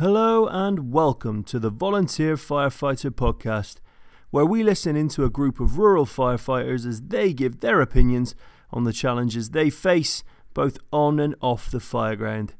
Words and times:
Hello 0.00 0.46
and 0.46 0.92
welcome 0.92 1.42
to 1.42 1.58
the 1.58 1.70
Volunteer 1.70 2.36
Firefighter 2.36 3.10
Podcast, 3.10 3.78
where 4.30 4.46
we 4.46 4.62
listen 4.62 4.94
into 4.94 5.24
a 5.24 5.28
group 5.28 5.58
of 5.58 5.76
rural 5.76 6.06
firefighters 6.06 6.86
as 6.86 7.02
they 7.08 7.32
give 7.32 7.58
their 7.58 7.80
opinions 7.80 8.36
on 8.70 8.84
the 8.84 8.92
challenges 8.92 9.50
they 9.50 9.70
face 9.70 10.22
both 10.54 10.78
on 10.92 11.18
and 11.18 11.34
off 11.40 11.72
the 11.72 11.80
fireground. 11.80 12.50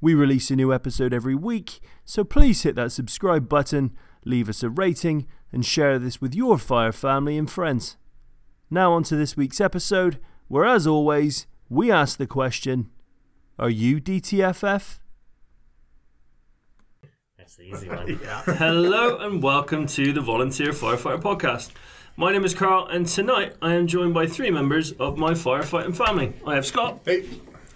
We 0.00 0.14
release 0.14 0.48
a 0.52 0.54
new 0.54 0.72
episode 0.72 1.12
every 1.12 1.34
week, 1.34 1.80
so 2.04 2.22
please 2.22 2.62
hit 2.62 2.76
that 2.76 2.92
subscribe 2.92 3.48
button, 3.48 3.90
leave 4.24 4.48
us 4.48 4.62
a 4.62 4.70
rating, 4.70 5.26
and 5.50 5.66
share 5.66 5.98
this 5.98 6.20
with 6.20 6.36
your 6.36 6.56
fire 6.56 6.92
family 6.92 7.36
and 7.36 7.50
friends. 7.50 7.96
Now, 8.70 8.92
on 8.92 9.02
to 9.04 9.16
this 9.16 9.36
week's 9.36 9.60
episode, 9.60 10.20
where 10.46 10.64
as 10.64 10.86
always, 10.86 11.48
we 11.68 11.90
ask 11.90 12.16
the 12.16 12.28
question 12.28 12.90
Are 13.58 13.70
you 13.70 14.00
DTFF? 14.00 15.00
That's 17.46 17.56
the 17.58 17.62
easy 17.62 17.88
one. 17.88 18.08
Hello 18.56 19.18
and 19.18 19.40
welcome 19.40 19.86
to 19.86 20.12
the 20.12 20.20
Volunteer 20.20 20.72
Firefighter 20.72 21.22
Podcast. 21.22 21.70
My 22.16 22.32
name 22.32 22.44
is 22.44 22.54
Carl, 22.54 22.88
and 22.88 23.06
tonight 23.06 23.54
I 23.62 23.74
am 23.74 23.86
joined 23.86 24.14
by 24.14 24.26
three 24.26 24.50
members 24.50 24.90
of 24.90 25.16
my 25.16 25.30
firefighting 25.30 25.96
family. 25.96 26.32
I 26.44 26.56
have 26.56 26.66
Scott, 26.66 27.02
Hey, 27.04 27.24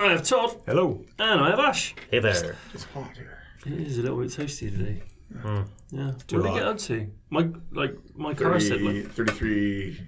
I 0.00 0.10
have 0.10 0.24
Todd, 0.24 0.56
hello. 0.66 1.04
and 1.20 1.40
I 1.40 1.50
have 1.50 1.60
Ash. 1.60 1.94
Hey 2.10 2.18
there. 2.18 2.56
It's 2.74 2.82
hot 2.82 3.16
here. 3.16 3.38
It 3.64 3.86
is 3.86 3.98
a 3.98 4.02
little 4.02 4.18
bit 4.18 4.30
toasty 4.30 4.76
today. 4.76 5.02
Hmm. 5.40 5.60
Yeah. 5.92 6.06
What 6.06 6.26
Too 6.26 6.42
did 6.42 6.46
they 6.50 6.54
get 6.54 6.66
up 6.66 6.78
to? 6.78 7.06
My 7.30 7.48
like 7.70 7.94
my 8.16 8.34
car 8.34 8.58
said 8.58 8.80
30, 8.80 9.02
like 9.04 9.12
33. 9.12 10.00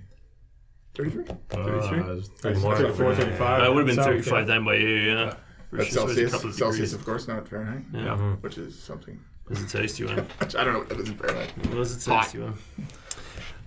33? 0.97 1.25
33? 1.51 2.01
Uh, 2.01 2.21
34, 2.41 2.77
34, 2.79 3.15
35. 3.15 3.41
I 3.63 3.69
would 3.69 3.79
have 3.79 3.87
been 3.87 3.95
South, 3.95 4.07
35 4.07 4.49
yeah. 4.49 4.55
down 4.55 4.65
by 4.65 4.75
you. 4.75 4.89
Yeah. 4.89 5.25
That's 5.25 5.37
Which 5.71 5.89
is 5.89 5.97
a 5.97 6.01
Celsius. 6.01 6.33
couple 6.33 6.49
of 6.51 6.55
Celsius, 6.57 6.91
degrees. 6.91 6.95
of 6.95 7.05
course, 7.05 7.29
not 7.29 7.49
Fahrenheit. 7.49 7.85
Yeah. 7.93 8.17
Which 8.41 8.59
is 8.59 8.77
something. 8.77 9.21
It's 9.53 9.75
a 9.75 9.79
tasty 9.79 10.05
one. 10.05 10.27
I 10.41 10.65
don't 10.65 10.73
know 10.73 10.79
what 10.81 10.89
that 10.89 11.01
is 11.01 11.11
in 11.11 11.17
Fahrenheit. 11.17 11.53
It 11.63 11.75
was 11.75 11.95
a 12.07 12.11
tasty 12.11 12.39
one. 12.39 12.55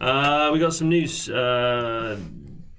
Uh, 0.02 0.50
we 0.52 0.60
got 0.60 0.74
some 0.74 0.90
news. 0.90 1.30
Uh, 1.30 2.18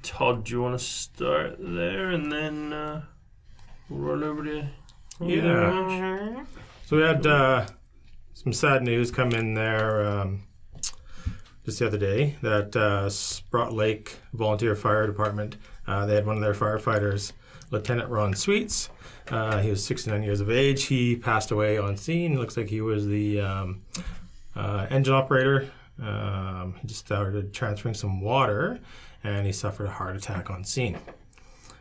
Todd, 0.03 0.44
do 0.44 0.53
you 0.53 0.62
want 0.62 0.78
to 0.78 0.84
start 0.84 1.56
there 1.58 2.11
and 2.11 2.31
then 2.31 2.72
uh, 2.72 3.03
we'll 3.89 4.00
roll 4.00 4.25
over 4.25 4.44
to 4.44 4.69
you? 5.20 5.41
Yeah. 5.41 6.44
So 6.84 6.97
we 6.97 7.03
had 7.03 7.27
uh, 7.27 7.66
some 8.34 8.53
sad 8.53 8.83
news 8.83 9.11
come 9.11 9.31
in 9.33 9.55
there 9.55 10.06
um, 10.06 10.42
just 11.64 11.78
the 11.78 11.86
other 11.86 11.98
day 11.98 12.36
that 12.42 12.77
uh, 12.77 13.09
Sproat 13.09 13.72
Lake 13.72 14.16
Volunteer 14.34 14.75
Fire 14.75 15.06
Department 15.06 15.56
uh, 15.86 16.05
they 16.06 16.14
had 16.14 16.27
one 16.27 16.36
of 16.36 16.42
their 16.42 16.55
firefighters, 16.55 17.33
Lieutenant 17.70 18.11
Ron 18.11 18.34
Sweets. 18.34 18.91
Uh, 19.28 19.60
he 19.60 19.70
was 19.70 19.84
69 19.84 20.22
years 20.22 20.41
of 20.41 20.50
age. 20.50 20.84
He 20.84 21.16
passed 21.16 21.50
away 21.50 21.78
on 21.78 21.96
scene. 21.96 22.38
Looks 22.38 22.56
like 22.56 22.69
he 22.69 22.80
was 22.80 23.06
the 23.06 23.41
um, 23.41 23.82
uh, 24.55 24.86
engine 24.91 25.14
operator. 25.14 25.70
Um, 26.00 26.74
he 26.80 26.86
just 26.86 27.00
started 27.00 27.52
transferring 27.52 27.94
some 27.94 28.20
water, 28.20 28.78
and 29.24 29.47
he 29.47 29.52
suffered 29.52 29.86
a 29.86 29.91
heart 29.91 30.16
attack 30.16 30.50
on 30.50 30.64
scene. 30.64 30.98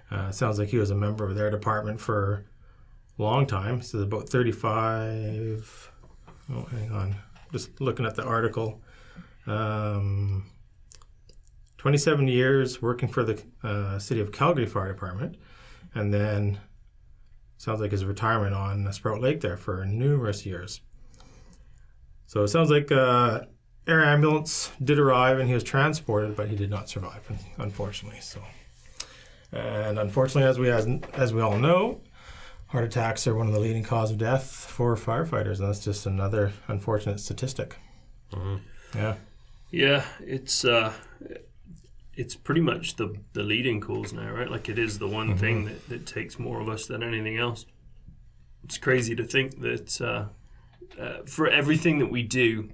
Uh, 0.10 0.32
sounds 0.32 0.60
like 0.60 0.70
he 0.70 0.78
was 0.78 0.92
a 0.92 0.96
member 0.96 1.28
of 1.28 1.36
their 1.36 1.50
department 1.50 2.00
for 2.00 2.46
a 3.18 3.22
long 3.22 3.46
time. 3.46 3.82
So 3.82 4.00
about 4.00 4.30
35. 4.30 5.92
Oh, 6.52 6.64
hang 6.72 6.92
on. 6.92 7.16
Just 7.52 7.80
looking 7.82 8.06
at 8.06 8.16
the 8.16 8.24
article. 8.24 8.82
Um, 9.48 10.50
27 11.78 12.28
years 12.28 12.82
working 12.82 13.10
for 13.10 13.24
the 13.24 13.44
uh, 13.64 14.00
City 14.00 14.22
of 14.22 14.32
Calgary 14.32 14.66
Fire 14.66 14.92
Department. 14.92 15.38
And 15.94 16.14
then 16.14 16.60
sounds 17.58 17.82
like 17.82 17.92
his 17.92 18.06
retirement 18.06 18.54
on 18.54 18.92
Sproat 18.94 19.22
Lake 19.22 19.42
there 19.42 19.58
for 19.58 19.86
numerous 19.86 20.46
years. 20.46 20.82
So 22.28 22.44
it 22.44 22.50
sounds 22.50 22.70
like 22.70 22.92
uh, 22.92 23.42
air 23.88 24.04
ambulance 24.04 24.72
did 24.84 25.00
arrive 25.00 25.40
and 25.40 25.48
he 25.48 25.54
was 25.54 25.64
transported, 25.64 26.36
but 26.36 26.50
he 26.50 26.56
did 26.56 26.70
not 26.70 26.90
survive, 26.90 27.28
unfortunately. 27.58 28.20
So, 28.20 28.42
and 29.52 30.00
unfortunately, 30.00 30.50
as 30.50 30.60
we 30.60 30.70
as, 30.70 30.88
as 31.14 31.34
we 31.34 31.42
all 31.42 31.58
know, 31.58 32.02
heart 32.68 32.84
attacks 32.84 33.28
are 33.28 33.36
one 33.36 33.48
of 33.48 33.54
the 33.54 33.60
leading 33.60 33.84
cause 33.84 34.12
of 34.12 34.18
death 34.18 34.50
for 34.70 34.96
firefighters, 34.96 35.60
and 35.60 35.68
that's 35.68 35.84
just 35.84 36.06
another 36.06 36.52
unfortunate 36.68 37.20
statistic. 37.20 37.78
Yeah, 38.96 39.16
Yeah, 39.72 40.06
it's 40.22 40.66
uh, 40.66 40.94
it's 42.16 42.36
pretty 42.36 42.62
much 42.62 42.96
the 42.96 43.16
the 43.34 43.44
leading 43.44 43.82
cause 43.82 44.14
now, 44.14 44.32
right? 44.32 44.50
Like 44.50 44.70
it 44.70 44.80
is 44.80 45.00
the 45.00 45.08
one 45.08 45.38
thing 45.38 45.66
that, 45.66 45.90
that 45.90 46.06
takes 46.06 46.40
more 46.40 46.62
of 46.62 46.70
us 46.70 46.88
than 46.88 47.04
anything 47.04 47.38
else. 47.38 47.66
It's 48.64 48.78
crazy 48.78 49.16
to 49.16 49.24
think 49.24 49.62
that 49.62 50.02
uh, 50.02 50.26
uh, 51.00 51.24
for 51.26 51.48
everything 51.48 52.00
that 52.00 52.10
we 52.10 52.24
do 52.24 52.70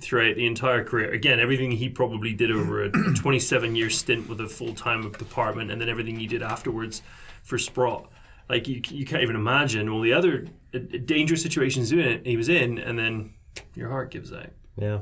throughout 0.00 0.36
the 0.36 0.46
entire 0.46 0.84
career, 0.84 1.10
again, 1.10 1.40
everything 1.40 1.72
he 1.72 1.88
probably 1.88 2.32
did 2.34 2.52
over 2.52 2.84
a 2.84 2.90
27 3.14 3.74
year 3.74 3.90
stint 3.90 4.28
with 4.28 4.40
a 4.40 4.48
full 4.48 4.74
time 4.74 5.10
department, 5.12 5.70
and 5.70 5.80
then 5.80 5.88
everything 5.88 6.18
he 6.18 6.26
did 6.26 6.42
afterwards 6.42 7.02
for 7.42 7.58
Sproat. 7.58 8.08
Like 8.48 8.68
you, 8.68 8.80
you 8.88 9.04
can't 9.04 9.22
even 9.22 9.36
imagine 9.36 9.88
all 9.88 10.00
the 10.00 10.12
other 10.12 10.46
uh, 10.74 10.78
dangerous 11.04 11.42
situations 11.42 11.90
he 11.90 12.36
was 12.36 12.48
in, 12.48 12.78
and 12.78 12.98
then 12.98 13.34
your 13.74 13.88
heart 13.88 14.10
gives 14.10 14.32
out. 14.32 14.50
Yeah. 14.76 15.00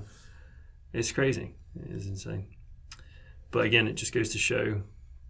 It's 0.92 1.12
crazy. 1.12 1.54
It 1.84 1.90
is 1.90 2.06
insane. 2.06 2.46
But 3.50 3.64
again, 3.64 3.88
it 3.88 3.94
just 3.94 4.12
goes 4.12 4.30
to 4.30 4.38
show 4.38 4.82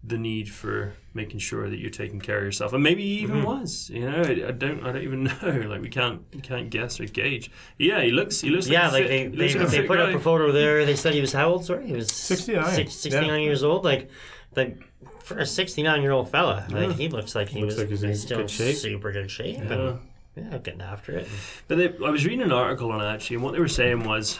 the 0.03 0.19
need 0.19 0.49
for 0.49 0.94
making 1.15 1.41
sure 1.41 1.69
that 1.69 1.78
you're 1.78 1.91
taking 1.91 2.21
care 2.21 2.38
of 2.38 2.44
yourself, 2.44 2.72
and 2.72 2.82
maybe 2.82 3.03
he 3.03 3.21
even 3.21 3.38
mm-hmm. 3.38 3.47
was. 3.47 3.91
You 3.91 4.09
know, 4.09 4.22
I, 4.22 4.49
I 4.49 4.53
don't, 4.53 4.84
I 4.84 4.93
don't 4.93 5.03
even 5.03 5.25
know. 5.43 5.66
Like 5.69 5.81
we 5.81 5.88
can't, 5.88 6.22
we 6.32 6.41
can't 6.41 6.71
guess 6.71 7.00
or 7.00 7.06
gauge. 7.06 7.50
Yeah, 7.78 8.03
he 8.03 8.10
looks, 8.10 8.41
he 8.41 8.50
looks. 8.50 8.69
Yeah, 8.69 8.88
like, 8.91 8.93
like 8.93 9.06
fit- 9.06 9.37
they, 9.37 9.49
he 9.49 9.55
they, 9.55 9.59
like 9.59 9.69
they 9.71 9.87
put 9.87 9.99
guy. 9.99 10.10
up 10.10 10.15
a 10.15 10.21
photo 10.21 10.53
there. 10.53 10.76
They 10.87 10.94
said 10.94 11.15
he 11.15 11.21
was 11.21 11.32
how 11.32 11.49
old? 11.49 11.65
Sorry, 11.65 11.87
he 11.87 11.94
was 11.94 12.12
69. 12.12 12.65
Six, 12.75 12.94
69 12.94 13.43
years 13.43 13.65
old. 13.65 13.84
Like, 13.84 14.09
like 14.55 14.78
for 15.21 15.38
a 15.38 15.47
69 15.47 16.03
year 16.03 16.12
old 16.12 16.31
fella, 16.31 16.66
like 16.71 16.93
he 16.93 17.09
looks 17.09 17.34
like 17.34 17.49
he 17.49 17.60
Looks 17.60 17.75
was 17.75 17.78
like 17.78 17.88
he's 17.88 18.03
in 18.05 18.15
still 18.15 18.38
good 18.38 18.50
shape. 18.50 18.76
super 18.76 19.10
good 19.12 19.31
shape. 19.31 19.56
Yeah. 19.56 19.72
And, 19.72 20.00
yeah, 20.37 20.59
getting 20.59 20.82
after 20.82 21.16
it. 21.16 21.28
But 21.66 21.78
they, 21.78 21.88
I 22.05 22.10
was 22.10 22.26
reading 22.26 22.43
an 22.43 22.53
article 22.53 22.93
on 22.93 23.00
it 23.00 23.09
actually, 23.09 23.37
and 23.37 23.44
what 23.44 23.55
they 23.55 23.59
were 23.59 23.69
saying 23.69 24.05
was 24.05 24.38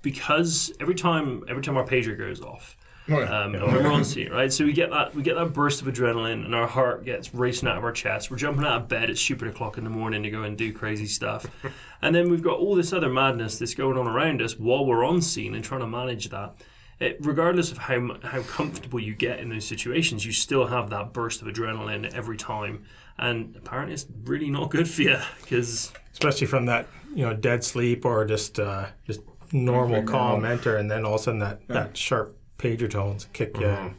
because 0.00 0.72
every 0.80 0.94
time, 0.94 1.42
every 1.48 1.62
time 1.62 1.76
our 1.76 1.84
pager 1.84 2.16
goes 2.16 2.40
off, 2.40 2.76
Oh, 3.08 3.20
yeah. 3.20 3.42
um, 3.42 3.52
we're 3.52 3.92
on 3.92 4.02
scene, 4.04 4.30
right? 4.30 4.50
So 4.50 4.64
we 4.64 4.72
get 4.72 4.90
that 4.90 5.14
we 5.14 5.22
get 5.22 5.34
that 5.34 5.52
burst 5.52 5.82
of 5.82 5.88
adrenaline, 5.88 6.44
and 6.44 6.54
our 6.54 6.66
heart 6.66 7.04
gets 7.04 7.34
racing 7.34 7.68
out 7.68 7.76
of 7.76 7.84
our 7.84 7.92
chest. 7.92 8.30
We're 8.30 8.38
jumping 8.38 8.64
out 8.64 8.82
of 8.82 8.88
bed 8.88 9.10
at 9.10 9.18
stupid 9.18 9.48
o'clock 9.48 9.76
in 9.76 9.84
the 9.84 9.90
morning 9.90 10.22
to 10.22 10.30
go 10.30 10.42
and 10.42 10.56
do 10.56 10.72
crazy 10.72 11.06
stuff, 11.06 11.46
and 12.02 12.14
then 12.14 12.30
we've 12.30 12.42
got 12.42 12.58
all 12.58 12.74
this 12.74 12.92
other 12.94 13.10
madness 13.10 13.58
that's 13.58 13.74
going 13.74 13.98
on 13.98 14.06
around 14.06 14.40
us 14.40 14.58
while 14.58 14.86
we're 14.86 15.04
on 15.04 15.20
scene 15.20 15.54
and 15.54 15.62
trying 15.62 15.80
to 15.80 15.86
manage 15.86 16.30
that. 16.30 16.54
It, 16.98 17.18
regardless 17.20 17.72
of 17.72 17.78
how 17.78 18.16
how 18.22 18.40
comfortable 18.42 19.00
you 19.00 19.14
get 19.14 19.38
in 19.38 19.50
those 19.50 19.66
situations, 19.66 20.24
you 20.24 20.32
still 20.32 20.66
have 20.66 20.88
that 20.90 21.12
burst 21.12 21.42
of 21.42 21.48
adrenaline 21.48 22.10
every 22.14 22.38
time, 22.38 22.84
and 23.18 23.54
apparently 23.56 23.92
it's 23.92 24.06
really 24.24 24.48
not 24.48 24.70
good 24.70 24.88
for 24.88 25.02
you 25.02 25.18
because 25.42 25.92
especially 26.12 26.46
from 26.46 26.66
that 26.66 26.86
you 27.14 27.26
know 27.26 27.34
dead 27.34 27.62
sleep 27.62 28.06
or 28.06 28.24
just 28.24 28.58
uh, 28.58 28.86
just 29.06 29.20
normal 29.52 29.96
Something 29.96 30.06
calm 30.06 30.44
enter, 30.46 30.76
and 30.78 30.90
then 30.90 31.04
all 31.04 31.16
of 31.16 31.20
a 31.20 31.24
sudden 31.24 31.40
that, 31.40 31.66
that 31.68 31.96
sharp 31.96 32.38
pager 32.58 32.90
tones 32.90 33.26
kick 33.32 33.58
you. 33.58 33.66
in. 33.66 33.94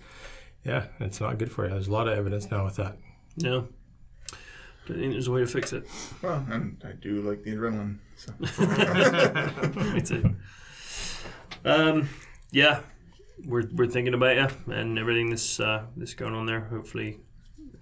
Yeah, 0.63 0.85
it's 0.99 1.21
not 1.21 1.38
good 1.38 1.51
for 1.51 1.66
you. 1.66 1.71
There's 1.71 1.88
a 1.88 1.91
lot 1.91 2.07
of 2.07 2.17
evidence 2.17 2.49
now 2.49 2.66
with 2.66 2.75
that. 2.77 2.97
yeah. 3.38 3.61
Don't 4.88 4.99
think 4.99 5.13
there's 5.13 5.27
a 5.27 5.31
way 5.31 5.39
to 5.41 5.47
fix 5.47 5.73
it. 5.73 5.88
Well, 6.21 6.45
and 6.51 6.79
I 6.88 6.91
do 6.91 7.21
like 7.21 7.41
the 7.43 7.55
adrenaline. 7.55 7.97
So. 8.17 8.33
Me 9.93 10.01
too. 10.01 10.35
Um, 11.63 12.07
yeah, 12.51 12.81
we're, 13.45 13.63
we're 13.73 13.88
thinking 13.88 14.13
about 14.13 14.35
you 14.35 14.73
and 14.73 14.99
everything 14.99 15.29
that's 15.31 15.59
uh, 15.59 15.85
that's 15.97 16.13
going 16.13 16.35
on 16.35 16.45
there. 16.45 16.61
Hopefully, 16.66 17.17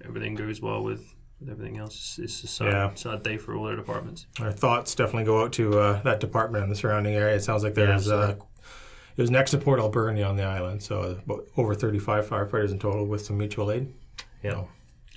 everything 0.05 0.35
goes 0.35 0.61
well 0.61 0.81
with, 0.81 1.05
with 1.41 1.50
everything 1.50 1.78
else. 1.78 1.95
It's, 2.17 2.19
it's 2.19 2.44
a 2.45 2.47
sad, 2.47 2.72
Yeah. 2.72 2.94
sad 2.95 3.23
day 3.23 3.38
for 3.38 3.53
all 3.55 3.67
our 3.67 3.75
departments. 3.75 4.25
Our 4.40 4.51
thoughts 4.53 4.96
definitely 4.96 5.25
go 5.25 5.43
out 5.43 5.52
to 5.53 5.78
uh, 5.79 6.02
that 6.03 6.20
department 6.22 6.64
and 6.64 6.72
the 6.72 6.75
surrounding 6.78 7.16
area. 7.16 7.35
It 7.35 7.43
sounds 7.43 7.64
like 7.64 7.73
there's 7.75 8.08
Yeah, 8.08 8.14
uh, 8.14 8.35
it 9.15 9.21
was 9.21 9.29
next 9.31 9.51
to 9.51 9.57
Port 9.57 9.79
Alberni 9.79 10.23
on 10.23 10.35
the 10.35 10.43
island, 10.43 10.81
so 10.83 11.01
about 11.25 11.45
over 11.57 11.75
35 11.75 12.27
firefighters 12.27 12.71
in 12.71 12.79
total 12.79 13.05
with 13.05 13.23
some 13.25 13.37
mutual 13.37 13.71
aid. 13.71 13.93
Yeah. 14.41 14.63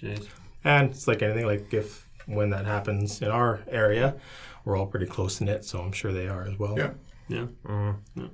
Jeez. 0.01 0.29
And 0.65 0.91
it's 0.91 1.07
like 1.09 1.23
anything, 1.23 1.47
like 1.47 1.73
if 1.73 2.07
when 2.27 2.51
that 2.51 2.65
happens 2.67 3.23
in 3.23 3.29
our 3.29 3.61
area, 3.69 4.17
we're 4.65 4.77
all 4.77 4.87
pretty 4.87 5.07
close 5.07 5.41
knit, 5.41 5.65
so 5.65 5.81
I'm 5.81 5.93
sure 5.93 6.13
they 6.13 6.29
are 6.29 6.43
as 6.43 6.59
well. 6.59 6.77
Yeah. 6.77 6.91
Yeah. 7.29 7.47
Mhm. 7.65 7.97
yeah. 8.15 8.27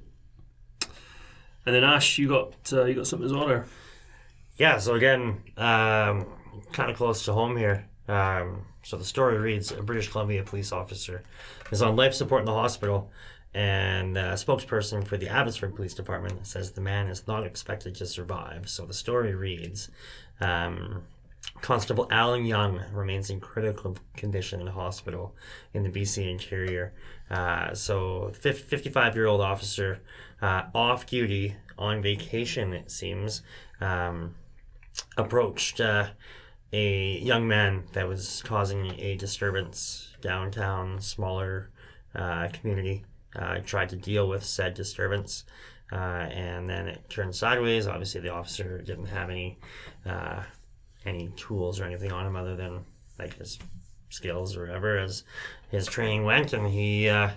And 1.64 1.74
then 1.76 1.84
Ash, 1.84 2.18
you 2.18 2.28
got 2.28 2.54
uh, 2.72 2.84
you 2.84 2.94
got 2.94 3.06
something 3.06 3.26
as 3.26 3.32
well 3.32 3.46
there. 3.46 3.66
Yeah, 4.56 4.78
so 4.78 4.94
again, 4.94 5.40
um, 5.56 6.26
kind 6.72 6.90
of 6.90 6.96
close 6.96 7.24
to 7.26 7.32
home 7.32 7.56
here. 7.56 7.86
Um, 8.08 8.66
so 8.82 8.96
the 8.96 9.04
story 9.04 9.38
reads 9.38 9.70
A 9.70 9.82
British 9.82 10.08
Columbia 10.10 10.42
police 10.42 10.72
officer 10.72 11.22
is 11.70 11.80
on 11.82 11.94
life 11.96 12.14
support 12.14 12.40
in 12.40 12.46
the 12.46 12.52
hospital, 12.52 13.10
and 13.54 14.16
a 14.16 14.32
spokesperson 14.32 15.06
for 15.06 15.16
the 15.16 15.28
Abbotsford 15.28 15.74
Police 15.74 15.94
Department 15.94 16.46
says 16.46 16.72
the 16.72 16.80
man 16.80 17.08
is 17.08 17.26
not 17.26 17.44
expected 17.44 17.94
to 17.96 18.06
survive. 18.06 18.68
So 18.68 18.86
the 18.86 18.94
story 18.94 19.34
reads 19.34 19.90
um, 20.40 21.02
Constable 21.60 22.08
Alan 22.10 22.44
Young 22.44 22.82
remains 22.92 23.30
in 23.30 23.40
critical 23.40 23.96
condition 24.16 24.60
in 24.60 24.66
hospital 24.68 25.34
in 25.74 25.82
the 25.82 25.90
BC 25.90 26.30
interior. 26.30 26.92
Uh, 27.30 27.74
so, 27.74 28.32
55 28.34 29.14
year 29.14 29.26
old 29.26 29.40
officer 29.40 30.00
uh, 30.40 30.62
off 30.74 31.06
duty 31.06 31.56
on 31.78 32.02
vacation, 32.02 32.72
it 32.72 32.90
seems, 32.90 33.42
um, 33.80 34.34
approached 35.16 35.80
uh, 35.80 36.08
a 36.72 37.18
young 37.18 37.46
man 37.46 37.84
that 37.92 38.08
was 38.08 38.42
causing 38.44 38.98
a 38.98 39.16
disturbance 39.16 40.16
downtown, 40.20 41.00
smaller 41.00 41.70
uh, 42.14 42.48
community. 42.52 43.04
Uh, 43.34 43.58
tried 43.64 43.88
to 43.88 43.96
deal 43.96 44.28
with 44.28 44.44
said 44.44 44.74
disturbance. 44.74 45.44
Uh, 45.90 46.26
and 46.32 46.70
then 46.70 46.88
it 46.88 47.08
turned 47.10 47.34
sideways. 47.34 47.86
Obviously, 47.86 48.20
the 48.20 48.32
officer 48.32 48.80
didn't 48.80 49.06
have 49.06 49.28
any 49.28 49.58
uh, 50.06 50.42
any 51.04 51.28
tools 51.36 51.80
or 51.80 51.84
anything 51.84 52.10
on 52.12 52.26
him 52.26 52.36
other 52.36 52.56
than 52.56 52.84
like 53.18 53.36
his 53.36 53.58
skills 54.08 54.56
or 54.56 54.62
whatever 54.62 54.98
as 54.98 55.24
his 55.70 55.86
training 55.86 56.24
went, 56.24 56.54
and 56.54 56.66
he 56.66 57.08
uh, 57.08 57.30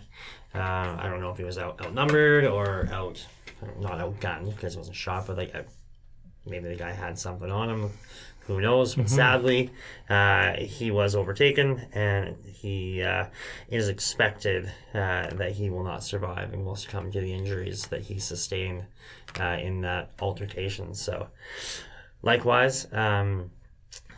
uh, 0.53 0.57
I 0.99 1.07
don't 1.09 1.19
know 1.19 1.31
if 1.31 1.37
he 1.37 1.43
was 1.43 1.57
out 1.57 1.81
outnumbered 1.81 2.45
or 2.45 2.87
out 2.91 3.25
not 3.79 3.99
outgunned 3.99 4.55
because 4.55 4.73
he 4.73 4.77
wasn't 4.77 4.95
shot, 4.95 5.27
but 5.27 5.37
like 5.37 5.53
maybe 6.45 6.69
the 6.69 6.75
guy 6.75 6.91
had 6.93 7.19
something 7.19 7.51
on 7.51 7.69
him. 7.69 7.91
Who 8.47 8.61
knows? 8.61 8.93
But 8.93 9.09
sadly, 9.09 9.71
uh, 10.07 10.53
he 10.57 10.91
was 10.91 11.15
overtaken, 11.15 11.87
and 11.93 12.37
he 12.45 13.01
uh, 13.01 13.25
is 13.69 13.89
expected 13.89 14.71
uh, 14.93 15.29
that 15.33 15.53
he 15.53 15.71
will 15.71 15.83
not 15.83 16.03
survive 16.03 16.53
and 16.53 16.63
will 16.63 16.75
succumb 16.75 17.11
to 17.11 17.21
the 17.21 17.33
injuries 17.33 17.87
that 17.87 18.01
he 18.01 18.19
sustained 18.19 18.85
uh, 19.39 19.57
in 19.59 19.81
that 19.81 20.11
altercation. 20.21 20.93
So, 20.93 21.29
likewise, 22.21 22.87
um, 22.93 23.49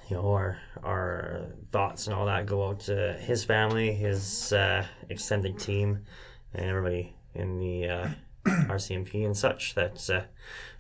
you 0.10 0.18
know, 0.18 0.30
our 0.30 0.58
our 0.84 1.46
thoughts 1.72 2.08
and 2.08 2.16
all 2.16 2.26
that 2.26 2.46
go 2.46 2.68
out 2.68 2.82
to 2.82 3.14
his 3.14 3.46
family, 3.46 3.94
his 3.94 4.52
uh, 4.52 4.86
extended 5.10 5.58
team, 5.58 6.06
and 6.54 6.66
everybody 6.66 7.16
in 7.34 7.60
the 7.60 7.88
uh, 7.88 8.08
RCMP 8.46 9.26
and 9.26 9.38
such 9.38 9.76
that 9.76 10.10
uh, 10.10 10.22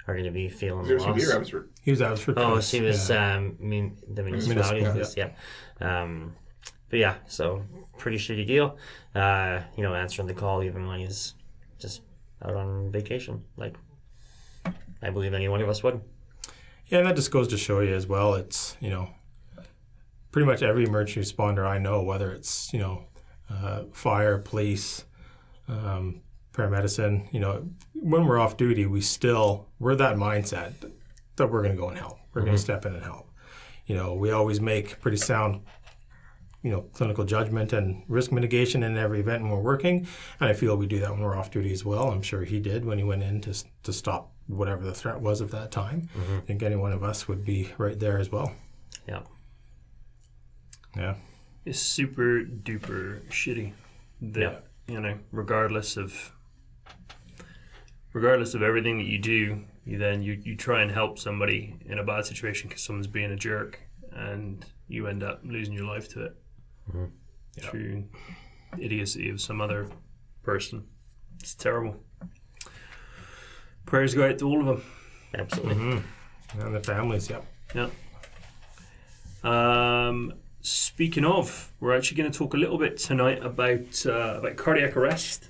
are 0.07 0.13
going 0.13 0.25
to 0.25 0.31
be 0.31 0.47
feeling 0.49 0.83
the 0.83 0.87
There's 0.89 1.01
some 1.03 1.11
loss. 1.11 1.19
beer 1.21 1.35
Abbotsford. 1.35 1.69
He 1.81 1.91
was 1.91 2.01
out 2.01 2.17
for 2.17 2.31
Oh, 2.39 2.49
police, 2.51 2.69
she 2.69 2.81
was 2.81 3.09
yeah. 3.09 3.35
um, 3.35 3.57
mean 3.59 3.97
the 4.11 4.23
municipality. 4.23 4.81
Municipal, 4.81 5.33
Yeah. 5.81 6.01
Um, 6.03 6.35
but 6.89 6.99
yeah, 6.99 7.15
so 7.27 7.63
pretty 7.97 8.17
shitty 8.17 8.47
deal. 8.47 8.77
Uh, 9.13 9.61
you 9.75 9.83
know, 9.83 9.93
answering 9.93 10.27
the 10.27 10.33
call 10.33 10.63
even 10.63 10.87
when 10.87 10.99
he's 10.99 11.33
just 11.79 12.01
out 12.43 12.55
on 12.55 12.91
vacation, 12.91 13.43
like 13.57 13.75
I 15.01 15.09
believe 15.09 15.33
any 15.33 15.49
one 15.49 15.61
of 15.61 15.67
us 15.69 15.83
would. 15.83 16.01
Yeah, 16.87 16.99
and 16.99 17.07
that 17.07 17.15
just 17.17 17.31
goes 17.31 17.49
to 17.49 17.57
show 17.57 17.81
you 17.81 17.93
as 17.93 18.07
well. 18.07 18.33
It's 18.35 18.77
you 18.79 18.89
know, 18.89 19.09
pretty 20.31 20.45
much 20.45 20.61
every 20.63 20.85
emergency 20.85 21.19
responder 21.33 21.67
I 21.67 21.77
know, 21.79 22.01
whether 22.01 22.31
it's 22.31 22.71
you 22.71 22.79
know, 22.79 23.03
uh, 23.49 23.83
fire, 23.91 24.37
police, 24.37 25.03
um, 25.67 26.21
paramedicine. 26.57 27.31
You 27.33 27.39
know, 27.39 27.69
when 27.93 28.25
we're 28.25 28.39
off 28.39 28.57
duty, 28.57 28.85
we 28.85 29.01
still 29.01 29.67
we're 29.79 29.95
that 29.95 30.15
mindset 30.15 30.73
that 31.35 31.47
we're 31.47 31.61
going 31.61 31.75
to 31.75 31.81
go 31.81 31.89
and 31.89 31.97
help. 31.97 32.19
We're 32.33 32.41
going 32.41 32.53
to 32.53 32.57
mm-hmm. 32.57 32.63
step 32.63 32.85
in 32.85 32.93
and 32.95 33.03
help. 33.03 33.29
You 33.85 33.95
know, 33.95 34.13
we 34.15 34.31
always 34.31 34.59
make 34.59 34.99
pretty 34.99 35.17
sound. 35.17 35.61
You 36.63 36.71
know, 36.71 36.81
clinical 36.81 37.23
judgment 37.23 37.71
and 37.71 38.03
risk 38.09 38.31
mitigation 38.31 38.83
in 38.83 38.97
every 38.97 39.21
event 39.21 39.43
when 39.43 39.51
we're 39.51 39.61
working, 39.61 40.07
and 40.39 40.49
I 40.49 40.53
feel 40.53 40.75
we 40.75 40.87
do 40.87 40.99
that 40.99 41.11
when 41.11 41.21
we're 41.21 41.37
off 41.37 41.51
duty 41.51 41.71
as 41.71 41.85
well. 41.85 42.09
I'm 42.09 42.23
sure 42.23 42.43
he 42.43 42.59
did 42.59 42.83
when 42.83 42.97
he 42.97 43.03
went 43.05 43.23
in 43.23 43.39
to 43.41 43.53
to 43.83 43.93
stop 43.93 44.33
whatever 44.47 44.83
the 44.83 44.93
threat 44.93 45.21
was 45.21 45.41
at 45.41 45.51
that 45.51 45.71
time. 45.71 46.09
Mm-hmm. 46.17 46.37
I 46.37 46.39
think 46.41 46.63
any 46.63 46.75
one 46.75 46.91
of 46.91 47.03
us 47.03 47.27
would 47.27 47.45
be 47.45 47.69
right 47.77 47.97
there 47.97 48.17
as 48.17 48.31
well. 48.31 48.53
Yeah. 49.07 49.21
Yeah. 50.95 51.15
It's 51.65 51.79
super 51.79 52.43
duper 52.43 53.21
shitty. 53.29 53.73
That 54.21 54.41
Yeah. 54.41 54.93
you 54.93 54.99
know, 54.99 55.17
regardless 55.31 55.97
of 55.97 56.33
regardless 58.13 58.53
of 58.53 58.61
everything 58.63 58.97
that 58.97 59.05
you 59.07 59.19
do, 59.19 59.63
you 59.85 59.97
then 59.97 60.21
you, 60.21 60.33
you 60.43 60.55
try 60.55 60.81
and 60.81 60.91
help 60.91 61.17
somebody 61.19 61.75
in 61.85 61.99
a 61.99 62.03
bad 62.03 62.25
situation 62.25 62.67
because 62.67 62.83
someone's 62.83 63.07
being 63.07 63.31
a 63.31 63.35
jerk, 63.35 63.79
and 64.11 64.65
you 64.87 65.07
end 65.07 65.23
up 65.23 65.41
losing 65.43 65.73
your 65.73 65.85
life 65.85 66.09
to 66.09 66.25
it 66.25 66.35
Yeah. 66.93 67.69
through 67.69 68.05
idiocy 68.79 69.29
of 69.29 69.39
some 69.41 69.61
other 69.61 69.89
person. 70.43 70.85
It's 71.39 71.55
terrible. 71.55 71.97
Prayers 73.85 74.13
go 74.13 74.27
out 74.27 74.37
to 74.39 74.47
all 74.47 74.59
of 74.61 74.65
them. 74.65 74.83
Absolutely. 75.33 75.75
Mm-hmm. 75.75 76.61
And 76.61 76.75
the 76.75 76.79
families, 76.81 77.29
yep. 77.29 77.45
Yeah. 77.75 77.89
Um, 79.43 80.33
speaking 80.61 81.25
of, 81.25 81.71
we're 81.79 81.95
actually 81.95 82.17
going 82.17 82.31
to 82.31 82.37
talk 82.37 82.53
a 82.53 82.57
little 82.57 82.77
bit 82.77 82.97
tonight 82.97 83.43
about 83.43 84.05
uh, 84.05 84.39
about 84.39 84.55
cardiac 84.57 84.97
arrest 84.97 85.49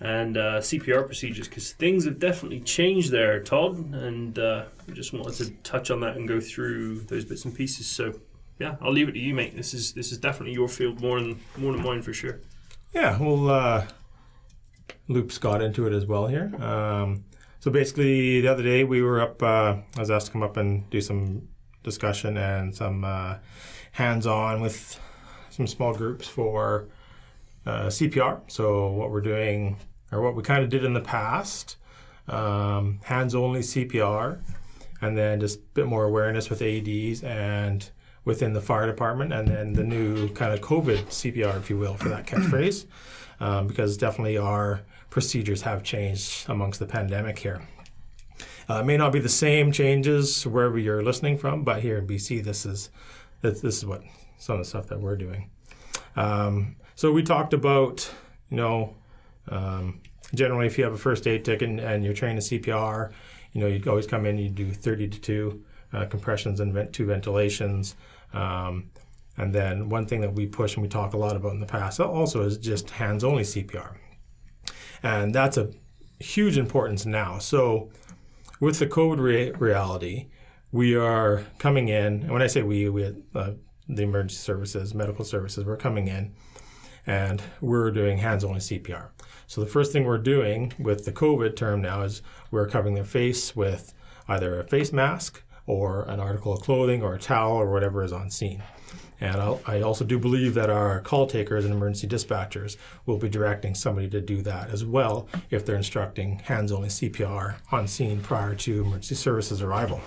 and 0.00 0.36
uh, 0.36 0.58
CPR 0.60 1.04
procedures 1.04 1.46
because 1.46 1.72
things 1.72 2.06
have 2.06 2.18
definitely 2.18 2.60
changed 2.60 3.10
there, 3.10 3.40
Todd. 3.40 3.76
And 3.92 4.38
uh, 4.38 4.64
we 4.86 4.94
just 4.94 5.12
wanted 5.12 5.34
to 5.34 5.50
touch 5.62 5.90
on 5.90 6.00
that 6.00 6.16
and 6.16 6.26
go 6.26 6.40
through 6.40 7.00
those 7.00 7.24
bits 7.24 7.44
and 7.44 7.54
pieces. 7.54 7.86
So, 7.86 8.14
yeah, 8.58 8.76
I'll 8.80 8.92
leave 8.92 9.08
it 9.08 9.12
to 9.12 9.18
you, 9.18 9.34
mate. 9.34 9.54
This 9.56 9.74
is 9.74 9.92
this 9.92 10.10
is 10.10 10.18
definitely 10.18 10.54
your 10.54 10.68
field 10.68 11.00
more 11.00 11.20
than 11.20 11.40
more 11.56 11.72
than 11.72 11.82
mine 11.82 12.02
for 12.02 12.12
sure. 12.12 12.40
Yeah, 12.94 13.18
we'll 13.18 13.50
uh, 13.50 13.86
loop 15.08 15.32
Scott 15.32 15.62
into 15.62 15.86
it 15.86 15.92
as 15.92 16.06
well 16.06 16.26
here. 16.26 16.52
Um, 16.60 17.24
so 17.60 17.70
basically, 17.70 18.40
the 18.40 18.48
other 18.48 18.62
day 18.62 18.84
we 18.84 19.02
were 19.02 19.20
up. 19.20 19.42
Uh, 19.42 19.76
I 19.96 20.00
was 20.00 20.10
asked 20.10 20.26
to 20.26 20.32
come 20.32 20.42
up 20.42 20.56
and 20.56 20.88
do 20.90 21.00
some 21.00 21.48
discussion 21.82 22.36
and 22.36 22.74
some 22.74 23.04
uh, 23.04 23.36
hands-on 23.92 24.60
with 24.60 24.98
some 25.50 25.66
small 25.66 25.94
groups 25.94 26.26
for 26.26 26.88
uh, 27.66 27.86
CPR. 27.86 28.40
So 28.48 28.88
what 28.88 29.10
we're 29.10 29.20
doing, 29.20 29.76
or 30.12 30.20
what 30.20 30.34
we 30.34 30.42
kind 30.42 30.62
of 30.62 30.70
did 30.70 30.84
in 30.84 30.92
the 30.92 31.00
past, 31.00 31.76
um, 32.28 33.00
hands-only 33.04 33.60
CPR, 33.60 34.40
and 35.00 35.16
then 35.16 35.40
just 35.40 35.58
a 35.58 35.62
bit 35.74 35.86
more 35.86 36.04
awareness 36.04 36.50
with 36.50 36.60
AEDs 36.60 37.24
and 37.24 37.90
within 38.24 38.52
the 38.52 38.60
fire 38.60 38.86
department, 38.86 39.32
and 39.32 39.48
then 39.48 39.72
the 39.72 39.84
new 39.84 40.28
kind 40.30 40.52
of 40.52 40.60
COVID 40.60 41.06
CPR, 41.06 41.56
if 41.56 41.70
you 41.70 41.78
will, 41.78 41.94
for 41.94 42.08
that 42.10 42.26
catchphrase, 42.26 42.86
um, 43.40 43.66
because 43.66 43.96
definitely 43.96 44.36
our 44.36 44.82
procedures 45.08 45.62
have 45.62 45.82
changed 45.82 46.48
amongst 46.48 46.78
the 46.78 46.86
pandemic 46.86 47.38
here. 47.38 47.66
Uh, 48.68 48.80
it 48.80 48.84
may 48.84 48.96
not 48.96 49.12
be 49.12 49.18
the 49.18 49.28
same 49.28 49.72
changes 49.72 50.46
wherever 50.46 50.78
you're 50.78 51.02
listening 51.02 51.36
from, 51.36 51.64
but 51.64 51.80
here 51.82 51.98
in 51.98 52.06
BC, 52.06 52.44
this 52.44 52.64
is 52.64 52.90
this, 53.40 53.60
this 53.60 53.78
is 53.78 53.86
what 53.86 54.02
some 54.38 54.54
of 54.54 54.60
the 54.60 54.64
stuff 54.64 54.86
that 54.88 55.00
we're 55.00 55.16
doing. 55.16 55.50
Um, 56.14 56.76
so 56.94 57.10
we 57.10 57.22
talked 57.22 57.52
about, 57.52 58.10
you 58.48 58.56
know, 58.56 58.94
um, 59.48 60.00
generally 60.34 60.66
if 60.66 60.78
you 60.78 60.84
have 60.84 60.92
a 60.92 60.98
first 60.98 61.26
aid 61.26 61.44
ticket 61.44 61.68
and, 61.68 61.80
and 61.80 62.04
you're 62.04 62.14
trained 62.14 62.38
in 62.38 62.44
CPR, 62.44 63.12
you 63.52 63.60
know, 63.60 63.66
you'd 63.66 63.86
always 63.88 64.06
come 64.06 64.26
in, 64.26 64.38
you 64.38 64.48
do 64.48 64.70
30 64.70 65.08
to 65.08 65.20
2 65.20 65.64
uh, 65.92 66.04
compressions 66.06 66.60
and 66.60 66.72
vent, 66.72 66.92
two 66.92 67.06
ventilations. 67.06 67.96
Um, 68.32 68.90
and 69.36 69.54
then 69.54 69.88
one 69.88 70.06
thing 70.06 70.20
that 70.20 70.34
we 70.34 70.46
push 70.46 70.74
and 70.74 70.82
we 70.82 70.88
talk 70.88 71.14
a 71.14 71.16
lot 71.16 71.36
about 71.36 71.52
in 71.52 71.60
the 71.60 71.66
past 71.66 71.98
also 72.00 72.42
is 72.42 72.58
just 72.58 72.90
hands 72.90 73.24
only 73.24 73.42
CPR. 73.42 73.96
And 75.02 75.34
that's 75.34 75.56
a 75.56 75.70
huge 76.18 76.58
importance 76.58 77.06
now. 77.06 77.38
So 77.38 77.90
with 78.60 78.78
the 78.78 78.86
COVID 78.86 79.18
re- 79.18 79.52
reality, 79.52 80.26
we 80.72 80.94
are 80.94 81.44
coming 81.58 81.88
in, 81.88 82.22
and 82.22 82.30
when 82.30 82.42
I 82.42 82.46
say 82.46 82.62
we, 82.62 82.88
we 82.88 83.12
uh, 83.34 83.52
the 83.88 84.02
emergency 84.02 84.36
services, 84.36 84.94
medical 84.94 85.24
services, 85.24 85.64
we're 85.64 85.76
coming 85.76 86.06
in 86.06 86.32
and 87.06 87.42
we're 87.60 87.90
doing 87.90 88.18
hands 88.18 88.44
only 88.44 88.60
CPR. 88.60 89.08
So 89.50 89.60
the 89.60 89.66
first 89.66 89.90
thing 89.90 90.04
we're 90.04 90.18
doing 90.18 90.72
with 90.78 91.04
the 91.04 91.10
COVID 91.10 91.56
term 91.56 91.82
now 91.82 92.02
is 92.02 92.22
we're 92.52 92.68
covering 92.68 92.94
their 92.94 93.02
face 93.02 93.56
with 93.56 93.92
either 94.28 94.60
a 94.60 94.64
face 94.64 94.92
mask 94.92 95.42
or 95.66 96.04
an 96.04 96.20
article 96.20 96.52
of 96.52 96.60
clothing 96.60 97.02
or 97.02 97.14
a 97.14 97.18
towel 97.18 97.56
or 97.56 97.68
whatever 97.68 98.04
is 98.04 98.12
on 98.12 98.30
scene. 98.30 98.62
And 99.20 99.40
I'll, 99.40 99.60
I 99.66 99.80
also 99.80 100.04
do 100.04 100.20
believe 100.20 100.54
that 100.54 100.70
our 100.70 101.00
call 101.00 101.26
takers 101.26 101.64
and 101.64 101.74
emergency 101.74 102.06
dispatchers 102.06 102.76
will 103.06 103.18
be 103.18 103.28
directing 103.28 103.74
somebody 103.74 104.08
to 104.10 104.20
do 104.20 104.40
that 104.42 104.70
as 104.70 104.84
well 104.84 105.26
if 105.50 105.66
they're 105.66 105.74
instructing 105.74 106.38
hands 106.38 106.70
only 106.70 106.88
CPR 106.88 107.56
on 107.72 107.88
scene 107.88 108.20
prior 108.20 108.54
to 108.54 108.82
emergency 108.82 109.16
services 109.16 109.62
arrival. 109.62 110.00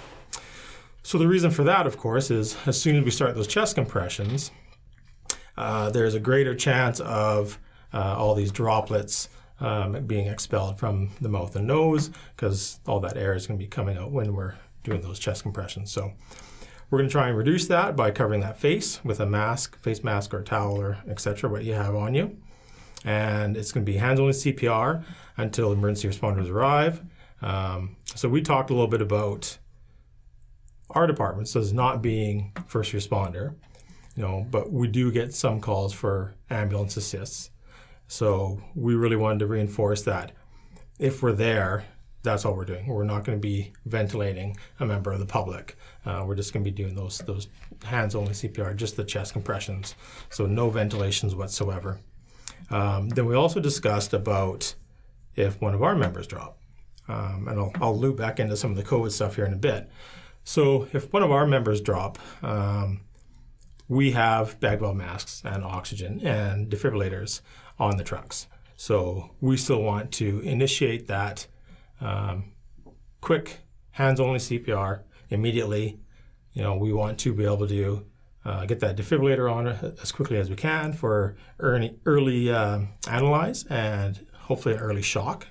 So, 1.02 1.18
the 1.18 1.28
reason 1.28 1.52
for 1.52 1.66
that, 1.66 1.86
of 1.86 1.98
course, 1.98 2.32
is 2.32 2.56
as 2.66 2.80
soon 2.80 2.96
as 2.96 3.04
we 3.04 3.12
start 3.12 3.36
those 3.36 3.48
chest 3.48 3.76
compressions, 3.76 4.52
uh, 5.58 5.90
there's 5.90 6.16
a 6.16 6.20
greater 6.22 6.56
chance 6.56 7.02
of 7.02 7.60
uh, 7.94 8.16
all 8.18 8.36
these 8.36 8.52
droplets 8.52 9.30
um, 9.60 10.06
being 10.06 10.28
expelled 10.28 10.80
from 10.80 11.10
the 11.22 11.30
mouth 11.30 11.56
and 11.56 11.68
nose 11.68 12.10
because 12.36 12.80
all 12.88 13.00
that 13.00 13.18
air 13.18 13.34
is 13.34 13.48
going 13.48 13.58
to 13.58 13.64
be 13.64 13.70
coming 13.70 13.98
out 13.98 14.12
when 14.12 14.34
we're 14.34 14.56
doing 14.84 15.02
those 15.02 15.20
chest 15.20 15.44
compressions. 15.44 15.92
So, 15.92 16.14
we're 16.94 17.00
going 17.00 17.10
to 17.10 17.12
try 17.12 17.30
and 17.30 17.36
reduce 17.36 17.66
that 17.70 17.96
by 17.96 18.12
covering 18.12 18.42
that 18.42 18.60
face 18.60 19.04
with 19.04 19.20
a 19.20 19.26
mask, 19.26 19.80
face 19.82 20.04
mask 20.04 20.32
or 20.32 20.44
towel 20.44 20.80
or 20.80 21.00
etc. 21.08 21.50
what 21.50 21.64
you 21.64 21.74
have 21.74 21.96
on 21.96 22.14
you. 22.14 22.38
And 23.04 23.58
it's 23.58 23.72
going 23.72 23.84
to 23.84 23.92
be 23.92 23.98
hands 23.98 24.20
only 24.20 24.34
CPR 24.34 25.04
until 25.36 25.72
emergency 25.72 26.08
responders 26.08 26.52
arrive. 26.52 27.02
Um, 27.42 27.96
so 28.14 28.30
we 28.30 28.44
talked 28.44 28.70
a 28.70 28.74
little 28.74 28.88
bit 28.88 29.02
about 29.02 29.58
our 30.92 31.08
departments 31.08 31.56
as 31.56 31.74
not 31.74 32.04
being 32.04 32.52
first 32.68 32.94
responder, 32.94 33.56
you 34.16 34.22
know, 34.22 34.46
but 34.52 34.72
we 34.72 34.88
do 34.88 35.12
get 35.12 35.34
some 35.34 35.60
calls 35.60 35.94
for 35.94 36.36
ambulance 36.52 36.96
assists. 36.96 37.50
So 38.08 38.62
we 38.76 38.96
really 38.96 39.16
wanted 39.16 39.40
to 39.40 39.48
reinforce 39.48 40.04
that 40.04 40.34
if 41.00 41.24
we're 41.24 41.34
there, 41.34 41.86
that's 42.24 42.46
all 42.46 42.56
we're 42.56 42.66
doing. 42.66 42.88
We're 42.88 43.04
not 43.04 43.26
going 43.26 43.38
to 43.38 43.42
be 43.42 43.74
ventilating 43.86 44.56
a 44.80 44.86
member 44.86 45.12
of 45.12 45.20
the 45.20 45.26
public. 45.26 45.76
Uh, 46.06 46.24
we're 46.26 46.36
just 46.36 46.54
going 46.54 46.64
to 46.64 46.72
be 46.72 46.76
doing 46.76 46.96
those 46.96 47.18
those 47.20 47.48
hands 47.84 48.16
only 48.16 48.32
CPR, 48.32 48.76
just 48.76 48.96
the 48.96 49.04
chest 49.04 49.34
compressions. 49.34 49.96
So 50.30 50.46
no 50.46 50.70
ventilations 50.70 51.36
whatsoever. 51.36 52.00
Um, 52.70 53.10
then 53.10 53.26
we 53.26 53.36
also 53.36 53.60
discussed 53.60 54.14
about 54.14 54.74
if 55.36 55.62
one 55.62 55.74
of 55.74 55.84
our 55.84 55.96
members 55.96 56.28
drop, 56.28 56.58
um, 57.10 57.48
and 57.50 57.60
I'll, 57.60 57.72
I'll 57.82 57.98
loop 57.98 58.18
back 58.18 58.40
into 58.40 58.56
some 58.56 58.72
of 58.72 58.78
the 58.78 58.84
COVID 58.84 59.12
stuff 59.12 59.36
here 59.36 59.46
in 59.46 59.54
a 59.54 59.58
bit. 59.58 59.90
So 60.46 60.88
if 60.94 61.12
one 61.12 61.24
of 61.24 61.32
our 61.32 61.46
members 61.46 61.82
drop, 61.82 62.20
um, 62.42 63.02
we 63.90 64.12
have 64.12 64.60
bag 64.60 64.80
valve 64.80 64.96
masks 64.96 65.42
and 65.44 65.64
oxygen 65.64 66.26
and 66.26 66.70
defibrillators 66.70 67.42
on 67.80 67.98
the 67.98 68.04
trucks. 68.04 68.48
So 68.76 69.32
we 69.42 69.58
still 69.58 69.82
want 69.82 70.12
to 70.14 70.40
initiate 70.42 71.08
that 71.08 71.48
um, 72.02 72.52
quick 73.22 73.60
hands 73.92 74.20
only 74.20 74.40
CPR 74.40 75.02
immediately. 75.30 76.00
You 76.54 76.64
know, 76.64 76.76
we 76.76 76.92
want 76.94 77.20
to 77.20 77.34
be 77.34 77.46
able 77.46 77.68
to 77.68 78.06
uh, 78.46 78.66
get 78.66 78.80
that 78.82 78.98
defibrillator 78.98 79.52
on 79.52 79.68
as 80.02 80.12
quickly 80.12 80.38
as 80.38 80.50
we 80.50 80.56
can 80.56 80.94
for 80.94 81.36
early, 81.60 81.98
early 82.06 82.52
um 82.52 82.90
analyze 83.10 83.64
and 83.66 84.26
hopefully 84.38 84.76
early 84.76 85.02
shock. 85.02 85.48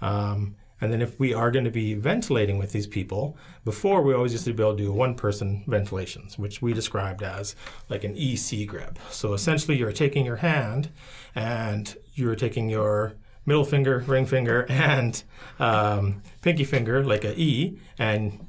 Um, 0.00 0.56
and 0.82 0.92
then 0.92 1.00
if 1.00 1.18
we 1.18 1.32
are 1.32 1.52
going 1.52 1.64
to 1.64 1.70
be 1.70 1.94
ventilating 1.94 2.58
with 2.58 2.72
these 2.72 2.88
people, 2.88 3.36
before 3.64 4.02
we 4.02 4.12
always 4.12 4.32
used 4.32 4.44
to 4.46 4.52
be 4.52 4.62
able 4.64 4.76
to 4.76 4.82
do 4.82 4.92
one 4.92 5.14
person 5.14 5.62
ventilations, 5.68 6.36
which 6.36 6.60
we 6.60 6.74
described 6.74 7.22
as 7.22 7.54
like 7.88 8.02
an 8.02 8.16
EC 8.16 8.66
grip. 8.66 8.98
So 9.08 9.32
essentially 9.32 9.78
you're 9.78 9.92
taking 9.92 10.26
your 10.26 10.36
hand 10.36 10.90
and 11.36 11.96
you're 12.14 12.34
taking 12.34 12.68
your 12.68 13.14
middle 13.46 13.64
finger, 13.64 14.00
ring 14.08 14.26
finger, 14.26 14.66
and 14.68 15.22
um, 15.60 16.20
pinky 16.40 16.64
finger 16.64 17.04
like 17.04 17.24
a 17.24 17.40
E, 17.40 17.78
and 17.96 18.44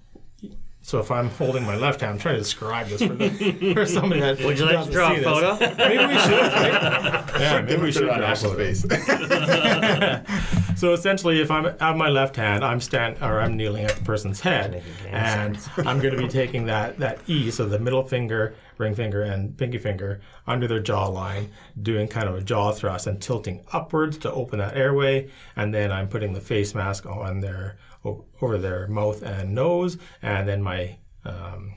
so 0.85 0.99
if 0.99 1.09
I'm 1.09 1.29
holding 1.29 1.65
my 1.65 1.75
left 1.77 2.01
hand, 2.01 2.11
I'm 2.13 2.19
trying 2.19 2.35
to 2.35 2.41
describe 2.41 2.87
this 2.87 3.01
for, 3.01 3.13
the, 3.13 3.73
for 3.73 3.85
somebody 3.97 4.19
that 4.19 4.39
Would 4.43 4.59
you 4.59 4.65
like 4.65 4.85
to 4.85 4.91
doesn't 4.91 4.93
draw 4.93 5.11
a 5.11 5.15
see 5.15 5.21
this. 5.21 5.25
photo? 5.25 5.75
Maybe 5.77 6.05
we 6.13 6.19
should. 6.19 6.41
Right? 6.41 7.39
Yeah, 7.39 7.61
maybe 7.61 7.81
we 7.83 7.91
should 7.91 8.09
on 8.09 8.19
draw 8.19 8.27
a 8.27 8.31
Ash's 8.31 8.43
photo. 8.43 8.57
face. 8.57 10.45
So 10.75 10.91
essentially, 10.91 11.39
if 11.39 11.49
I'm 11.49 11.67
out 11.79 11.95
my 11.95 12.09
left 12.09 12.35
hand, 12.35 12.65
I'm 12.65 12.81
stand 12.81 13.17
or 13.21 13.39
I'm 13.39 13.55
kneeling 13.55 13.85
at 13.85 13.95
the 13.95 14.03
person's 14.03 14.41
head, 14.41 14.83
and 15.07 15.57
I'm 15.77 15.99
going 15.99 16.13
to 16.13 16.17
be 16.17 16.27
taking 16.27 16.65
that 16.65 16.97
that 16.99 17.19
E, 17.27 17.51
so 17.51 17.65
the 17.65 17.79
middle 17.79 18.03
finger, 18.03 18.53
ring 18.77 18.93
finger, 18.93 19.21
and 19.21 19.55
pinky 19.57 19.77
finger 19.77 20.19
under 20.45 20.67
their 20.67 20.81
jawline, 20.81 21.47
doing 21.81 22.09
kind 22.09 22.27
of 22.27 22.35
a 22.35 22.41
jaw 22.41 22.73
thrust 22.73 23.07
and 23.07 23.21
tilting 23.21 23.63
upwards 23.71 24.17
to 24.19 24.33
open 24.33 24.59
that 24.59 24.75
airway, 24.75 25.29
and 25.55 25.73
then 25.73 25.89
I'm 25.89 26.09
putting 26.09 26.33
the 26.33 26.41
face 26.41 26.75
mask 26.75 27.05
on 27.05 27.39
their 27.39 27.77
o- 28.05 28.25
over 28.41 28.57
their 28.57 28.87
mouth 28.87 29.21
and 29.21 29.53
nose, 29.53 29.97
and 30.21 30.47
then 30.47 30.61
my 30.61 30.97
um, 31.25 31.73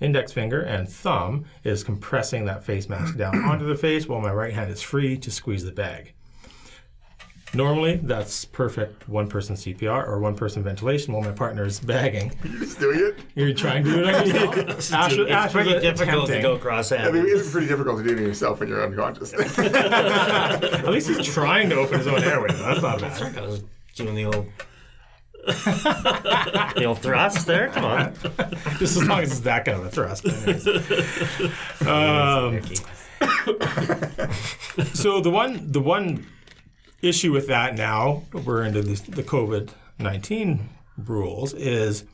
index 0.00 0.32
finger 0.32 0.60
and 0.60 0.88
thumb 0.88 1.44
is 1.64 1.84
compressing 1.84 2.44
that 2.46 2.64
face 2.64 2.88
mask 2.88 3.16
down 3.16 3.36
onto 3.44 3.66
the 3.66 3.76
face, 3.76 4.06
while 4.06 4.20
my 4.20 4.32
right 4.32 4.52
hand 4.54 4.70
is 4.70 4.82
free 4.82 5.16
to 5.18 5.30
squeeze 5.30 5.64
the 5.64 5.72
bag. 5.72 6.14
Normally, 7.54 7.96
that's 8.02 8.46
perfect 8.46 9.06
one 9.10 9.28
person 9.28 9.56
CPR 9.56 10.08
or 10.08 10.18
one 10.20 10.34
person 10.34 10.62
ventilation 10.62 11.12
while 11.12 11.22
my 11.22 11.32
partner 11.32 11.66
is 11.66 11.80
bagging. 11.80 12.32
You're 12.44 12.60
just 12.60 12.80
doing 12.80 12.98
it. 12.98 13.18
You're 13.34 13.52
trying 13.52 13.84
to 13.84 13.90
do 13.90 14.04
it 14.04 14.14
on 14.14 14.26
yourself. 14.26 14.92
Asher- 15.12 15.22
it's 15.24 15.30
Asher's 15.30 15.52
pretty 15.52 15.80
difficult 15.80 16.28
to 16.28 16.40
go 16.40 16.56
cross 16.56 16.92
I 16.92 17.10
mean, 17.10 17.26
it's 17.28 17.50
pretty 17.52 17.66
difficult 17.66 17.98
to 17.98 18.04
do 18.04 18.16
to 18.16 18.22
yourself 18.22 18.60
when 18.60 18.70
you're 18.70 18.82
unconscious. 18.82 19.34
At 19.58 20.88
least 20.88 21.08
he's 21.08 21.26
trying 21.26 21.68
to 21.68 21.76
open 21.76 21.98
his 21.98 22.06
own 22.06 22.24
airway. 22.24 22.48
That's 22.52 22.80
not 22.80 23.00
bad. 23.02 23.36
I 23.36 23.42
was 23.42 23.62
doing 23.96 24.14
the 24.14 24.24
old. 24.24 24.46
the 26.76 26.84
old 26.86 27.00
thrust 27.00 27.46
there. 27.46 27.68
Come 27.68 27.84
on. 27.84 28.14
Just 28.78 28.96
as 28.96 29.08
long 29.08 29.20
as 29.22 29.32
it's 29.32 29.40
that 29.40 29.64
kind 29.64 29.78
of 29.78 29.86
a 29.86 29.90
thrust. 29.90 30.24
Um, 31.86 32.62
so 34.94 35.20
the 35.20 35.30
one 35.30 35.72
the 35.72 35.80
one 35.80 36.26
issue 37.00 37.32
with 37.32 37.48
that 37.48 37.74
now 37.74 38.22
we're 38.44 38.62
into 38.62 38.82
the, 38.82 39.10
the 39.10 39.22
COVID 39.24 39.70
nineteen 39.98 40.68
rules 40.96 41.54
is 41.54 42.04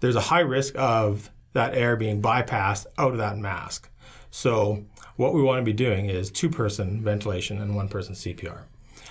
there's 0.00 0.16
a 0.16 0.20
high 0.20 0.40
risk 0.40 0.74
of 0.76 1.30
that 1.52 1.74
air 1.74 1.96
being 1.96 2.22
bypassed 2.22 2.86
out 2.96 3.12
of 3.12 3.18
that 3.18 3.36
mask. 3.36 3.90
So 4.30 4.84
what 5.16 5.34
we 5.34 5.42
want 5.42 5.60
to 5.60 5.64
be 5.64 5.72
doing 5.72 6.06
is 6.06 6.30
two 6.30 6.48
person 6.50 7.02
ventilation 7.02 7.60
and 7.60 7.76
one 7.76 7.88
person 7.88 8.14
CPR. 8.14 8.62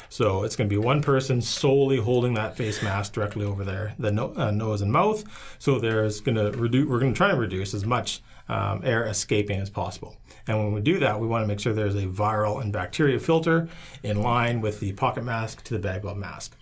So 0.10 0.44
it's 0.44 0.56
going 0.56 0.70
to 0.70 0.74
be 0.74 0.78
one 0.78 1.02
person 1.02 1.42
solely 1.42 1.98
holding 1.98 2.34
that 2.36 2.56
face 2.56 2.82
mask 2.82 3.14
directly 3.14 3.46
over 3.46 3.64
there, 3.64 3.94
the 4.00 4.12
no, 4.12 4.34
uh, 4.36 4.52
nose 4.52 4.82
and 4.82 4.92
mouth. 4.92 5.24
So 5.60 5.80
there's 5.80 6.22
going 6.22 6.36
to 6.36 6.58
reduce. 6.58 6.88
We're 6.88 7.00
going 7.00 7.14
to 7.14 7.18
try 7.18 7.32
and 7.32 7.40
reduce 7.40 7.74
as 7.74 7.86
much 7.86 8.22
um, 8.48 8.82
air 8.84 9.06
escaping 9.06 9.60
as 9.60 9.70
possible. 9.70 10.16
And 10.48 10.58
when 10.58 10.74
we 10.74 10.82
do 10.82 11.00
that, 11.00 11.20
we 11.20 11.28
want 11.28 11.44
to 11.44 11.48
make 11.48 11.60
sure 11.60 11.74
there's 11.74 11.96
a 11.96 12.06
viral 12.06 12.62
and 12.62 12.72
bacteria 12.72 13.20
filter 13.20 13.68
in 14.04 14.22
line 14.22 14.62
with 14.62 14.80
the 14.80 14.94
pocket 14.94 15.24
mask 15.24 15.64
to 15.64 15.74
the 15.74 15.80
bag 15.80 16.04
valve 16.04 16.18
mask. 16.18 16.56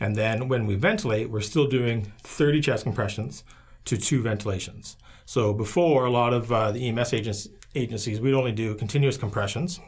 And 0.00 0.16
then 0.16 0.48
when 0.48 0.66
we 0.66 0.74
ventilate, 0.74 1.30
we're 1.30 1.42
still 1.42 1.68
doing 1.68 2.12
30 2.22 2.60
chest 2.60 2.82
compressions 2.82 3.44
to 3.84 3.96
two 3.96 4.20
ventilations. 4.20 4.96
So 5.24 5.52
before, 5.52 6.06
a 6.06 6.10
lot 6.10 6.34
of 6.34 6.50
uh, 6.50 6.72
the 6.72 6.88
EMS 6.88 7.14
agencies, 7.74 8.20
we'd 8.20 8.34
only 8.34 8.52
do 8.52 8.74
continuous 8.74 9.16
compressions. 9.16 9.78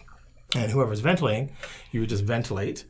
And 0.54 0.70
whoever's 0.70 1.00
ventilating, 1.00 1.50
you 1.90 2.00
would 2.00 2.08
just 2.08 2.24
ventilate 2.24 2.84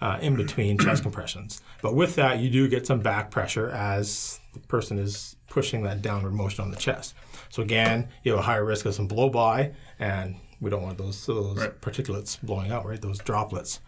uh, 0.00 0.18
in 0.22 0.36
between 0.36 0.78
chest 0.78 1.02
compressions. 1.08 1.60
But 1.82 1.94
with 1.94 2.14
that, 2.16 2.38
you 2.38 2.48
do 2.50 2.68
get 2.68 2.86
some 2.86 3.00
back 3.00 3.30
pressure 3.30 3.68
as 3.70 4.40
the 4.54 4.60
person 4.60 4.98
is 4.98 5.36
pushing 5.48 5.82
that 5.82 6.00
downward 6.02 6.32
motion 6.32 6.64
on 6.64 6.70
the 6.70 6.76
chest. 6.76 7.14
So 7.50 7.62
again, 7.62 8.08
you 8.22 8.32
have 8.32 8.40
a 8.40 8.44
higher 8.44 8.64
risk 8.64 8.86
of 8.86 8.94
some 8.94 9.06
blow 9.06 9.28
by, 9.28 9.72
and 9.98 10.36
we 10.60 10.70
don't 10.70 10.82
want 10.82 10.96
those 10.98 11.26
those 11.26 11.58
Right. 11.58 11.80
particulates 11.80 12.40
blowing 12.42 12.70
out, 12.70 12.86
right? 12.86 13.00
Those 13.00 13.18
droplets. 13.18 13.80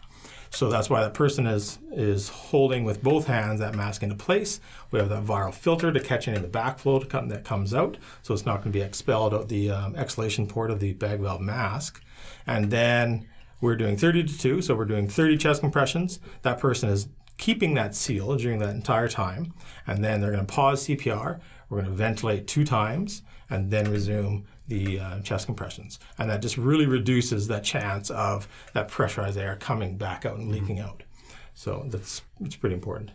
So 0.49 0.69
that's 0.69 0.87
why 0.87 1.01
that 1.01 1.15
person 1.15 1.47
is 1.47 1.79
is 1.91 2.29
holding 2.29 2.83
with 2.83 3.01
both 3.01 3.25
hands 3.25 3.59
that 3.59 3.73
mask 3.73 4.03
into 4.03 4.13
place. 4.15 4.59
We 4.91 4.99
have 4.99 5.09
that 5.09 5.23
viral 5.23 5.53
filter 5.53 5.91
to 5.91 5.99
catch 5.99 6.27
any 6.27 6.37
of 6.37 6.43
the 6.43 6.49
backflow 6.49 6.99
to 6.99 7.07
come, 7.07 7.29
that 7.29 7.43
comes 7.43 7.73
out, 7.73 7.97
so 8.21 8.33
it's 8.35 8.45
not 8.45 8.57
going 8.57 8.71
to 8.71 8.77
be 8.77 8.81
expelled 8.81 9.33
out 9.33 9.49
the 9.49 9.71
um, 9.71 9.95
exhalation 9.95 10.45
port 10.47 10.69
of 10.69 10.79
the 10.79 10.93
bag 10.93 11.21
valve 11.21 11.41
mask. 11.41 12.02
And 12.45 12.71
then 12.71 13.27
we're 13.61 13.75
doing 13.75 13.97
30 13.97 14.23
to 14.23 14.37
2, 14.37 14.61
so 14.61 14.75
we're 14.75 14.85
doing 14.85 15.07
30 15.07 15.37
chest 15.37 15.61
compressions. 15.61 16.19
That 16.41 16.59
person 16.59 16.89
is 16.89 17.07
keeping 17.37 17.73
that 17.75 17.95
seal 17.95 18.35
during 18.35 18.59
that 18.59 18.69
entire 18.69 19.07
time, 19.07 19.53
and 19.87 20.03
then 20.03 20.21
they're 20.21 20.31
going 20.31 20.45
to 20.45 20.53
pause 20.53 20.85
CPR. 20.85 21.39
We're 21.69 21.77
going 21.81 21.89
to 21.89 21.95
ventilate 21.97 22.47
two 22.47 22.65
times, 22.65 23.21
and 23.49 23.71
then 23.71 23.89
resume 23.89 24.45
the 24.67 24.99
uh, 24.99 25.19
chest 25.21 25.45
compressions. 25.45 25.99
And 26.17 26.29
that 26.29 26.41
just 26.41 26.57
really 26.57 26.85
reduces 26.85 27.47
that 27.47 27.63
chance 27.63 28.09
of 28.09 28.47
that 28.73 28.87
pressurized 28.87 29.37
air 29.37 29.55
coming 29.55 29.97
back 29.97 30.25
out 30.25 30.37
and 30.37 30.51
leaking 30.51 30.79
out. 30.79 31.03
So 31.53 31.85
that's 31.87 32.21
it's 32.41 32.55
pretty 32.55 32.75
important. 32.75 33.11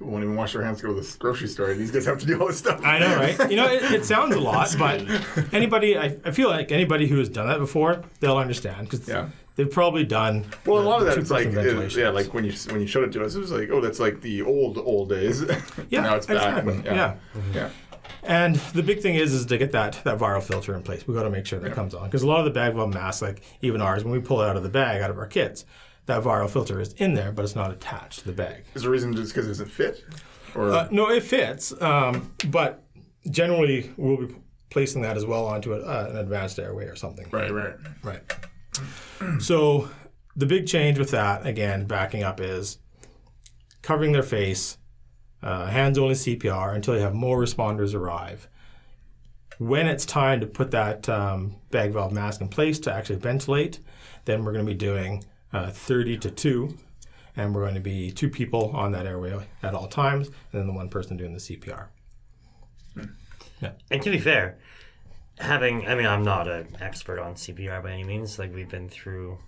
People 0.00 0.12
won't 0.14 0.24
even 0.24 0.34
wash 0.34 0.54
their 0.54 0.62
hands 0.64 0.80
to 0.80 0.86
go 0.86 0.94
to 0.94 1.00
the 1.02 1.18
grocery 1.18 1.46
store. 1.46 1.74
These 1.74 1.90
guys 1.90 2.06
have 2.06 2.18
to 2.20 2.24
do 2.26 2.40
all 2.40 2.46
this 2.46 2.56
stuff. 2.56 2.80
I 2.82 2.98
know, 2.98 3.16
right? 3.16 3.50
You 3.50 3.56
know, 3.56 3.66
it, 3.70 3.82
it 3.92 4.04
sounds 4.06 4.34
a 4.34 4.40
lot, 4.40 4.74
but 4.78 5.04
anybody, 5.52 5.98
I, 5.98 6.16
I 6.24 6.30
feel 6.30 6.48
like 6.48 6.72
anybody 6.72 7.06
who 7.06 7.18
has 7.18 7.28
done 7.28 7.48
that 7.48 7.58
before, 7.58 8.02
they'll 8.20 8.38
understand 8.38 8.88
because 8.88 9.06
Yeah. 9.06 9.28
they've 9.56 9.70
probably 9.70 10.04
done. 10.04 10.46
Well, 10.64 10.78
a 10.78 10.88
lot 10.88 11.00
of 11.00 11.04
the 11.04 11.10
that 11.10 11.18
it's 11.18 11.30
like, 11.30 11.50
two-person 11.50 12.00
uh, 12.00 12.02
yeah, 12.02 12.08
like 12.08 12.32
when 12.32 12.44
you 12.46 12.52
when 12.70 12.80
you 12.80 12.86
showed 12.86 13.04
it 13.08 13.12
to 13.12 13.22
us, 13.22 13.34
it 13.34 13.40
was 13.40 13.50
like, 13.52 13.68
oh, 13.70 13.82
that's 13.82 14.00
like 14.00 14.22
the 14.22 14.40
old 14.40 14.78
old 14.78 15.10
days. 15.10 15.42
yeah, 15.90 16.00
now 16.00 16.16
it's 16.16 16.26
back. 16.26 16.36
exactly. 16.64 16.72
and- 16.76 16.84
yeah. 16.86 16.94
yeah. 17.34 17.42
yeah. 17.54 17.70
And 18.22 18.56
the 18.56 18.82
big 18.82 19.00
thing 19.02 19.16
is, 19.16 19.34
is 19.34 19.44
to 19.46 19.58
get 19.58 19.72
that 19.72 20.00
that 20.04 20.18
viral 20.18 20.42
filter 20.42 20.74
in 20.74 20.82
place. 20.82 21.06
We 21.06 21.12
got 21.14 21.24
to 21.24 21.30
make 21.30 21.44
sure 21.44 21.58
that 21.60 21.72
comes 21.74 21.94
on 21.94 22.04
because 22.06 22.22
a 22.22 22.26
lot 22.26 22.38
of 22.38 22.46
the 22.46 22.50
bag 22.52 22.72
valve 22.74 22.94
masks, 22.94 23.20
like 23.20 23.42
even 23.60 23.82
ours, 23.82 24.02
when 24.02 24.12
we 24.14 24.20
pull 24.20 24.40
it 24.40 24.48
out 24.48 24.56
of 24.56 24.62
the 24.62 24.68
bag 24.70 25.02
out 25.02 25.10
of 25.10 25.18
our 25.18 25.26
kits, 25.26 25.66
that 26.06 26.22
viral 26.22 26.50
filter 26.50 26.80
is 26.80 26.92
in 26.94 27.14
there, 27.14 27.32
but 27.32 27.44
it's 27.44 27.54
not 27.54 27.70
attached 27.70 28.20
to 28.20 28.26
the 28.26 28.32
bag. 28.32 28.64
Is 28.74 28.82
the 28.82 28.90
reason 28.90 29.14
just 29.14 29.32
because 29.32 29.46
it 29.46 29.50
doesn't 29.50 29.70
fit? 29.70 30.04
Or 30.54 30.70
Uh, 30.70 30.88
no, 30.90 31.08
it 31.10 31.22
fits, 31.22 31.72
um, 31.80 32.32
but 32.48 32.82
generally 33.30 33.92
we'll 33.96 34.26
be 34.26 34.34
placing 34.70 35.02
that 35.02 35.16
as 35.16 35.24
well 35.24 35.46
onto 35.46 35.72
a, 35.74 35.78
uh, 35.80 36.08
an 36.10 36.16
advanced 36.16 36.58
airway 36.58 36.86
or 36.86 36.96
something. 36.96 37.26
right, 37.30 37.52
right. 37.52 37.74
Right. 38.02 39.40
So 39.40 39.90
the 40.36 40.46
big 40.46 40.66
change 40.66 40.98
with 40.98 41.10
that, 41.10 41.46
again, 41.46 41.86
backing 41.86 42.22
up, 42.22 42.40
is 42.40 42.78
covering 43.82 44.12
their 44.12 44.22
face, 44.22 44.78
uh, 45.42 45.66
hands 45.66 45.98
only 45.98 46.14
CPR 46.14 46.74
until 46.74 46.94
you 46.94 47.00
have 47.00 47.14
more 47.14 47.38
responders 47.38 47.94
arrive. 47.94 48.48
When 49.58 49.86
it's 49.86 50.06
time 50.06 50.40
to 50.40 50.46
put 50.46 50.70
that 50.70 51.08
um, 51.08 51.56
bag 51.70 51.92
valve 51.92 52.12
mask 52.12 52.40
in 52.40 52.48
place 52.48 52.78
to 52.80 52.92
actually 52.92 53.16
ventilate, 53.16 53.80
then 54.24 54.44
we're 54.44 54.52
going 54.52 54.64
to 54.64 54.72
be 54.72 54.76
doing 54.78 55.24
uh, 55.52 55.70
30 55.70 56.18
to 56.18 56.30
2, 56.30 56.76
and 57.36 57.54
we're 57.54 57.62
going 57.62 57.74
to 57.74 57.80
be 57.80 58.10
two 58.10 58.28
people 58.28 58.70
on 58.74 58.92
that 58.92 59.06
airway 59.06 59.46
at 59.62 59.74
all 59.74 59.88
times, 59.88 60.28
and 60.28 60.60
then 60.60 60.66
the 60.66 60.72
one 60.72 60.88
person 60.88 61.16
doing 61.16 61.32
the 61.32 61.40
CPR. 61.40 61.88
Yeah. 63.60 63.72
And 63.90 64.02
to 64.02 64.10
be 64.10 64.18
fair, 64.18 64.58
having 65.38 65.86
I 65.86 65.94
mean 65.94 66.06
I'm 66.06 66.22
not 66.22 66.48
an 66.48 66.76
expert 66.80 67.18
on 67.18 67.34
CPR 67.34 67.82
by 67.82 67.92
any 67.92 68.04
means. 68.04 68.38
Like 68.38 68.54
we've 68.54 68.68
been 68.68 68.88
through 68.88 69.38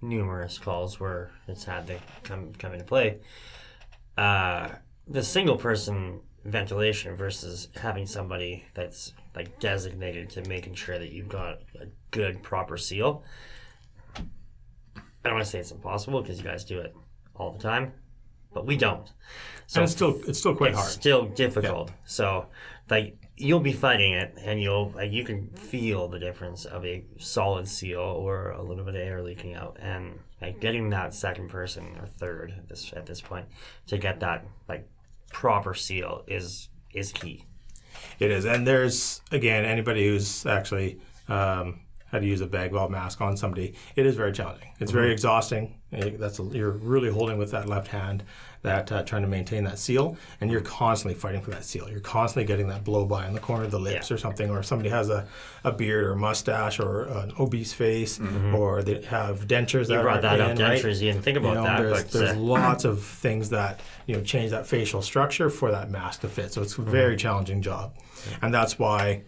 numerous 0.00 0.58
calls 0.58 0.98
where 0.98 1.30
it's 1.46 1.64
had 1.64 1.86
to 1.86 1.98
come 2.24 2.52
come 2.58 2.72
into 2.72 2.84
play. 2.84 3.20
Uh, 4.16 4.68
the 5.06 5.22
single 5.22 5.56
person 5.56 6.20
ventilation 6.44 7.14
versus 7.14 7.68
having 7.76 8.04
somebody 8.04 8.64
that's 8.74 9.12
like 9.34 9.60
designated 9.60 10.28
to 10.28 10.46
making 10.48 10.74
sure 10.74 10.98
that 10.98 11.10
you've 11.10 11.28
got 11.28 11.60
a 11.80 11.86
good 12.10 12.42
proper 12.42 12.76
seal. 12.76 13.22
I 15.24 15.28
don't 15.28 15.36
want 15.36 15.44
to 15.44 15.50
say 15.50 15.58
it's 15.60 15.70
impossible 15.70 16.20
because 16.22 16.38
you 16.38 16.44
guys 16.44 16.64
do 16.64 16.80
it 16.80 16.94
all 17.36 17.52
the 17.52 17.58
time, 17.58 17.92
but 18.52 18.66
we 18.66 18.76
don't. 18.76 19.10
So 19.66 19.80
and 19.80 19.84
it's 19.84 19.92
still 19.92 20.20
it's 20.26 20.38
still 20.38 20.54
quite 20.54 20.70
it's 20.70 20.80
hard. 20.80 20.90
still 20.90 21.26
difficult. 21.26 21.90
So 22.04 22.46
like 22.90 23.16
you'll 23.36 23.60
be 23.60 23.72
fighting 23.72 24.12
it, 24.12 24.34
and 24.44 24.60
you'll 24.60 24.92
like 24.94 25.12
you 25.12 25.24
can 25.24 25.48
feel 25.50 26.08
the 26.08 26.18
difference 26.18 26.64
of 26.64 26.84
a 26.84 27.04
solid 27.18 27.66
seal 27.68 28.00
or 28.00 28.50
a 28.50 28.62
little 28.62 28.84
bit 28.84 28.94
of 28.94 29.00
air 29.00 29.22
leaking 29.22 29.54
out, 29.54 29.78
and 29.80 30.18
like 30.40 30.60
getting 30.60 30.90
that 30.90 31.14
second 31.14 31.48
person 31.48 31.96
or 32.00 32.06
third 32.06 32.52
at 32.56 32.68
this 32.68 32.92
at 32.94 33.06
this 33.06 33.20
point 33.20 33.46
to 33.86 33.98
get 33.98 34.20
that 34.20 34.44
like 34.68 34.88
proper 35.32 35.74
seal 35.74 36.24
is 36.26 36.68
is 36.92 37.12
key. 37.12 37.44
It 38.18 38.30
is, 38.30 38.44
and 38.44 38.66
there's 38.66 39.22
again 39.30 39.64
anybody 39.64 40.06
who's 40.06 40.44
actually 40.46 41.00
um, 41.28 41.80
had 42.12 42.22
to 42.22 42.28
use 42.28 42.40
a 42.42 42.46
bag 42.46 42.72
valve 42.72 42.90
mask 42.90 43.20
on 43.20 43.36
somebody. 43.36 43.74
It 43.96 44.06
is 44.06 44.14
very 44.14 44.32
challenging. 44.32 44.68
It's 44.78 44.92
very 44.92 45.10
exhausting. 45.12 45.74
Eh, 45.92 46.10
That's 46.18 46.38
you're 46.38 46.70
really 46.70 47.10
holding 47.10 47.38
with 47.38 47.50
that 47.50 47.68
left 47.68 47.88
hand, 47.88 48.22
that 48.62 48.90
uh, 48.92 49.02
trying 49.02 49.22
to 49.22 49.28
maintain 49.28 49.64
that 49.64 49.78
seal, 49.78 50.16
and 50.40 50.50
you're 50.50 50.60
constantly 50.62 51.18
fighting 51.18 51.40
for 51.42 51.50
that 51.50 51.64
seal. 51.64 51.88
You're 51.90 52.00
constantly 52.00 52.46
getting 52.46 52.68
that 52.68 52.84
blow 52.84 53.04
by 53.04 53.26
in 53.26 53.34
the 53.34 53.40
corner 53.40 53.64
of 53.64 53.70
the 53.70 53.80
lips 53.80 54.10
Yeah. 54.10 54.14
or 54.14 54.18
something, 54.18 54.50
or 54.50 54.60
if 54.60 54.66
somebody 54.66 54.88
has 54.90 55.08
a, 55.10 55.26
a 55.64 55.72
beard 55.72 56.04
or 56.04 56.12
a 56.12 56.16
mustache 56.16 56.78
or 56.80 57.04
an 57.04 57.32
obese 57.38 57.72
face, 57.72 58.20
or 58.54 58.82
they 58.82 59.02
have 59.02 59.46
dentures. 59.48 59.88
You 59.88 59.96
that 59.96 60.02
brought 60.02 60.24
aren't 60.24 60.38
that 60.38 60.40
up, 60.40 60.58
right? 60.58 60.78
dentures. 60.82 61.00
You 61.00 61.12
didn't 61.12 61.22
think 61.22 61.36
about 61.38 61.48
you 61.50 61.54
know, 61.56 61.62
that, 61.64 61.78
there's, 61.82 62.02
but 62.04 62.10
there's 62.12 62.36
uh, 62.36 62.40
lots 62.40 62.84
of 62.84 63.02
things 63.02 63.50
that 63.50 63.80
you 64.06 64.16
know 64.16 64.22
change 64.22 64.50
that 64.50 64.66
facial 64.66 65.02
structure 65.02 65.48
for 65.50 65.70
that 65.70 65.90
mask 65.90 66.20
to 66.22 66.28
fit. 66.28 66.52
So 66.52 66.62
it's 66.62 66.76
a 66.78 66.82
very 66.82 67.16
challenging 67.16 67.60
job, 67.62 67.94
and 68.42 68.52
that's 68.52 68.78
why 68.78 69.22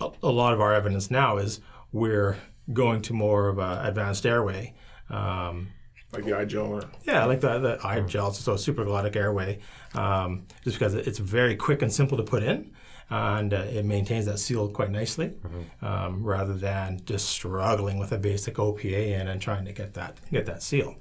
a, 0.00 0.30
lot 0.30 0.52
of 0.52 0.60
our 0.60 0.74
evidence 0.74 1.10
now 1.10 1.38
is 1.38 1.60
we're 1.92 2.36
going 2.72 3.02
to 3.02 3.12
more 3.12 3.48
of 3.48 3.58
an 3.58 3.86
advanced 3.86 4.26
airway. 4.26 4.74
Um, 5.10 5.68
Like 6.12 6.24
the 6.24 6.36
i-gel 6.36 6.66
or 6.66 6.82
yeah, 7.04 7.24
like 7.24 7.40
the, 7.40 7.58
the 7.58 7.78
i-gels, 7.84 8.38
so 8.38 8.54
supraglottic 8.54 9.16
airway, 9.16 9.58
um, 9.94 10.46
just 10.64 10.78
because 10.78 10.94
it's 10.94 11.18
very 11.18 11.56
quick 11.56 11.82
and 11.82 11.92
simple 11.92 12.16
to 12.16 12.22
put 12.22 12.42
in, 12.42 12.72
and 13.10 13.52
uh, 13.54 13.58
it 13.58 13.84
maintains 13.84 14.26
that 14.26 14.38
seal 14.38 14.68
quite 14.68 14.90
nicely, 14.90 15.34
um, 15.82 16.24
rather 16.24 16.54
than 16.54 17.00
just 17.04 17.28
struggling 17.28 17.98
with 17.98 18.12
a 18.12 18.18
basic 18.18 18.54
OPA 18.54 19.20
in 19.20 19.28
and 19.28 19.40
trying 19.40 19.64
to 19.64 19.72
get 19.72 19.94
that 19.94 20.18
get 20.32 20.46
that 20.46 20.62
seal. 20.62 20.94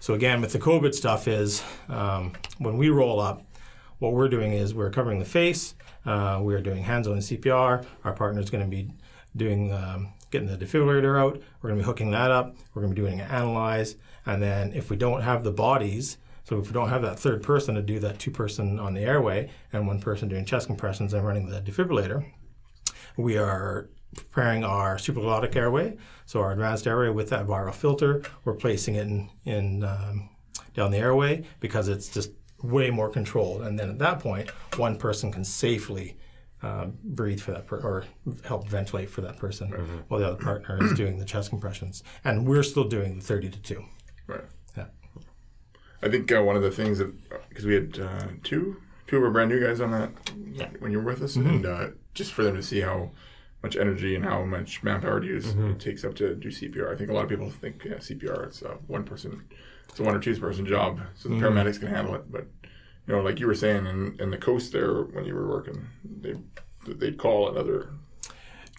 So 0.00 0.14
again, 0.14 0.40
with 0.40 0.52
the 0.52 0.58
COVID 0.58 0.94
stuff 0.94 1.28
is 1.28 1.62
um, 1.88 2.32
when 2.58 2.76
we 2.76 2.88
roll 2.88 3.20
up, 3.20 3.42
what 3.98 4.12
we're 4.12 4.28
doing 4.28 4.52
is 4.52 4.74
we're 4.74 4.90
covering 4.90 5.18
the 5.18 5.24
face. 5.24 5.74
Uh, 6.06 6.40
we 6.42 6.54
are 6.54 6.60
doing 6.60 6.82
hands-on 6.82 7.18
CPR. 7.18 7.84
Our 8.04 8.12
partner 8.12 8.40
is 8.40 8.50
going 8.50 8.64
to 8.64 8.70
be 8.70 8.90
doing 9.36 9.72
um, 9.72 10.12
getting 10.30 10.48
the 10.48 10.56
defibrillator 10.56 11.18
out. 11.18 11.40
We're 11.60 11.70
going 11.70 11.78
to 11.78 11.84
be 11.84 11.86
hooking 11.86 12.10
that 12.10 12.30
up. 12.30 12.56
We're 12.74 12.82
going 12.82 12.94
to 12.94 13.00
be 13.00 13.06
doing 13.06 13.20
an 13.20 13.30
analyze, 13.30 13.96
and 14.26 14.42
then 14.42 14.72
if 14.72 14.90
we 14.90 14.96
don't 14.96 15.22
have 15.22 15.44
the 15.44 15.52
bodies, 15.52 16.18
so 16.44 16.58
if 16.58 16.66
we 16.66 16.72
don't 16.72 16.90
have 16.90 17.02
that 17.02 17.18
third 17.18 17.42
person 17.42 17.74
to 17.74 17.82
do 17.82 17.98
that 18.00 18.18
two-person 18.18 18.78
on 18.78 18.94
the 18.94 19.00
airway 19.00 19.50
and 19.72 19.86
one 19.86 20.00
person 20.00 20.28
doing 20.28 20.44
chest 20.44 20.66
compressions 20.66 21.14
and 21.14 21.26
running 21.26 21.48
the 21.48 21.60
defibrillator, 21.60 22.30
we 23.16 23.38
are 23.38 23.88
preparing 24.14 24.62
our 24.64 24.96
supraglottic 24.96 25.56
airway, 25.56 25.96
so 26.26 26.40
our 26.40 26.52
advanced 26.52 26.86
airway 26.86 27.08
with 27.08 27.30
that 27.30 27.46
viral 27.46 27.74
filter. 27.74 28.22
We're 28.44 28.54
placing 28.54 28.96
it 28.96 29.06
in, 29.06 29.30
in 29.44 29.84
um, 29.84 30.28
down 30.74 30.90
the 30.90 30.98
airway 30.98 31.44
because 31.60 31.88
it's 31.88 32.08
just 32.08 32.30
way 32.64 32.90
more 32.90 33.08
controlled. 33.08 33.62
And 33.62 33.78
then 33.78 33.90
at 33.90 33.98
that 33.98 34.20
point, 34.20 34.50
one 34.76 34.96
person 34.96 35.30
can 35.30 35.44
safely 35.44 36.16
um, 36.62 36.94
breathe 37.04 37.40
for 37.40 37.52
that 37.52 37.66
per- 37.66 37.80
or 37.80 38.04
help 38.44 38.66
ventilate 38.68 39.10
for 39.10 39.20
that 39.20 39.36
person, 39.36 39.68
while 40.08 40.18
the 40.20 40.26
other 40.26 40.42
partner 40.42 40.82
is 40.82 40.94
doing 40.94 41.18
the 41.18 41.24
chest 41.24 41.50
compressions. 41.50 42.02
And 42.24 42.46
we're 42.46 42.62
still 42.62 42.84
doing 42.84 43.16
the 43.16 43.22
30 43.24 43.50
to 43.50 43.60
2. 43.60 43.84
right. 44.28 44.40
Yeah. 44.76 44.86
I 46.02 46.08
think 46.08 46.32
uh, 46.32 46.42
one 46.42 46.56
of 46.56 46.62
the 46.62 46.70
things 46.70 46.98
that 46.98 47.12
because 47.48 47.66
we 47.66 47.74
had 47.74 47.98
uh, 48.00 48.26
two 48.42 48.76
two 49.06 49.18
of 49.18 49.22
our 49.22 49.30
brand 49.30 49.50
new 49.50 49.60
guys 49.60 49.80
on 49.82 49.90
that 49.90 50.10
Yeah. 50.52 50.68
when 50.78 50.90
you 50.90 50.98
were 50.98 51.04
with 51.04 51.22
us, 51.22 51.36
and 51.36 51.66
uh, 51.66 51.88
just 52.14 52.32
for 52.32 52.42
them 52.42 52.56
to 52.56 52.62
see 52.62 52.80
how 52.80 53.10
much 53.62 53.76
energy 53.76 54.14
and 54.14 54.24
how 54.24 54.42
much 54.44 54.82
manpower 54.82 55.20
to 55.20 55.26
use 55.26 55.46
it 55.54 55.78
takes 55.80 56.04
up 56.04 56.14
to 56.16 56.34
do 56.34 56.48
CPR. 56.48 56.92
I 56.92 56.96
think 56.96 57.10
a 57.10 57.12
lot 57.14 57.24
of 57.24 57.28
people 57.30 57.50
think 57.50 57.84
yeah, 57.84 57.94
CPR 57.96 58.46
it's 58.46 58.62
a 58.62 58.78
one 58.86 59.04
person, 59.04 59.42
it's 59.88 60.00
a 60.00 60.02
one 60.02 60.14
or 60.14 60.20
two 60.20 60.38
person 60.38 60.66
job, 60.66 61.00
so 61.14 61.28
the 61.28 61.36
paramedics 61.36 61.78
can 61.78 61.88
handle 61.88 62.14
it. 62.14 62.30
But 62.30 62.46
you 63.06 63.14
know, 63.14 63.20
like 63.22 63.38
you 63.40 63.46
were 63.46 63.54
saying, 63.54 63.86
in, 63.86 64.16
in 64.18 64.30
the 64.30 64.38
coast 64.38 64.72
there 64.72 65.02
when 65.02 65.24
you 65.24 65.34
were 65.34 65.48
working, 65.48 65.86
they 66.04 66.34
they'd 66.86 67.18
call 67.18 67.48
another 67.48 67.90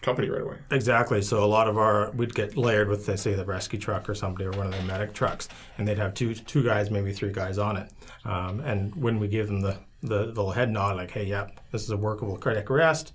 company 0.02 0.28
right 0.28 0.42
away. 0.42 0.56
Exactly. 0.70 1.22
So 1.22 1.42
a 1.42 1.46
lot 1.46 1.68
of 1.68 1.78
our 1.78 2.10
we'd 2.12 2.34
get 2.34 2.56
layered 2.56 2.88
with, 2.88 3.04
say, 3.18 3.34
the 3.34 3.44
rescue 3.44 3.78
truck 3.78 4.08
or 4.08 4.14
somebody 4.14 4.44
or 4.44 4.52
one 4.52 4.66
of 4.66 4.76
the 4.76 4.82
medic 4.82 5.12
trucks, 5.12 5.48
and 5.78 5.86
they'd 5.86 5.98
have 5.98 6.14
two 6.14 6.34
two 6.34 6.62
guys, 6.62 6.90
maybe 6.90 7.12
three 7.12 7.32
guys 7.32 7.58
on 7.58 7.76
it. 7.76 7.90
Um, 8.24 8.60
and 8.60 8.94
when 8.94 9.18
we 9.18 9.28
give 9.28 9.46
them 9.46 9.60
the, 9.60 9.78
the 10.02 10.18
the 10.18 10.26
little 10.26 10.52
head 10.52 10.70
nod, 10.70 10.96
like, 10.96 11.10
"Hey, 11.10 11.24
yep, 11.24 11.60
this 11.72 11.82
is 11.82 11.90
a 11.90 11.96
workable 11.96 12.36
cardiac 12.36 12.70
arrest," 12.70 13.12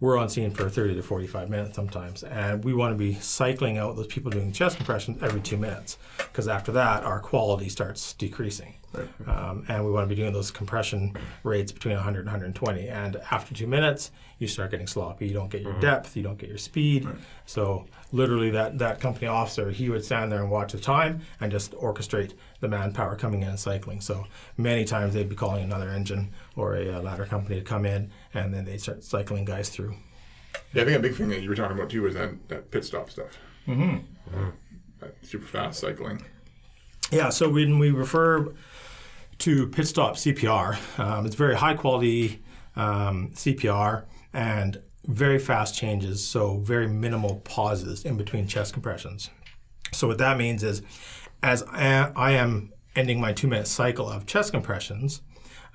we're 0.00 0.16
on 0.16 0.28
scene 0.28 0.50
for 0.50 0.68
30 0.68 0.94
to 0.94 1.02
45 1.02 1.50
minutes 1.50 1.76
sometimes, 1.76 2.22
and 2.22 2.64
we 2.64 2.72
want 2.72 2.92
to 2.92 2.98
be 2.98 3.14
cycling 3.14 3.78
out 3.78 3.96
those 3.96 4.06
people 4.06 4.30
doing 4.30 4.52
chest 4.52 4.76
compressions 4.76 5.22
every 5.22 5.40
two 5.40 5.56
minutes, 5.56 5.98
because 6.18 6.48
after 6.48 6.72
that, 6.72 7.04
our 7.04 7.20
quality 7.20 7.68
starts 7.68 8.12
decreasing. 8.14 8.77
Um, 9.26 9.64
and 9.68 9.84
we 9.84 9.90
want 9.90 10.08
to 10.08 10.14
be 10.14 10.20
doing 10.20 10.32
those 10.32 10.50
compression 10.50 11.14
rates 11.42 11.72
between 11.72 11.94
100 11.94 12.20
and 12.20 12.26
120. 12.26 12.88
And 12.88 13.16
after 13.30 13.54
two 13.54 13.66
minutes, 13.66 14.10
you 14.38 14.46
start 14.46 14.70
getting 14.70 14.86
sloppy. 14.86 15.26
You 15.26 15.34
don't 15.34 15.50
get 15.50 15.62
your 15.62 15.78
depth, 15.80 16.16
you 16.16 16.22
don't 16.22 16.38
get 16.38 16.48
your 16.48 16.58
speed. 16.58 17.06
So 17.44 17.86
literally, 18.12 18.50
that 18.50 18.78
that 18.78 19.00
company 19.00 19.26
officer, 19.26 19.70
he 19.70 19.90
would 19.90 20.04
stand 20.04 20.32
there 20.32 20.40
and 20.40 20.50
watch 20.50 20.72
the 20.72 20.78
time 20.78 21.20
and 21.40 21.50
just 21.50 21.72
orchestrate 21.72 22.32
the 22.60 22.68
manpower 22.68 23.16
coming 23.16 23.42
in 23.42 23.48
and 23.48 23.60
cycling. 23.60 24.00
So 24.00 24.26
many 24.56 24.84
times 24.84 25.14
they'd 25.14 25.28
be 25.28 25.36
calling 25.36 25.64
another 25.64 25.90
engine 25.90 26.30
or 26.56 26.76
a, 26.76 26.96
uh 26.96 27.02
ladder 27.02 27.26
company 27.26 27.58
to 27.58 27.64
come 27.64 27.84
in, 27.84 28.10
and 28.32 28.54
then 28.54 28.64
they'd 28.64 28.80
start 28.80 29.04
cycling 29.04 29.44
guys 29.44 29.68
through. 29.68 29.94
Yeah, 30.72 30.82
I 30.82 30.84
think 30.86 30.98
a 30.98 31.02
big 31.02 31.14
thing 31.14 31.28
that 31.28 31.42
you 31.42 31.48
were 31.48 31.56
talking 31.56 31.76
about 31.76 31.90
too 31.90 32.02
was 32.02 32.14
that, 32.14 32.48
that 32.48 32.70
pit 32.70 32.84
stop 32.84 33.10
stuff. 33.10 33.38
Mm-hmm. 33.66 33.98
That 35.00 35.14
super 35.22 35.46
fast 35.46 35.80
cycling. 35.80 36.22
Yeah, 37.10 37.30
so 37.30 37.48
when 37.48 37.78
we 37.78 37.90
refer 37.90 38.52
to 39.38 39.68
pit 39.68 39.86
stop 39.86 40.16
CPR, 40.16 40.98
um, 40.98 41.26
it's 41.26 41.36
very 41.36 41.54
high 41.54 41.74
quality 41.74 42.42
um, 42.76 43.30
CPR 43.34 44.04
and 44.32 44.82
very 45.06 45.38
fast 45.38 45.74
changes, 45.74 46.26
so 46.26 46.58
very 46.58 46.86
minimal 46.86 47.36
pauses 47.40 48.04
in 48.04 48.16
between 48.16 48.46
chest 48.46 48.72
compressions. 48.72 49.30
So 49.92 50.06
what 50.06 50.18
that 50.18 50.36
means 50.36 50.62
is, 50.62 50.82
as 51.42 51.62
I 51.72 52.32
am 52.32 52.72
ending 52.94 53.20
my 53.20 53.32
two 53.32 53.46
minute 53.46 53.68
cycle 53.68 54.08
of 54.08 54.26
chest 54.26 54.52
compressions, 54.52 55.22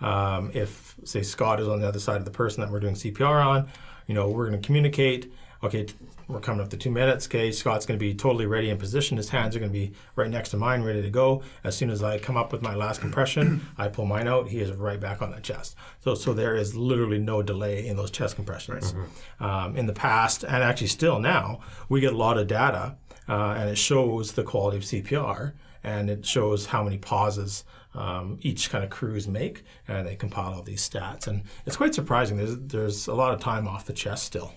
um, 0.01 0.51
if 0.53 0.95
say 1.03 1.23
Scott 1.23 1.59
is 1.59 1.67
on 1.67 1.79
the 1.79 1.87
other 1.87 1.99
side 1.99 2.17
of 2.17 2.25
the 2.25 2.31
person 2.31 2.61
that 2.61 2.71
we're 2.71 2.79
doing 2.79 2.95
CPR 2.95 3.45
on, 3.45 3.69
you 4.07 4.13
know 4.13 4.29
we're 4.29 4.49
going 4.49 4.61
to 4.61 4.65
communicate. 4.65 5.31
Okay, 5.63 5.87
we're 6.33 6.39
coming 6.39 6.61
up 6.61 6.69
to 6.69 6.77
two 6.77 6.91
minutes. 6.91 7.27
Okay, 7.27 7.51
Scott's 7.51 7.85
going 7.85 7.97
to 7.97 8.03
be 8.03 8.13
totally 8.13 8.45
ready 8.45 8.69
in 8.69 8.77
position. 8.77 9.17
His 9.17 9.29
hands 9.29 9.55
are 9.55 9.59
going 9.59 9.71
to 9.71 9.77
be 9.77 9.93
right 10.15 10.29
next 10.29 10.49
to 10.49 10.57
mine, 10.57 10.83
ready 10.83 11.01
to 11.01 11.09
go. 11.09 11.43
As 11.63 11.77
soon 11.77 11.89
as 11.89 12.03
I 12.03 12.17
come 12.19 12.35
up 12.35 12.51
with 12.51 12.61
my 12.61 12.75
last 12.75 13.01
compression, 13.01 13.65
I 13.77 13.87
pull 13.87 14.05
mine 14.05 14.27
out. 14.27 14.49
He 14.49 14.59
is 14.59 14.71
right 14.71 14.99
back 14.99 15.21
on 15.21 15.31
the 15.31 15.39
chest. 15.39 15.75
So, 16.03 16.15
so 16.15 16.33
there 16.33 16.55
is 16.55 16.75
literally 16.75 17.19
no 17.19 17.41
delay 17.41 17.87
in 17.87 17.95
those 17.95 18.11
chest 18.11 18.35
compressions. 18.35 18.93
Um, 19.39 19.75
in 19.77 19.85
the 19.85 19.93
past, 19.93 20.43
and 20.43 20.63
actually 20.63 20.87
still 20.87 21.19
now, 21.19 21.61
we 21.89 22.01
get 22.01 22.13
a 22.13 22.17
lot 22.17 22.37
of 22.37 22.47
data, 22.47 22.97
uh, 23.29 23.55
and 23.57 23.69
it 23.69 23.77
shows 23.77 24.33
the 24.33 24.43
quality 24.43 24.77
of 24.77 24.83
CPR, 24.83 25.53
and 25.83 26.09
it 26.09 26.25
shows 26.25 26.67
how 26.67 26.83
many 26.83 26.97
pauses 26.97 27.63
um, 27.95 28.39
each 28.41 28.69
kind 28.69 28.83
of 28.83 28.89
crews 28.89 29.27
make, 29.27 29.63
and 29.87 30.07
they 30.07 30.15
compile 30.15 30.53
all 30.53 30.63
these 30.63 30.87
stats. 30.87 31.27
And 31.27 31.43
it's 31.65 31.75
quite 31.75 31.93
surprising. 31.93 32.37
There's 32.37 32.57
there's 32.57 33.07
a 33.07 33.13
lot 33.13 33.33
of 33.33 33.39
time 33.39 33.67
off 33.67 33.85
the 33.85 33.93
chest 33.93 34.23
still. 34.23 34.53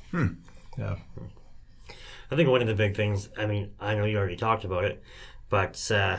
Yeah. 0.78 0.96
I 2.30 2.36
think 2.36 2.48
one 2.48 2.60
of 2.60 2.66
the 2.66 2.74
big 2.74 2.96
things, 2.96 3.28
I 3.36 3.46
mean, 3.46 3.72
I 3.80 3.94
know 3.94 4.04
you 4.04 4.18
already 4.18 4.36
talked 4.36 4.64
about 4.64 4.84
it, 4.84 5.02
but, 5.48 5.90
uh, 5.90 6.18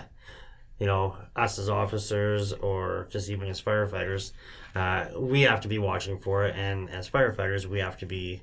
you 0.79 0.85
know, 0.85 1.17
us 1.35 1.59
as 1.59 1.69
officers 1.69 2.53
or 2.53 3.07
just 3.11 3.29
even 3.29 3.47
as 3.49 3.61
firefighters, 3.61 4.31
uh, 4.75 5.07
we 5.17 5.41
have 5.41 5.61
to 5.61 5.67
be 5.67 5.79
watching 5.79 6.19
for 6.19 6.45
it. 6.45 6.55
And 6.55 6.89
as 6.89 7.09
firefighters, 7.09 7.65
we 7.65 7.79
have 7.79 7.97
to 7.97 8.05
be 8.05 8.41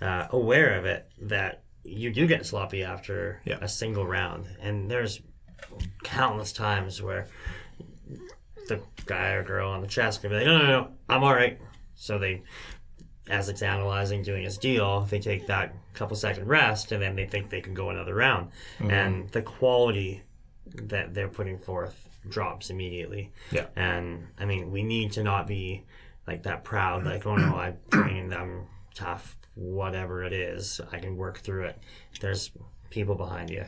uh, 0.00 0.26
aware 0.30 0.78
of 0.78 0.84
it 0.84 1.08
that 1.22 1.62
you 1.84 2.12
do 2.12 2.26
get 2.26 2.44
sloppy 2.44 2.82
after 2.84 3.40
Yeah. 3.44 3.58
a 3.60 3.68
single 3.68 4.06
round. 4.06 4.46
And 4.60 4.90
there's 4.90 5.20
countless 6.04 6.52
times 6.52 7.00
where 7.00 7.26
the 8.68 8.80
guy 9.06 9.30
or 9.30 9.42
girl 9.42 9.70
on 9.70 9.80
the 9.80 9.86
chest 9.86 10.20
can 10.20 10.30
be 10.30 10.36
like, 10.36 10.46
no, 10.46 10.58
no, 10.58 10.66
no, 10.66 10.88
I'm 11.08 11.24
all 11.24 11.34
right. 11.34 11.58
So 11.94 12.18
they 12.18 12.42
Essex 13.28 13.62
analyzing, 13.62 14.22
doing 14.22 14.44
his 14.44 14.58
deal, 14.58 15.02
they 15.02 15.18
take 15.18 15.46
that 15.46 15.74
couple 15.94 16.16
second 16.16 16.46
rest, 16.46 16.92
and 16.92 17.02
then 17.02 17.16
they 17.16 17.26
think 17.26 17.50
they 17.50 17.60
can 17.60 17.74
go 17.74 17.90
another 17.90 18.14
round, 18.14 18.50
mm-hmm. 18.78 18.90
and 18.90 19.28
the 19.30 19.42
quality 19.42 20.22
that 20.74 21.14
they're 21.14 21.28
putting 21.28 21.58
forth 21.58 22.08
drops 22.28 22.70
immediately. 22.70 23.32
Yeah. 23.50 23.66
And 23.76 24.28
I 24.38 24.44
mean, 24.44 24.70
we 24.70 24.82
need 24.82 25.12
to 25.12 25.22
not 25.22 25.46
be 25.46 25.84
like 26.26 26.42
that 26.42 26.64
proud, 26.64 27.04
like, 27.04 27.26
oh 27.26 27.36
no, 27.36 27.56
I 27.56 27.74
trained, 27.90 28.34
I'm 28.34 28.66
tough, 28.94 29.36
whatever 29.54 30.22
it 30.22 30.32
is, 30.32 30.80
I 30.92 30.98
can 30.98 31.16
work 31.16 31.38
through 31.38 31.64
it. 31.64 31.78
There's 32.20 32.50
people 32.90 33.14
behind 33.14 33.50
you. 33.50 33.64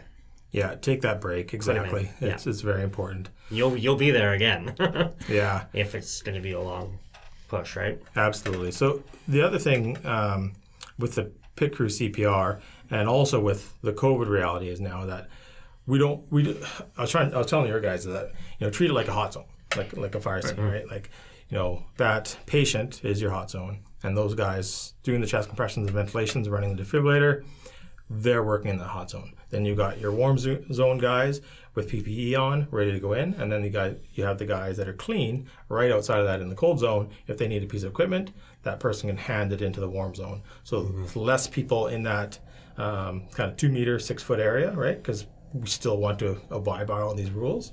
Yeah, 0.52 0.74
take 0.74 1.02
that 1.02 1.20
break. 1.20 1.54
Exactly. 1.54 2.10
Yeah. 2.20 2.28
It's, 2.28 2.46
it's 2.46 2.60
very 2.60 2.82
important. 2.82 3.30
You'll 3.50 3.76
you'll 3.76 3.96
be 3.96 4.10
there 4.10 4.32
again 4.32 4.74
Yeah, 5.28 5.64
if 5.72 5.94
it's 5.94 6.22
going 6.22 6.34
to 6.34 6.40
be 6.40 6.52
a 6.52 6.60
long 6.60 6.98
push, 7.50 7.76
right? 7.76 8.00
absolutely. 8.16 8.70
So 8.70 9.02
the 9.28 9.42
other 9.42 9.58
thing 9.58 9.98
um, 10.06 10.52
with 10.98 11.16
the 11.16 11.32
pit 11.56 11.74
crew 11.74 11.88
CPR 11.88 12.60
and 12.90 13.08
also 13.08 13.40
with 13.40 13.74
the 13.82 13.92
COVID 13.92 14.28
reality 14.28 14.68
is 14.68 14.80
now 14.80 15.04
that 15.06 15.28
we 15.86 15.98
don't 15.98 16.30
we. 16.30 16.56
I 16.96 17.02
was 17.02 17.10
trying. 17.10 17.34
I 17.34 17.38
was 17.38 17.48
telling 17.48 17.68
your 17.68 17.80
guys 17.80 18.04
that 18.04 18.32
you 18.58 18.66
know 18.66 18.70
treat 18.70 18.90
it 18.90 18.94
like 18.94 19.08
a 19.08 19.12
hot 19.12 19.34
zone, 19.34 19.46
like 19.76 19.96
like 19.96 20.14
a 20.14 20.20
fire 20.20 20.40
scene, 20.40 20.60
right? 20.60 20.88
Like 20.88 21.10
you 21.48 21.58
know 21.58 21.84
that 21.96 22.36
patient 22.46 23.04
is 23.04 23.20
your 23.20 23.30
hot 23.30 23.50
zone, 23.50 23.80
and 24.02 24.16
those 24.16 24.34
guys 24.34 24.94
doing 25.02 25.20
the 25.20 25.26
chest 25.26 25.48
compressions 25.48 25.86
and 25.86 25.94
ventilations, 25.94 26.48
running 26.48 26.76
the 26.76 26.82
defibrillator, 26.82 27.44
they're 28.10 28.42
working 28.42 28.70
in 28.70 28.78
the 28.78 28.84
hot 28.84 29.08
zone. 29.08 29.32
Then 29.50 29.64
you 29.64 29.76
got 29.76 30.00
your 30.00 30.10
warm 30.10 30.36
zo- 30.36 30.62
zone 30.72 30.98
guys 30.98 31.40
with 31.74 31.90
PPE 31.90 32.36
on, 32.36 32.66
ready 32.72 32.90
to 32.90 32.98
go 32.98 33.12
in, 33.12 33.34
and 33.34 33.50
then 33.50 33.62
you 33.62 33.70
got 33.70 33.92
you 34.14 34.24
have 34.24 34.38
the 34.38 34.44
guys 34.44 34.76
that 34.76 34.88
are 34.88 34.92
clean 34.92 35.48
right 35.68 35.92
outside 35.92 36.18
of 36.18 36.26
that 36.26 36.40
in 36.40 36.48
the 36.48 36.56
cold 36.56 36.80
zone. 36.80 37.08
If 37.28 37.38
they 37.38 37.46
need 37.46 37.62
a 37.62 37.66
piece 37.66 37.84
of 37.84 37.90
equipment, 37.90 38.32
that 38.64 38.80
person 38.80 39.08
can 39.08 39.16
hand 39.16 39.52
it 39.52 39.62
into 39.62 39.80
the 39.80 39.88
warm 39.88 40.14
zone. 40.16 40.42
So 40.64 40.92
less 41.14 41.46
people 41.46 41.86
in 41.86 42.02
that 42.02 42.38
um, 42.76 43.28
kind 43.32 43.50
of 43.50 43.56
two 43.56 43.68
meter, 43.68 43.98
six 44.00 44.22
foot 44.22 44.40
area, 44.40 44.72
right? 44.72 44.96
Because 44.96 45.26
we 45.52 45.68
still 45.68 45.98
want 45.98 46.18
to 46.18 46.40
abide 46.50 46.88
by 46.88 47.00
all 47.00 47.14
these 47.14 47.30
rules, 47.30 47.72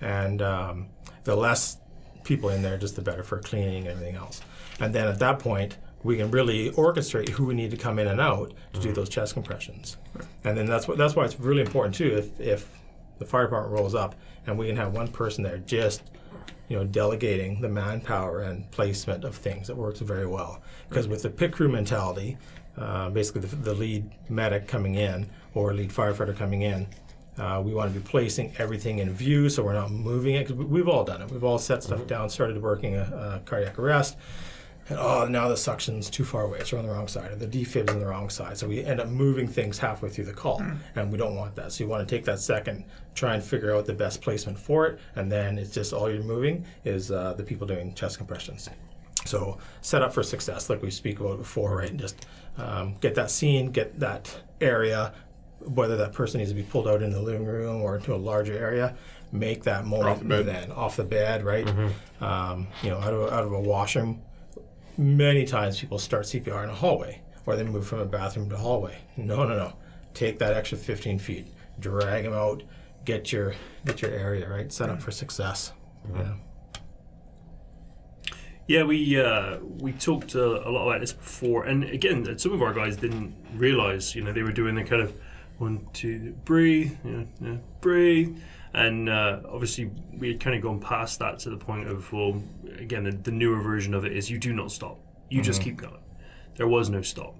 and 0.00 0.42
um, 0.42 0.88
the 1.24 1.36
less 1.36 1.78
people 2.24 2.48
in 2.50 2.60
there, 2.62 2.76
just 2.76 2.96
the 2.96 3.02
better 3.02 3.22
for 3.22 3.38
cleaning 3.38 3.86
and 3.86 3.88
everything 3.88 4.16
else. 4.16 4.40
And 4.80 4.92
then 4.92 5.06
at 5.06 5.20
that 5.20 5.38
point, 5.38 5.78
we 6.02 6.16
can 6.16 6.30
really 6.30 6.70
orchestrate 6.72 7.30
who 7.30 7.46
we 7.46 7.54
need 7.54 7.70
to 7.70 7.76
come 7.76 7.98
in 7.98 8.06
and 8.06 8.20
out 8.20 8.52
to 8.72 8.80
do 8.80 8.92
those 8.92 9.08
chest 9.08 9.34
compressions. 9.34 9.96
And 10.44 10.56
then 10.56 10.66
that's 10.66 10.86
what 10.86 10.98
that's 10.98 11.16
why 11.16 11.24
it's 11.24 11.38
really 11.40 11.62
important 11.62 11.94
too. 11.94 12.16
If 12.16 12.40
if 12.40 12.70
the 13.18 13.24
fire 13.24 13.44
department 13.44 13.78
rolls 13.78 13.94
up 13.94 14.14
and 14.46 14.58
we 14.58 14.66
can 14.66 14.76
have 14.76 14.92
one 14.92 15.08
person 15.08 15.42
there 15.42 15.58
just 15.58 16.02
you 16.68 16.76
know 16.76 16.84
delegating 16.84 17.60
the 17.60 17.68
manpower 17.68 18.40
and 18.40 18.70
placement 18.70 19.24
of 19.24 19.34
things 19.34 19.66
that 19.66 19.76
works 19.76 20.00
very 20.00 20.26
well. 20.26 20.62
Because 20.88 21.08
with 21.08 21.22
the 21.22 21.30
pit 21.30 21.52
crew 21.52 21.68
mentality, 21.68 22.36
uh, 22.76 23.10
basically 23.10 23.42
the, 23.42 23.56
the 23.56 23.74
lead 23.74 24.10
medic 24.28 24.68
coming 24.68 24.96
in 24.96 25.28
or 25.54 25.72
lead 25.74 25.90
firefighter 25.90 26.36
coming 26.36 26.62
in. 26.62 26.86
Uh, 27.38 27.60
we 27.62 27.74
want 27.74 27.92
to 27.92 28.00
be 28.00 28.06
placing 28.06 28.50
everything 28.56 28.98
in 28.98 29.12
view 29.12 29.50
so 29.50 29.62
we're 29.62 29.74
not 29.74 29.90
moving 29.90 30.36
it 30.36 30.48
because 30.48 30.56
we've 30.66 30.88
all 30.88 31.04
done 31.04 31.20
it. 31.20 31.30
We've 31.30 31.44
all 31.44 31.58
set 31.58 31.82
stuff 31.82 32.06
down, 32.06 32.30
started 32.30 32.60
working 32.62 32.96
a, 32.96 33.02
a 33.02 33.42
cardiac 33.44 33.78
arrest, 33.78 34.16
and 34.88 34.98
oh, 34.98 35.26
now 35.28 35.48
the 35.48 35.56
suction's 35.56 36.08
too 36.10 36.24
far 36.24 36.42
away. 36.42 36.58
It's 36.60 36.72
on 36.72 36.86
the 36.86 36.92
wrong 36.92 37.08
side, 37.08 37.30
or 37.32 37.36
the 37.36 37.46
defib's 37.46 37.92
on 37.92 37.98
the 38.00 38.06
wrong 38.06 38.30
side. 38.30 38.56
So 38.58 38.68
we 38.68 38.84
end 38.84 39.00
up 39.00 39.08
moving 39.08 39.48
things 39.48 39.78
halfway 39.78 40.08
through 40.10 40.26
the 40.26 40.32
call, 40.32 40.62
and 40.94 41.10
we 41.10 41.18
don't 41.18 41.34
want 41.34 41.54
that. 41.56 41.72
So 41.72 41.84
you 41.84 41.90
want 41.90 42.06
to 42.08 42.14
take 42.16 42.24
that 42.26 42.38
second, 42.40 42.84
try 43.14 43.34
and 43.34 43.42
figure 43.42 43.74
out 43.74 43.86
the 43.86 43.94
best 43.94 44.22
placement 44.22 44.58
for 44.58 44.86
it, 44.86 44.98
and 45.16 45.30
then 45.30 45.58
it's 45.58 45.70
just 45.72 45.92
all 45.92 46.10
you're 46.10 46.22
moving 46.22 46.64
is 46.84 47.10
uh, 47.10 47.32
the 47.34 47.42
people 47.42 47.66
doing 47.66 47.94
chest 47.94 48.18
compressions. 48.18 48.68
So 49.24 49.58
set 49.80 50.02
up 50.02 50.12
for 50.14 50.22
success, 50.22 50.70
like 50.70 50.82
we 50.82 50.90
speak 50.90 51.18
about 51.20 51.38
before, 51.38 51.76
right? 51.78 51.90
And 51.90 51.98
just 51.98 52.26
um, 52.58 52.94
get 53.00 53.14
that 53.16 53.30
scene, 53.30 53.72
get 53.72 53.98
that 53.98 54.38
area, 54.60 55.12
whether 55.60 55.96
that 55.96 56.12
person 56.12 56.38
needs 56.38 56.50
to 56.52 56.54
be 56.56 56.62
pulled 56.62 56.86
out 56.86 57.02
into 57.02 57.16
the 57.16 57.22
living 57.22 57.44
room 57.44 57.82
or 57.82 57.96
into 57.96 58.14
a 58.14 58.16
larger 58.16 58.56
area, 58.56 58.94
make 59.32 59.64
that 59.64 59.84
moment 59.84 60.10
Off 60.10 60.18
the 60.20 60.24
bed. 60.26 60.46
then 60.46 60.70
off 60.72 60.94
the 60.96 61.02
bed, 61.02 61.42
right? 61.44 61.68
Um, 62.20 62.68
you 62.82 62.90
know, 62.90 62.98
out 62.98 63.12
of 63.12 63.32
out 63.32 63.42
of 63.44 63.52
a 63.52 63.60
washroom. 63.60 64.22
Many 64.98 65.44
times 65.44 65.80
people 65.80 65.98
start 65.98 66.24
CPR 66.24 66.64
in 66.64 66.70
a 66.70 66.74
hallway, 66.74 67.20
or 67.44 67.56
they 67.56 67.64
move 67.64 67.86
from 67.86 68.00
a 68.00 68.06
bathroom 68.06 68.48
to 68.50 68.56
hallway. 68.56 68.98
No, 69.16 69.44
no, 69.44 69.56
no. 69.56 69.72
Take 70.14 70.38
that 70.38 70.54
extra 70.54 70.78
15 70.78 71.18
feet, 71.18 71.46
drag 71.78 72.24
them 72.24 72.32
out, 72.32 72.62
get 73.04 73.30
your 73.30 73.54
get 73.84 74.00
your 74.00 74.10
area 74.10 74.48
right, 74.48 74.72
set 74.72 74.88
up 74.88 75.02
for 75.02 75.10
success. 75.10 75.72
Yeah. 76.14 76.34
Yeah, 78.68 78.82
we 78.82 79.20
uh, 79.20 79.58
we 79.78 79.92
talked 79.92 80.34
uh, 80.34 80.40
a 80.40 80.70
lot 80.70 80.88
about 80.88 81.00
this 81.00 81.12
before, 81.12 81.64
and 81.64 81.84
again, 81.84 82.36
some 82.38 82.52
of 82.52 82.62
our 82.62 82.72
guys 82.72 82.96
didn't 82.96 83.34
realize, 83.54 84.14
you 84.16 84.22
know, 84.22 84.32
they 84.32 84.42
were 84.42 84.50
doing 84.50 84.74
the 84.74 84.82
kind 84.82 85.02
of 85.02 85.14
one, 85.58 85.86
two, 85.92 86.34
breathe, 86.44 86.96
you 87.04 87.10
know, 87.12 87.26
yeah, 87.40 87.56
breathe, 87.80 88.38
and 88.76 89.08
uh, 89.08 89.40
obviously 89.50 89.90
we 90.16 90.28
had 90.28 90.38
kind 90.38 90.54
of 90.54 90.62
gone 90.62 90.78
past 90.78 91.18
that 91.18 91.38
to 91.40 91.50
the 91.50 91.56
point 91.56 91.88
of, 91.88 92.12
well, 92.12 92.40
again, 92.78 93.04
the, 93.04 93.10
the 93.10 93.32
newer 93.32 93.60
version 93.60 93.94
of 93.94 94.04
it 94.04 94.16
is 94.16 94.30
you 94.30 94.38
do 94.38 94.52
not 94.52 94.70
stop, 94.70 95.00
you 95.30 95.42
just 95.42 95.60
keep 95.62 95.76
going. 95.78 95.98
There 96.56 96.68
was 96.68 96.88
no 96.88 97.02
stop. 97.02 97.34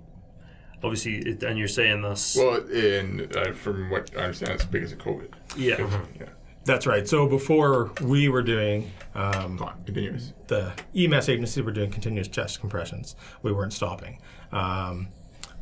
Obviously, 0.83 1.17
it, 1.19 1.43
and 1.43 1.59
you're 1.59 1.69
saying 1.69 2.03
this, 2.03 2.37
Well, 2.37 2.57
in 2.69 3.31
uh, 3.37 3.53
from 3.53 3.89
what 3.91 4.11
I 4.17 4.23
understand, 4.23 4.53
it's 4.53 4.65
because 4.65 4.93
of 4.93 4.99
COVID. 4.99 5.29
yeah, 5.57 5.77
Yeah. 6.19 6.27
That's 6.65 6.85
right. 6.87 7.07
So 7.07 7.29
before 7.29 7.93
we 8.03 8.29
were 8.29 8.43
doing 8.43 8.91
um, 9.15 9.57
Come 9.57 9.69
on, 9.69 9.83
continuous. 9.85 10.33
the 10.49 10.73
EMS 10.97 11.29
agencies 11.29 11.63
were 11.63 11.71
doing 11.71 11.91
continuous 11.91 12.27
chest 12.29 12.61
compressions. 12.61 13.15
We 13.43 13.53
weren't 13.53 13.73
stopping. 13.73 14.21
Um, 14.53 15.09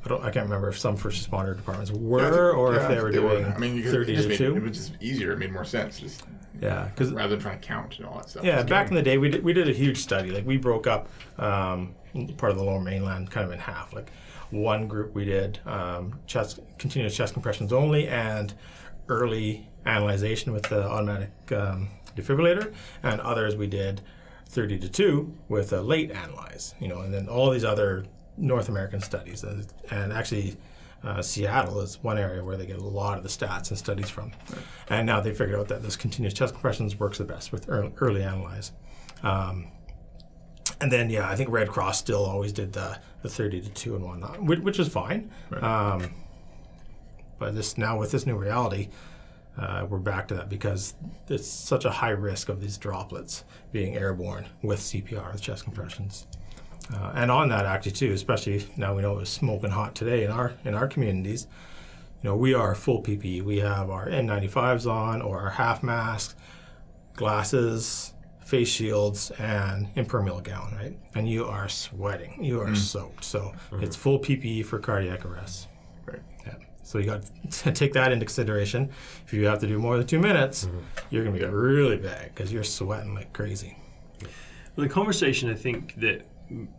I 0.05 0.09
don't. 0.09 0.23
I 0.23 0.31
can't 0.31 0.45
remember 0.45 0.69
if 0.69 0.79
some 0.79 0.97
first 0.97 1.29
responder 1.31 1.57
departments 1.57 1.91
were 1.91 2.21
Yeah, 2.21 2.31
think- 2.31 2.57
or 2.59 2.75
yeah, 2.75 2.83
if 2.83 2.89
they 2.89 3.03
were 3.03 3.11
doing 3.11 3.45
I 3.45 3.57
mean, 3.59 3.75
you 3.77 3.83
could, 3.83 3.93
thirty 3.93 4.17
to 4.17 4.29
made, 4.29 4.39
two. 4.39 4.57
It 4.57 4.63
was 4.63 4.77
just 4.77 4.93
easier. 5.03 5.33
It 5.33 5.39
made 5.39 5.53
more 5.53 5.65
sense, 5.65 5.99
just 6.01 6.25
yeah, 6.61 6.85
because 6.95 7.13
rather 7.13 7.31
than 7.31 7.41
trying 7.41 7.61
to 7.61 7.67
count 7.67 7.97
and 7.99 8.07
all 8.07 8.19
that 8.19 8.29
stuff. 8.31 8.45
yeah, 8.45 8.63
back 8.63 8.89
in 8.89 8.95
the 8.95 9.03
day, 9.03 9.19
we 9.19 9.29
did, 9.31 9.43
we 9.43 9.53
did 9.53 9.69
a 9.69 9.73
huge 9.73 9.99
study. 9.99 10.31
Like 10.31 10.47
we 10.47 10.57
broke 10.57 10.87
up 10.87 11.09
um, 11.39 11.95
part 12.37 12.53
of 12.53 12.59
the 12.59 12.65
Lower 12.65 12.81
Mainland 12.81 13.31
kind 13.31 13.45
of 13.47 13.53
in 13.53 13.59
half. 13.59 13.93
Like 13.93 14.11
one 14.51 14.87
group 14.87 15.15
we 15.15 15.25
did 15.25 15.59
um, 15.67 16.21
chest 16.27 16.61
continuous 16.79 17.17
chest 17.17 17.33
compressions 17.33 17.73
only 17.73 18.07
and 18.07 18.55
early 19.09 19.69
analyzation 19.87 20.53
with 20.53 20.65
the 20.65 20.87
automatic 20.89 21.31
um, 21.53 21.89
defibrillator, 22.17 22.73
and 23.03 23.21
others 23.21 23.57
we 23.57 23.67
did 23.67 24.01
30 24.49 24.79
to 24.79 24.89
2 24.89 25.35
with 25.49 25.73
a 25.73 25.81
late 25.81 26.11
analyze. 26.11 26.75
You 26.79 26.89
know, 26.89 27.01
and 27.01 27.13
then 27.13 27.29
all 27.29 27.51
these 27.51 27.65
other 27.65 28.05
North 28.37 28.69
American 28.69 29.01
studies, 29.01 29.43
and, 29.45 29.67
and 29.91 30.13
actually. 30.13 30.57
Uh, 31.03 31.21
Seattle 31.21 31.81
is 31.81 32.03
one 32.03 32.17
area 32.17 32.43
where 32.43 32.57
they 32.57 32.65
get 32.65 32.79
a 32.79 32.83
lot 32.83 33.19
of 33.19 33.23
the 33.23 33.29
stats 33.29 33.69
and 33.69 33.77
studies 33.77 34.09
from, 34.09 34.33
and 34.89 35.05
now 35.05 35.21
they 35.21 35.35
figured 35.35 35.61
out 35.61 35.69
that 35.69 35.83
this 35.83 35.97
continuous 35.97 36.33
chest 36.33 36.55
compressions 36.55 36.99
works 36.99 37.19
the 37.19 37.25
best 37.25 37.53
with 37.53 37.69
early, 37.69 37.93
early 37.99 38.23
analyze. 38.23 38.73
Um, 39.23 39.67
and 40.81 40.91
then, 40.91 41.11
yeah, 41.11 41.29
I 41.29 41.37
think 41.37 41.51
Red 41.51 41.69
Cross 41.69 41.99
still 41.99 42.25
always 42.25 42.53
did 42.53 42.73
the, 42.73 42.99
the 43.23 43.29
30 43.29 43.63
to 43.63 43.69
2 43.71 43.97
and 43.97 44.05
whatnot, 44.05 44.43
which, 44.43 44.61
which 44.61 44.79
is 44.79 44.89
fine. 44.89 45.31
Um, 45.63 46.15
but 47.39 47.55
this 47.55 47.77
now 47.79 47.99
with 47.99 48.11
this 48.11 48.27
new 48.27 48.37
reality, 48.37 48.89
uh, 49.57 49.87
we're 49.89 49.99
back 49.99 50.29
to 50.29 50.35
that 50.35 50.49
because 50.49 50.95
it's 51.29 51.49
such 51.49 51.85
a 51.85 51.91
high 51.91 52.11
risk 52.11 52.49
of 52.49 52.61
these 52.61 52.77
droplets 52.77 53.45
being 53.73 53.97
airborne 53.97 54.47
with 54.63 54.81
CPR, 54.81 55.33
with 55.33 55.41
chest 55.41 55.65
compressions. 55.65 56.27
Uh, 56.93 57.13
and 57.15 57.31
on 57.31 57.49
that, 57.49 57.65
actually, 57.65 57.93
too, 57.93 58.13
especially 58.13 58.67
now 58.77 58.95
we 58.95 59.03
know 59.03 59.19
it's 59.19 59.31
smoking 59.31 59.71
hot 59.71 59.95
today 59.95 60.25
in 60.25 60.31
our 60.31 60.55
in 60.65 60.75
our 60.75 60.87
communities. 60.87 61.47
You 62.23 62.31
know, 62.31 62.37
we 62.37 62.55
are 62.55 62.75
full 62.75 63.03
PPE. 63.03 63.43
We 63.43 63.59
have 63.59 63.91
our 63.91 64.09
N95s 64.09 64.91
on 64.91 65.23
or 65.23 65.41
our 65.41 65.51
half 65.51 65.83
masks, 65.83 66.35
glasses, 67.15 68.13
face 68.45 68.69
shields, 68.69 69.31
and 69.33 69.89
impermeable 69.95 70.41
gown, 70.41 70.75
right? 70.75 70.97
And 71.15 71.29
you 71.29 71.47
are 71.47 71.69
sweating. 71.69 72.43
You 72.43 72.61
are 72.61 72.69
mm. 72.69 72.77
soaked. 72.77 73.25
So 73.25 73.53
mm-hmm. 73.71 73.83
it's 73.83 73.97
full 73.97 74.19
PPE 74.19 74.67
for 74.67 74.79
cardiac 74.79 75.25
arrest. 75.25 75.69
Right. 76.07 76.23
Yeah. 76.47 76.55
So 76.83 76.99
you 76.99 77.07
got 77.07 77.25
to 77.51 77.73
take 77.73 77.95
that 77.95 78.13
into 78.13 78.27
consideration. 78.27 78.91
If 79.27 79.33
you 79.33 79.47
have 79.47 79.59
to 79.61 79.67
do 79.67 79.79
more 79.79 79.97
than 79.97 80.07
two 80.07 80.19
minutes, 80.19 80.67
mm-hmm. 80.67 80.79
you're 81.11 81.25
gonna 81.25 81.39
be 81.39 81.45
really 81.45 81.97
bad 81.97 82.35
because 82.35 82.53
you're 82.53 82.65
sweating 82.65 83.15
like 83.15 83.33
crazy. 83.33 83.77
Well, 84.77 84.87
the 84.87 84.93
conversation 84.93 85.51
I 85.51 85.55
think 85.55 85.95
that 86.01 86.27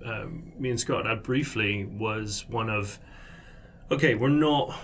um, 0.05 0.51
me 0.57 0.69
and 0.69 0.79
Scott 0.79 1.05
had 1.05 1.23
briefly 1.23 1.85
was 1.85 2.45
one 2.47 2.69
of, 2.69 2.99
okay, 3.91 4.15
we're 4.15 4.29
not 4.29 4.75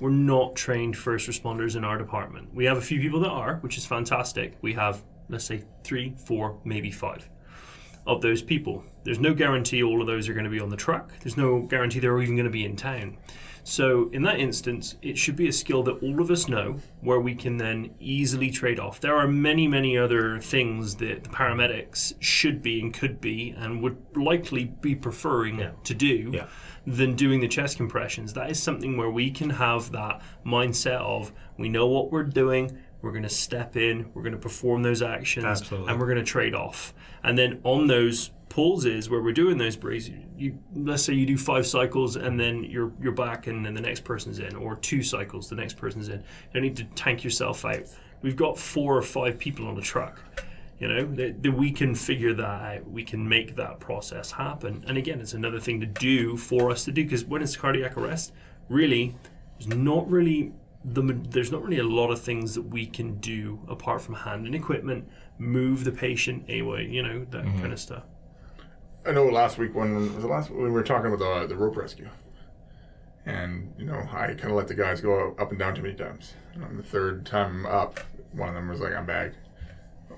we're 0.00 0.10
not 0.10 0.56
trained 0.56 0.96
first 0.96 1.28
responders 1.28 1.76
in 1.76 1.84
our 1.84 1.98
department. 1.98 2.54
We 2.54 2.64
have 2.64 2.78
a 2.78 2.82
few 2.82 3.00
people 3.00 3.20
that 3.20 3.30
are, 3.30 3.56
which 3.56 3.76
is 3.76 3.84
fantastic. 3.84 4.56
We 4.62 4.72
have 4.74 5.02
let's 5.28 5.44
say 5.44 5.62
three, 5.84 6.14
four, 6.16 6.58
maybe 6.64 6.90
five 6.90 7.28
of 8.06 8.20
those 8.22 8.42
people. 8.42 8.84
There's 9.04 9.20
no 9.20 9.34
guarantee 9.34 9.82
all 9.82 10.00
of 10.00 10.06
those 10.06 10.28
are 10.28 10.34
going 10.34 10.44
to 10.44 10.50
be 10.50 10.60
on 10.60 10.70
the 10.70 10.76
truck. 10.76 11.12
There's 11.20 11.36
no 11.36 11.60
guarantee 11.60 12.00
they're 12.00 12.20
even 12.20 12.34
going 12.34 12.44
to 12.44 12.50
be 12.50 12.64
in 12.64 12.76
town. 12.76 13.16
So 13.70 14.10
in 14.12 14.22
that 14.24 14.40
instance, 14.40 14.96
it 15.00 15.16
should 15.16 15.36
be 15.36 15.46
a 15.46 15.52
skill 15.52 15.84
that 15.84 16.02
all 16.02 16.20
of 16.20 16.28
us 16.28 16.48
know, 16.48 16.80
where 17.02 17.20
we 17.20 17.36
can 17.36 17.56
then 17.56 17.90
easily 18.00 18.50
trade 18.50 18.80
off. 18.80 18.98
There 19.00 19.14
are 19.14 19.28
many, 19.28 19.68
many 19.68 19.96
other 19.96 20.40
things 20.40 20.96
that 20.96 21.22
the 21.22 21.30
paramedics 21.30 22.14
should 22.18 22.62
be 22.62 22.80
and 22.80 22.92
could 22.92 23.20
be, 23.20 23.54
and 23.56 23.80
would 23.80 23.96
likely 24.16 24.64
be 24.64 24.96
preferring 24.96 25.60
Yeah. 25.60 25.70
to 25.84 25.94
do 25.94 26.32
Yeah. 26.34 26.46
than 26.84 27.14
doing 27.14 27.38
the 27.38 27.46
chest 27.46 27.76
compressions. 27.76 28.32
That 28.32 28.50
is 28.50 28.60
something 28.60 28.96
where 28.96 29.08
we 29.10 29.30
can 29.30 29.50
have 29.50 29.92
that 29.92 30.20
mindset 30.44 30.98
of 30.98 31.30
we 31.56 31.68
know 31.68 31.86
what 31.86 32.10
we're 32.10 32.24
doing. 32.24 32.76
We're 33.02 33.12
going 33.12 33.22
to 33.22 33.28
step 33.28 33.76
in. 33.76 34.06
We're 34.14 34.22
going 34.22 34.32
to 34.32 34.38
perform 34.38 34.82
those 34.82 35.00
actions, 35.00 35.44
Absolutely. 35.46 35.92
and 35.92 36.00
we're 36.00 36.06
going 36.06 36.18
to 36.18 36.24
trade 36.24 36.56
off. 36.56 36.92
And 37.22 37.38
then 37.38 37.60
on 37.62 37.86
those 37.86 38.32
pauses 38.50 39.08
where 39.08 39.22
we're 39.22 39.32
doing 39.32 39.56
those 39.56 39.76
breaks, 39.76 40.10
you 40.36 40.58
let's 40.74 41.02
say 41.02 41.14
you 41.14 41.24
do 41.24 41.38
five 41.38 41.66
cycles 41.66 42.16
and 42.16 42.38
then 42.38 42.64
you're 42.64 42.92
you're 43.00 43.12
back 43.12 43.46
and 43.46 43.64
then 43.64 43.72
the 43.72 43.80
next 43.80 44.04
person's 44.04 44.40
in, 44.40 44.54
or 44.56 44.76
two 44.76 45.02
cycles, 45.02 45.48
the 45.48 45.54
next 45.54 45.78
person's 45.78 46.08
in. 46.08 46.18
You 46.18 46.24
don't 46.52 46.62
need 46.62 46.76
to 46.76 46.84
tank 46.84 47.24
yourself 47.24 47.64
out. 47.64 47.84
We've 48.20 48.36
got 48.36 48.58
four 48.58 48.94
or 48.94 49.02
five 49.02 49.38
people 49.38 49.66
on 49.66 49.74
the 49.74 49.80
truck. 49.80 50.20
You 50.78 50.88
know 50.88 51.06
that, 51.14 51.42
that 51.42 51.52
we 51.52 51.70
can 51.70 51.94
figure 51.94 52.34
that 52.34 52.42
out. 52.44 52.90
We 52.90 53.04
can 53.04 53.26
make 53.26 53.54
that 53.56 53.80
process 53.80 54.30
happen. 54.30 54.84
And 54.86 54.98
again, 54.98 55.20
it's 55.20 55.34
another 55.34 55.60
thing 55.60 55.80
to 55.80 55.86
do 55.86 56.36
for 56.36 56.70
us 56.70 56.84
to 56.84 56.92
do 56.92 57.04
because 57.04 57.24
when 57.24 57.42
it's 57.42 57.56
cardiac 57.56 57.96
arrest, 57.96 58.32
really, 58.68 59.14
there's 59.58 59.74
not 59.74 60.10
really 60.10 60.52
the 60.84 61.02
there's 61.28 61.52
not 61.52 61.62
really 61.62 61.78
a 61.78 61.84
lot 61.84 62.10
of 62.10 62.20
things 62.20 62.54
that 62.54 62.62
we 62.62 62.86
can 62.86 63.20
do 63.20 63.60
apart 63.68 64.00
from 64.00 64.14
hand 64.14 64.46
and 64.46 64.54
equipment, 64.54 65.08
move 65.38 65.84
the 65.84 65.92
patient 65.92 66.50
away, 66.50 66.86
you 66.86 67.02
know 67.02 67.24
that 67.30 67.44
mm-hmm. 67.44 67.60
kind 67.60 67.72
of 67.72 67.78
stuff. 67.78 68.04
I 69.06 69.12
know 69.12 69.24
last 69.26 69.56
week 69.58 69.74
when 69.74 70.14
was 70.14 70.22
the 70.22 70.28
last 70.28 70.50
when 70.50 70.62
we 70.64 70.70
were 70.70 70.82
talking 70.82 71.12
about 71.12 71.40
the, 71.40 71.46
the 71.48 71.56
rope 71.56 71.76
rescue, 71.76 72.08
and 73.24 73.72
you 73.78 73.86
know 73.86 73.98
I 74.12 74.28
kind 74.28 74.50
of 74.50 74.52
let 74.52 74.68
the 74.68 74.74
guys 74.74 75.00
go 75.00 75.34
up 75.38 75.50
and 75.50 75.58
down 75.58 75.74
too 75.74 75.82
many 75.82 75.94
times. 75.94 76.34
And 76.54 76.64
On 76.64 76.76
the 76.76 76.82
third 76.82 77.24
time 77.24 77.64
up, 77.66 78.00
one 78.32 78.48
of 78.48 78.54
them 78.54 78.68
was 78.68 78.80
like, 78.80 78.92
"I'm 78.92 79.06
bagged," 79.06 79.36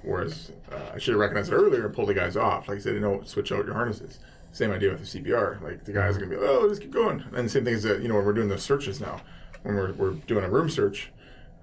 whereas 0.02 0.50
uh, 0.72 0.92
I 0.94 0.98
should 0.98 1.12
have 1.12 1.20
recognized 1.20 1.52
it 1.52 1.54
earlier 1.54 1.86
and 1.86 1.94
pulled 1.94 2.08
the 2.08 2.14
guys 2.14 2.36
off. 2.36 2.68
Like 2.68 2.78
I 2.78 2.80
said, 2.80 2.94
you 2.94 3.00
know, 3.00 3.22
switch 3.24 3.52
out 3.52 3.64
your 3.64 3.74
harnesses. 3.74 4.18
Same 4.50 4.72
idea 4.72 4.90
with 4.90 5.00
the 5.00 5.20
CPR. 5.20 5.62
Like 5.62 5.84
the 5.84 5.92
guys 5.92 6.16
are 6.16 6.20
gonna 6.20 6.30
be, 6.30 6.36
like, 6.36 6.48
"Oh, 6.48 6.68
just 6.68 6.82
keep 6.82 6.92
going." 6.92 7.22
And 7.34 7.46
the 7.46 7.50
same 7.50 7.64
thing 7.64 7.74
is 7.74 7.84
that 7.84 8.02
you 8.02 8.08
know 8.08 8.16
when 8.16 8.24
we're 8.24 8.32
doing 8.32 8.48
those 8.48 8.64
searches 8.64 9.00
now, 9.00 9.20
when 9.62 9.76
we're 9.76 9.92
we're 9.92 10.10
doing 10.10 10.44
a 10.44 10.50
room 10.50 10.68
search. 10.68 11.10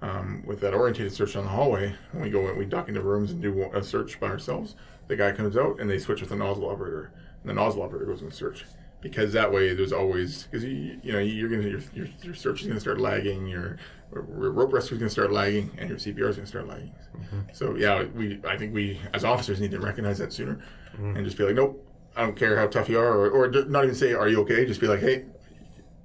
Um, 0.02 0.42
with 0.46 0.60
that 0.60 0.72
orientated 0.72 1.12
search 1.12 1.36
on 1.36 1.44
the 1.44 1.50
hallway, 1.50 1.94
we 2.14 2.30
go 2.30 2.46
and 2.46 2.56
we 2.56 2.64
duck 2.64 2.88
into 2.88 3.02
rooms 3.02 3.32
and 3.32 3.42
do 3.42 3.64
a 3.74 3.82
search 3.82 4.18
by 4.18 4.28
ourselves. 4.28 4.74
The 5.10 5.16
guy 5.16 5.32
comes 5.32 5.56
out 5.56 5.80
and 5.80 5.90
they 5.90 5.98
switch 5.98 6.20
with 6.20 6.30
the 6.30 6.36
nozzle 6.36 6.70
operator, 6.70 7.10
and 7.42 7.50
the 7.50 7.52
nozzle 7.52 7.82
operator 7.82 8.06
goes 8.06 8.20
in 8.20 8.28
the 8.28 8.34
search 8.34 8.64
because 9.00 9.32
that 9.32 9.52
way 9.52 9.74
there's 9.74 9.92
always 9.92 10.44
because 10.44 10.62
you 10.62 11.00
you 11.02 11.12
know 11.12 11.18
you're 11.18 11.48
gonna 11.48 11.64
your, 11.64 11.80
your, 11.92 12.06
your 12.22 12.32
search 12.32 12.60
is 12.60 12.68
gonna 12.68 12.78
start 12.78 13.00
lagging, 13.00 13.48
your 13.48 13.78
r- 14.14 14.20
r- 14.20 14.50
rope 14.50 14.72
rescue 14.72 14.94
is 14.94 15.00
gonna 15.00 15.10
start 15.10 15.32
lagging, 15.32 15.68
and 15.78 15.88
your 15.88 15.98
CPR 15.98 16.28
is 16.28 16.36
gonna 16.36 16.46
start 16.46 16.68
lagging. 16.68 16.94
Mm-hmm. 17.16 17.40
So 17.52 17.74
yeah, 17.74 18.04
we 18.04 18.38
I 18.46 18.56
think 18.56 18.72
we 18.72 19.00
as 19.12 19.24
officers 19.24 19.60
need 19.60 19.72
to 19.72 19.80
recognize 19.80 20.18
that 20.18 20.32
sooner 20.32 20.60
mm-hmm. 20.94 21.16
and 21.16 21.24
just 21.24 21.36
be 21.36 21.42
like, 21.42 21.56
nope, 21.56 21.84
I 22.14 22.22
don't 22.22 22.36
care 22.36 22.56
how 22.56 22.68
tough 22.68 22.88
you 22.88 23.00
are, 23.00 23.26
or, 23.26 23.30
or 23.30 23.48
not 23.64 23.82
even 23.82 23.96
say, 23.96 24.12
are 24.12 24.28
you 24.28 24.40
okay? 24.42 24.64
Just 24.64 24.80
be 24.80 24.86
like, 24.86 25.00
hey, 25.00 25.24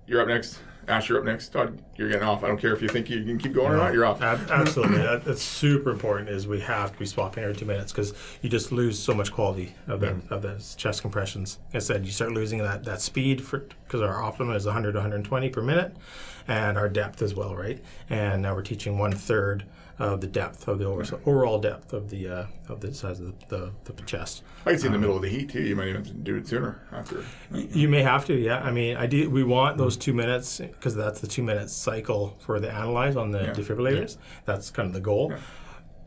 you're 0.07 0.19
up 0.19 0.27
next. 0.27 0.57
Ash, 0.87 1.09
you're 1.09 1.17
up 1.19 1.25
next. 1.25 1.49
Todd, 1.49 1.81
you're 1.95 2.09
getting 2.09 2.27
off. 2.27 2.43
I 2.43 2.47
don't 2.47 2.57
care 2.59 2.73
if 2.73 2.81
you 2.81 2.87
think 2.87 3.09
you 3.09 3.23
can 3.23 3.37
keep 3.37 3.53
going 3.53 3.71
or 3.71 3.77
not. 3.77 3.93
You're 3.93 4.05
off. 4.05 4.21
Ab- 4.21 4.49
absolutely, 4.51 4.97
that, 4.99 5.25
that's 5.25 5.41
super 5.41 5.89
important. 5.89 6.29
Is 6.29 6.47
we 6.47 6.59
have 6.59 6.93
to 6.93 6.99
be 6.99 7.05
swapping 7.05 7.43
every 7.43 7.55
two 7.55 7.65
minutes 7.65 7.91
because 7.91 8.13
you 8.41 8.49
just 8.49 8.71
lose 8.71 8.99
so 8.99 9.13
much 9.13 9.31
quality 9.31 9.73
of 9.87 9.99
that 10.01 10.15
of 10.29 10.41
those 10.41 10.75
chest 10.75 11.01
compressions. 11.01 11.59
Like 11.67 11.75
I 11.75 11.79
said 11.79 12.05
you 12.05 12.11
start 12.11 12.31
losing 12.31 12.59
that 12.59 12.83
that 12.83 13.01
speed 13.01 13.43
for 13.43 13.59
because 13.85 14.01
our 14.01 14.21
optimum 14.21 14.55
is 14.55 14.65
100 14.65 14.91
to 14.91 14.99
120 14.99 15.49
per 15.49 15.61
minute, 15.61 15.95
and 16.47 16.77
our 16.77 16.89
depth 16.89 17.21
as 17.21 17.33
well, 17.33 17.55
right? 17.55 17.83
And 18.09 18.41
now 18.41 18.53
we're 18.53 18.61
teaching 18.61 18.97
one 18.97 19.11
third 19.11 19.65
of 19.97 20.19
the 20.19 20.27
depth 20.27 20.67
of 20.67 20.77
the 20.79 20.85
over, 20.85 21.05
so 21.05 21.19
overall 21.25 21.57
depth 21.59 21.93
of 21.93 22.09
the 22.09 22.27
uh, 22.27 22.45
of 22.67 22.81
the 22.81 22.93
size 22.93 23.19
of 23.21 23.37
the, 23.47 23.71
the, 23.85 23.93
the 23.93 24.01
chest. 24.03 24.43
I 24.65 24.71
can 24.71 24.79
see 24.79 24.87
in 24.87 24.93
the 24.93 24.99
middle 24.99 25.15
of 25.15 25.21
the 25.21 25.29
heat 25.29 25.49
too. 25.49 25.61
You 25.61 25.75
might 25.75 25.87
even 25.87 26.03
do 26.23 26.35
it 26.35 26.47
sooner 26.47 26.85
after. 26.91 27.23
You 27.53 27.87
may 27.87 28.01
have 28.01 28.25
to, 28.25 28.33
yeah. 28.33 28.59
I 28.61 28.71
mean, 28.71 28.97
I 28.97 29.05
do. 29.05 29.29
We 29.29 29.43
want 29.43 29.77
those 29.77 29.95
two 29.95 30.13
minutes 30.13 30.59
because 30.59 30.95
that's 30.95 31.21
the 31.21 31.27
two 31.27 31.43
minute 31.43 31.69
cycle 31.69 32.37
for 32.39 32.59
the 32.59 32.71
analyze 32.71 33.15
on 33.15 33.31
the 33.31 33.43
Yeah. 33.43 33.53
defibrillators. 33.53 34.17
That's 34.45 34.69
kind 34.71 34.87
of 34.87 34.93
the 34.93 34.99
goal. 35.01 35.33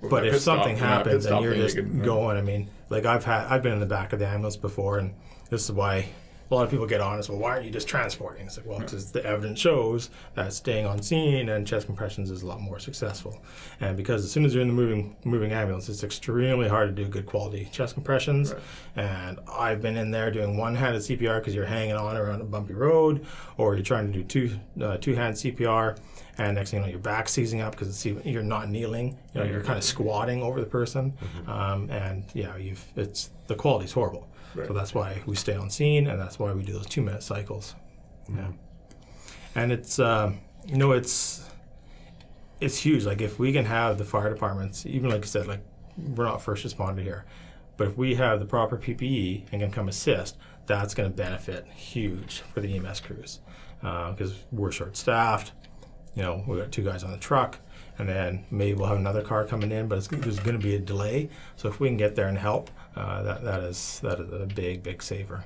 With 0.01 0.11
But 0.11 0.27
if 0.27 0.41
stop- 0.41 0.59
something 0.59 0.77
yeah, 0.77 0.83
happens 0.99 1.27
and 1.27 1.43
you're 1.43 1.55
just 1.55 1.77
can- 1.77 2.03
going, 2.03 2.37
I 2.37 2.43
mean, 2.43 2.69
like 2.91 3.05
I've 3.07 3.25
had, 3.25 3.47
I've 3.47 3.63
been 3.63 3.73
in 3.73 3.81
the 3.81 3.87
back 3.87 4.13
of 4.13 4.19
the 4.21 4.27
ambulance 4.27 4.57
before, 4.57 4.99
and 4.99 5.15
this 5.51 5.65
is 5.65 5.73
why 5.73 6.07
a 6.51 6.55
lot 6.55 6.65
of 6.65 6.71
people 6.71 6.87
get 6.87 7.01
on 7.01 7.19
us. 7.19 7.29
Well, 7.29 7.39
why 7.39 7.51
aren't 7.51 7.65
you 7.65 7.71
just 7.71 7.89
transporting? 7.89 8.47
It's 8.47 8.57
like, 8.57 8.67
well, 8.67 8.79
because 8.79 9.13
the 9.13 9.25
evidence 9.25 9.59
shows 9.59 10.11
that 10.35 10.53
staying 10.53 10.87
on 10.87 11.03
scene 11.03 11.49
and 11.49 11.67
chest 11.67 11.87
compressions 11.87 12.31
is 12.31 12.43
a 12.43 12.47
lot 12.47 12.61
more 12.61 12.79
successful, 12.79 13.41
and 13.81 13.97
because 13.97 14.25
as 14.25 14.31
soon 14.31 14.45
as 14.45 14.55
you're 14.55 14.63
in 14.63 14.69
the 14.69 14.75
moving 14.75 15.17
moving 15.25 15.53
ambulance, 15.53 15.89
it's 15.89 16.05
extremely 16.05 16.69
hard 16.69 16.95
to 16.95 17.05
do 17.05 17.09
good 17.09 17.27
quality 17.27 17.69
chest 17.73 17.95
compressions. 17.95 18.55
And 18.97 19.39
I've 19.51 19.83
been 19.83 19.97
in 19.97 20.11
there 20.11 20.31
doing 20.31 20.57
one-handed 20.57 21.03
CPR 21.03 21.41
because 21.41 21.55
you're 21.55 21.67
hanging 21.67 21.95
on 21.95 22.17
around 22.17 22.41
a 22.41 22.45
bumpy 22.45 22.75
road, 22.75 23.25
or 23.57 23.75
you're 23.75 23.85
trying 23.85 24.11
to 24.11 24.13
do 24.13 24.25
two 24.25 24.59
uh, 24.83 24.97
two-hand 24.97 25.35
CPR 25.35 25.99
and 26.39 26.55
next 26.55 26.71
thing 26.71 26.81
you 26.81 26.87
know, 26.87 26.91
your 26.91 27.01
back's 27.01 27.33
seizing 27.33 27.61
up 27.61 27.73
because 27.73 28.05
you're 28.07 28.43
not 28.45 28.69
kneeling. 28.69 29.19
You 29.35 29.41
know, 29.41 29.47
you're 29.47 29.63
kind 29.63 29.77
of 29.77 29.85
squatting 29.85 30.43
over 30.43 30.61
the 30.61 30.67
person, 30.67 31.13
um, 31.49 31.91
and 31.91 32.25
yeah, 32.33 32.57
you've 32.57 32.85
it's 32.97 33.31
the 33.49 33.57
quality's 33.57 33.93
horrible. 33.93 34.29
So 34.55 34.73
that's 34.73 34.95
why 34.95 35.23
we 35.27 35.37
stay 35.37 35.55
on 35.55 35.71
scene, 35.71 36.07
and 36.07 36.21
that's 36.21 36.39
why 36.39 36.53
we 36.53 36.63
do 36.63 36.73
those 36.73 36.87
two-minute 36.87 37.23
cycles. 37.23 37.75
Yeah, 38.35 38.49
and 39.55 39.73
it's 39.73 39.99
um, 39.99 40.41
you 40.67 40.77
know 40.77 40.93
it's 40.93 41.49
it's 42.61 42.79
huge. 42.79 43.05
Like 43.05 43.21
if 43.21 43.39
we 43.39 43.53
can 43.53 43.65
have 43.65 43.99
the 43.99 44.05
fire 44.05 44.31
departments, 44.31 44.87
even 44.87 45.11
like 45.11 45.23
I 45.23 45.27
said, 45.27 45.47
like 45.47 45.65
we're 45.97 46.25
not 46.25 46.43
first 46.43 46.67
responder 46.67 47.03
here, 47.03 47.25
but 47.77 47.89
if 47.89 47.97
we 47.97 48.15
have 48.17 48.41
the 48.41 48.47
proper 48.47 48.77
PPE 48.77 49.45
and 49.53 49.61
can 49.61 49.71
come 49.71 49.89
assist, 49.89 50.37
that's 50.67 50.95
going 50.95 51.11
to 51.11 51.17
benefit 51.17 51.67
huge 51.67 52.41
for 52.53 52.61
the 52.61 52.77
EMS 52.77 53.01
crews 53.01 53.41
because 53.81 54.35
we're 54.53 54.73
short-staffed. 54.73 55.53
You 56.15 56.23
know, 56.23 56.45
we 56.47 56.59
got 56.59 56.73
two 56.73 56.83
guys 56.83 57.05
on 57.05 57.13
the 57.13 57.17
truck, 57.17 57.59
and 57.99 58.09
then 58.09 58.45
maybe 58.51 58.75
we'll 58.75 58.89
have 58.89 58.99
another 58.99 59.23
car 59.23 59.45
coming 59.45 59.71
in, 59.71 59.87
but 59.87 59.99
it's, 59.99 60.09
there's 60.09 60.41
going 60.41 60.59
to 60.59 60.63
be 60.63 60.75
a 60.75 60.79
delay. 60.81 61.29
So 61.57 61.69
if 61.69 61.79
we 61.79 61.89
can 61.89 61.97
get 61.97 62.17
there 62.17 62.27
and 62.27 62.37
help, 62.37 62.71
uh, 62.99 63.23
that 63.23 63.45
that 63.45 63.61
is 63.61 64.01
that 64.03 64.19
is 64.21 64.33
a 64.33 64.47
big 64.47 64.83
big 64.83 65.03
saver. 65.03 65.45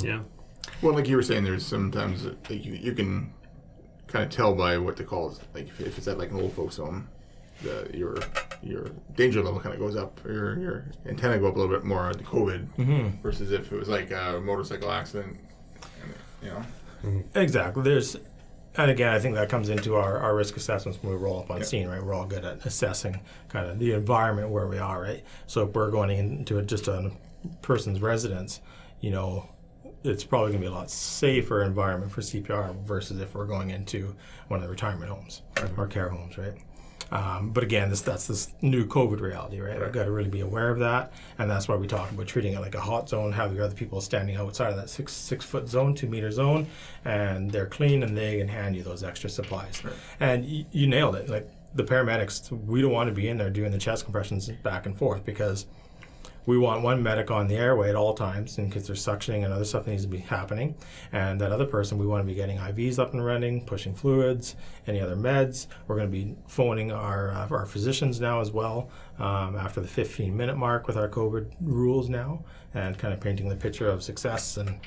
Yeah. 0.00 0.20
Well, 0.80 0.94
like 0.94 1.08
you 1.08 1.16
were 1.16 1.22
saying, 1.22 1.44
there's 1.44 1.66
sometimes 1.66 2.24
like 2.24 2.64
you, 2.64 2.74
you 2.74 2.92
can 2.92 3.32
kind 4.06 4.24
of 4.24 4.30
tell 4.30 4.54
by 4.54 4.78
what 4.78 4.96
the 4.96 5.04
call 5.04 5.30
is. 5.30 5.40
Like 5.54 5.68
if, 5.68 5.80
if 5.80 5.98
it's 5.98 6.06
at 6.06 6.18
like 6.18 6.30
an 6.30 6.40
old 6.40 6.52
folks 6.52 6.76
home, 6.76 7.08
the, 7.62 7.90
your 7.92 8.16
your 8.62 8.90
danger 9.16 9.42
level 9.42 9.58
kind 9.58 9.74
of 9.74 9.80
goes 9.80 9.96
up. 9.96 10.20
Your 10.24 10.58
your 10.58 10.84
antenna 11.06 11.38
go 11.38 11.48
up 11.48 11.56
a 11.56 11.58
little 11.58 11.74
bit 11.74 11.84
more 11.84 12.10
at 12.10 12.18
the 12.18 12.24
COVID 12.24 12.68
versus 13.22 13.50
if 13.52 13.72
it 13.72 13.76
was 13.76 13.88
like 13.88 14.10
a 14.12 14.40
motorcycle 14.44 14.90
accident. 14.90 15.36
You 16.42 16.50
know, 16.50 17.22
Exactly. 17.34 17.82
There's, 17.82 18.16
and 18.76 18.90
again, 18.90 19.12
I 19.12 19.18
think 19.18 19.34
that 19.34 19.48
comes 19.48 19.68
into 19.68 19.96
our, 19.96 20.18
our 20.18 20.34
risk 20.34 20.56
assessments 20.56 20.98
when 21.02 21.12
we 21.12 21.18
roll 21.18 21.40
up 21.40 21.50
on 21.50 21.58
Yeah. 21.58 21.62
scene, 21.64 21.88
right? 21.88 22.02
We're 22.02 22.14
all 22.14 22.24
good 22.26 22.44
at 22.44 22.64
assessing 22.64 23.20
kind 23.48 23.68
of 23.68 23.78
the 23.78 23.92
environment 23.92 24.48
where 24.50 24.66
we 24.66 24.78
are, 24.78 25.00
right? 25.00 25.22
So 25.46 25.62
if 25.68 25.74
we're 25.74 25.90
going 25.90 26.10
into 26.10 26.58
a, 26.58 26.62
just 26.62 26.88
a 26.88 27.10
person's 27.60 28.00
residence, 28.00 28.60
you 29.00 29.10
know, 29.10 29.48
it's 30.04 30.24
probably 30.24 30.50
going 30.52 30.62
to 30.62 30.68
be 30.68 30.72
a 30.72 30.74
lot 30.74 30.90
safer 30.90 31.62
environment 31.62 32.10
for 32.10 32.22
CPR 32.22 32.74
versus 32.84 33.20
if 33.20 33.34
we're 33.34 33.46
going 33.46 33.70
into 33.70 34.14
one 34.48 34.58
of 34.58 34.64
the 34.64 34.70
retirement 34.70 35.10
homes 35.10 35.42
or 35.76 35.86
care 35.86 36.08
homes, 36.08 36.38
right? 36.38 36.54
Um, 37.12 37.50
but 37.50 37.62
again, 37.62 37.90
this 37.90 38.00
that's 38.00 38.26
this 38.26 38.48
new 38.62 38.86
COVID 38.86 39.20
reality, 39.20 39.60
right? 39.60 39.78
We've 39.78 39.92
got 39.92 40.04
to 40.04 40.10
really 40.10 40.30
be 40.30 40.40
aware 40.40 40.70
of 40.70 40.78
that, 40.78 41.12
and 41.38 41.50
that's 41.50 41.68
why 41.68 41.76
we 41.76 41.86
talk 41.86 42.10
about 42.10 42.26
treating 42.26 42.54
it 42.54 42.60
like 42.60 42.74
a 42.74 42.80
hot 42.80 43.08
zone. 43.10 43.32
Have 43.32 43.54
your 43.54 43.64
other 43.64 43.74
people 43.74 44.00
standing 44.00 44.36
outside 44.36 44.70
of 44.70 44.76
that 44.76 44.88
six 44.88 45.12
six 45.12 45.44
foot 45.44 45.68
zone, 45.68 45.94
two 45.94 46.08
meter 46.08 46.30
zone, 46.30 46.66
and 47.04 47.50
they're 47.50 47.66
clean 47.66 48.02
and 48.02 48.16
they 48.16 48.38
can 48.38 48.48
hand 48.48 48.74
you 48.74 48.82
those 48.82 49.04
extra 49.04 49.28
supplies. 49.28 49.82
And 50.20 50.44
y- 50.44 50.64
you 50.72 50.86
nailed 50.86 51.16
it. 51.16 51.28
Like 51.28 51.50
the 51.74 51.84
paramedics, 51.84 52.50
we 52.66 52.80
don't 52.80 52.92
want 52.92 53.08
to 53.08 53.14
be 53.14 53.28
in 53.28 53.36
there 53.36 53.50
doing 53.50 53.72
the 53.72 53.78
chest 53.78 54.04
compressions 54.04 54.48
back 54.48 54.86
and 54.86 54.96
forth 54.96 55.24
because 55.24 55.66
we 56.46 56.58
want 56.58 56.82
one 56.82 57.02
medic 57.02 57.30
on 57.30 57.46
the 57.46 57.54
airway 57.54 57.88
at 57.88 57.94
all 57.94 58.14
times 58.14 58.58
in 58.58 58.70
case 58.70 58.86
there's 58.86 59.04
suctioning 59.04 59.44
and 59.44 59.52
other 59.52 59.64
stuff 59.64 59.84
that 59.84 59.92
needs 59.92 60.02
to 60.02 60.08
be 60.08 60.18
happening. 60.18 60.74
And 61.12 61.40
that 61.40 61.52
other 61.52 61.66
person, 61.66 61.98
we 61.98 62.06
want 62.06 62.22
to 62.22 62.26
be 62.26 62.34
getting 62.34 62.58
IVs 62.58 62.98
up 62.98 63.12
and 63.12 63.24
running, 63.24 63.64
pushing 63.64 63.94
fluids, 63.94 64.56
any 64.86 65.00
other 65.00 65.16
meds. 65.16 65.68
We're 65.86 65.96
going 65.96 66.10
to 66.10 66.12
be 66.12 66.34
phoning 66.48 66.90
our, 66.90 67.30
uh, 67.30 67.48
our 67.50 67.66
physicians 67.66 68.20
now 68.20 68.40
as 68.40 68.50
well 68.50 68.90
um, 69.18 69.56
after 69.56 69.80
the 69.80 69.88
15 69.88 70.36
minute 70.36 70.56
mark 70.56 70.86
with 70.86 70.96
our 70.96 71.08
COVID 71.08 71.52
rules 71.60 72.08
now 72.08 72.44
and 72.74 72.98
kind 72.98 73.14
of 73.14 73.20
painting 73.20 73.48
the 73.48 73.56
picture 73.56 73.88
of 73.88 74.02
success 74.02 74.56
and 74.56 74.80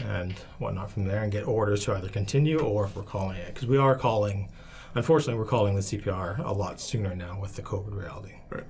and 0.00 0.34
whatnot 0.58 0.90
from 0.90 1.04
there 1.04 1.22
and 1.24 1.32
get 1.32 1.46
orders 1.46 1.84
to 1.84 1.92
either 1.94 2.08
continue 2.08 2.60
or 2.60 2.84
if 2.84 2.94
we're 2.94 3.02
calling 3.02 3.36
it. 3.36 3.52
Because 3.52 3.66
we 3.66 3.76
are 3.78 3.96
calling, 3.96 4.48
unfortunately, 4.94 5.38
we're 5.38 5.48
calling 5.48 5.74
the 5.74 5.80
CPR 5.80 6.38
a 6.38 6.52
lot 6.52 6.80
sooner 6.80 7.14
now 7.14 7.38
with 7.40 7.56
the 7.56 7.62
COVID 7.62 7.94
reality. 7.94 8.34
right. 8.50 8.64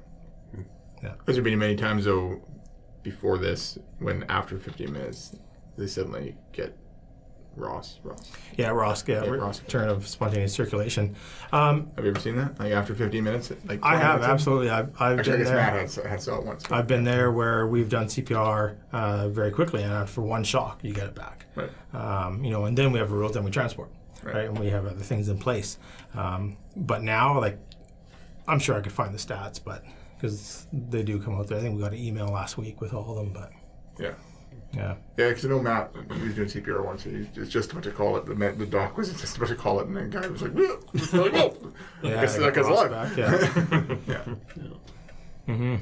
Yeah. 1.02 1.14
Has 1.26 1.36
there 1.36 1.42
been 1.44 1.58
many 1.58 1.76
times 1.76 2.04
though 2.04 2.40
before 3.02 3.38
this 3.38 3.78
when 3.98 4.24
after 4.28 4.58
15 4.58 4.92
minutes 4.92 5.36
they 5.76 5.86
suddenly 5.86 6.36
get 6.52 6.76
ROSC. 7.56 8.00
ROSC. 8.04 8.26
Yeah, 8.56 8.68
ROSC. 8.70 9.08
Yeah, 9.08 9.24
Yeah, 9.24 9.30
ROSC. 9.30 9.66
Turn 9.66 9.88
of 9.88 10.06
spontaneous 10.06 10.52
circulation. 10.52 11.16
Um, 11.52 11.90
Have 11.96 12.04
you 12.04 12.10
ever 12.12 12.20
seen 12.20 12.36
that? 12.36 12.58
Like 12.58 12.72
after 12.72 12.94
15 12.94 13.24
minutes? 13.24 13.52
Like 13.64 13.80
I 13.82 13.96
have 13.96 14.22
in? 14.22 14.30
absolutely. 14.30 14.70
I've, 14.70 14.90
I've 15.00 15.18
Actually, 15.18 15.38
been 15.38 15.46
there. 15.46 15.56
Matt 15.56 15.94
had 16.06 16.22
saw 16.22 16.38
it 16.38 16.44
once. 16.46 16.70
I've 16.70 16.86
been 16.86 17.02
there 17.04 17.32
where 17.32 17.66
we've 17.66 17.88
done 17.88 18.06
CPR 18.06 18.76
uh, 18.92 19.28
very 19.28 19.50
quickly, 19.50 19.82
and 19.82 19.92
after 19.92 20.20
one 20.20 20.44
shock, 20.44 20.84
you 20.84 20.92
get 20.94 21.06
it 21.06 21.14
back. 21.16 21.46
Right. 21.56 21.70
Um, 21.92 22.44
you 22.44 22.50
know, 22.50 22.64
and 22.66 22.78
then 22.78 22.92
we 22.92 22.98
have 23.00 23.10
rules, 23.10 23.32
then 23.32 23.42
we 23.44 23.50
transport, 23.50 23.90
Right. 24.22 24.34
right. 24.34 24.44
And 24.48 24.58
we 24.58 24.68
have 24.68 24.86
other 24.86 24.94
things 25.02 25.28
in 25.28 25.38
place. 25.38 25.78
Um, 26.14 26.56
but 26.76 27.02
now, 27.02 27.40
like, 27.40 27.58
I'm 28.46 28.60
sure 28.60 28.76
I 28.76 28.80
could 28.80 28.92
find 28.92 29.12
the 29.12 29.18
stats, 29.18 29.58
but 29.62 29.84
because 30.18 30.66
they 30.72 31.02
do 31.02 31.20
come 31.20 31.38
out 31.38 31.46
there. 31.46 31.58
I 31.58 31.60
think 31.62 31.76
we 31.76 31.82
got 31.82 31.92
an 31.92 31.98
email 31.98 32.26
last 32.28 32.58
week 32.58 32.80
with 32.80 32.92
all 32.92 33.10
of 33.10 33.16
them, 33.24 33.32
but 33.32 33.52
Yeah. 33.98 34.12
yeah. 34.74 34.96
Yeah, 35.16 35.28
because 35.28 35.44
I 35.44 35.48
know 35.48 35.60
Matt, 35.62 35.92
he 36.16 36.22
was 36.24 36.34
doing 36.34 36.48
CPR 36.48 36.84
once, 36.84 37.06
and 37.06 37.26
he 37.32 37.40
was 37.40 37.48
just 37.48 37.70
about 37.72 37.84
to 37.84 37.90
call 37.92 38.16
it. 38.16 38.26
The, 38.26 38.34
man- 38.34 38.58
the 38.58 38.66
doc 38.66 38.96
was 38.98 39.12
just 39.12 39.36
about 39.36 39.48
to 39.50 39.54
call 39.54 39.80
it, 39.80 39.86
and 39.86 39.96
the 39.96 40.02
guy 40.20 40.26
was 40.26 40.42
like, 40.42 40.52
"Whoa!" 40.52 40.80
like, 41.22 41.32
"Whoa!" 41.32 41.72
Yeah, 42.02 42.20
guess 42.20 42.36
I 42.36 42.40
that 42.40 42.54
guy's 42.54 42.66
alive. 42.66 42.90
back, 42.90 43.16
yeah. 44.06 44.34
yeah. 45.46 45.78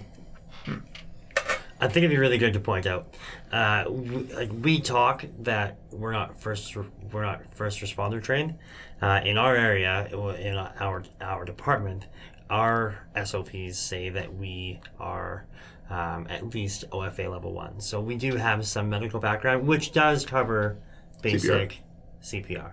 I 1.78 1.88
think 1.88 1.98
it'd 1.98 2.10
be 2.10 2.16
really 2.16 2.38
good 2.38 2.54
to 2.54 2.60
point 2.60 2.86
out, 2.86 3.14
uh, 3.52 3.84
we, 3.90 4.16
like 4.32 4.50
we 4.62 4.80
talk 4.80 5.26
that 5.40 5.78
we're 5.90 6.12
not 6.12 6.40
first 6.40 6.74
we're 6.74 7.22
not 7.22 7.42
first 7.54 7.80
responder 7.80 8.22
trained. 8.22 8.54
Uh, 9.02 9.20
in 9.24 9.36
our 9.36 9.54
area, 9.54 10.06
in 10.40 10.56
our 10.56 11.02
our 11.20 11.44
department, 11.44 12.06
our 12.50 13.06
SOPs 13.24 13.78
say 13.78 14.08
that 14.10 14.34
we 14.34 14.80
are 14.98 15.46
um, 15.90 16.26
at 16.28 16.54
least 16.54 16.84
OFA 16.90 17.30
level 17.30 17.52
one. 17.52 17.80
So 17.80 18.00
we 18.00 18.16
do 18.16 18.36
have 18.36 18.66
some 18.66 18.88
medical 18.88 19.20
background, 19.20 19.66
which 19.66 19.92
does 19.92 20.24
cover 20.24 20.78
basic 21.22 21.80
CPR, 22.22 22.72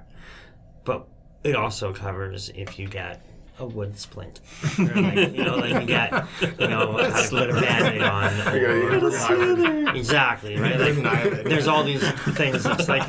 but 0.83 1.07
it 1.43 1.55
also 1.55 1.93
covers 1.93 2.49
if 2.55 2.79
you 2.79 2.87
get 2.87 3.25
a 3.63 3.67
wood 3.67 3.97
splint, 3.97 4.39
or 4.79 4.85
like, 4.85 5.33
you 5.33 5.43
know, 5.43 5.55
like 5.57 5.73
you 5.81 5.85
get, 5.87 6.11
you 6.59 6.67
know, 6.67 6.91
how 6.97 7.21
to 7.21 7.29
put 7.29 7.49
a 7.49 7.53
band-aid 7.53 8.01
on, 8.01 8.55
You 8.55 8.61
you 8.91 9.07
or- 9.07 9.09
gotta. 9.11 9.95
Exactly, 9.95 10.57
right? 10.57 10.79
Like, 10.79 11.43
there's 11.45 11.67
all 11.67 11.83
these 11.83 12.01
things. 12.35 12.65
It's 12.65 12.87
like, 12.89 13.03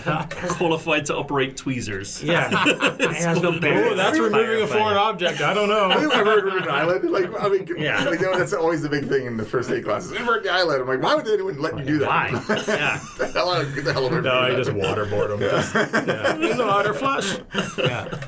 Qualified 0.57 1.07
to 1.07 1.17
operate 1.17 1.57
tweezers. 1.57 2.23
yeah, 2.23 2.51
it 2.67 3.11
has 3.13 3.41
no 3.43 3.59
bearing. 3.59 3.93
Oh, 3.93 3.97
that's 3.97 4.19
on 4.19 4.25
removing 4.25 4.63
a 4.63 4.67
firefighting. 4.67 4.69
foreign 4.79 4.97
object. 4.97 5.41
I 5.41 5.55
don't 5.55 5.69
know. 5.69 5.91
Have 5.91 6.03
you 6.03 6.13
ever 6.13 6.37
removed 6.37 6.65
an 6.67 6.71
eyelid? 6.71 7.05
Like, 7.05 7.31
I 7.41 7.49
mean, 7.49 7.67
Yeah. 7.77 8.05
like, 8.05 8.21
you 8.21 8.27
know, 8.27 8.39
that's 8.39 8.53
always 8.53 8.83
the 8.83 8.89
big 8.89 9.09
thing 9.09 9.27
in 9.27 9.37
the 9.37 9.45
first 9.45 9.71
aid 9.71 9.85
classes. 9.85 10.13
Invert 10.13 10.43
the 10.43 10.51
eyelid. 10.51 10.81
I'm 10.81 10.87
like, 10.89 11.03
why 11.03 11.15
would 11.15 11.27
anyone 11.29 11.61
let 11.61 11.79
you 11.79 11.85
do 11.85 11.99
that? 11.99 12.09
Why? 12.09 12.65
Yeah. 12.67 13.01
the 13.19 13.27
hell 13.33 13.51
out 13.51 13.63
of, 13.65 13.75
get 13.75 13.85
the 13.85 13.93
hell 13.93 14.05
away 14.07 14.17
from 14.17 14.25
No, 14.25 14.43
me 14.43 14.51
you 14.51 14.57
just 14.63 14.71
that. 14.73 14.77
waterboard 14.81 15.29
them. 15.29 15.41
Just, 15.41 15.75
yeah. 16.07 16.35
In 16.51 16.57
the 16.57 16.67
water 16.67 16.95
flush. 16.95 17.39
Yeah. 17.79 18.21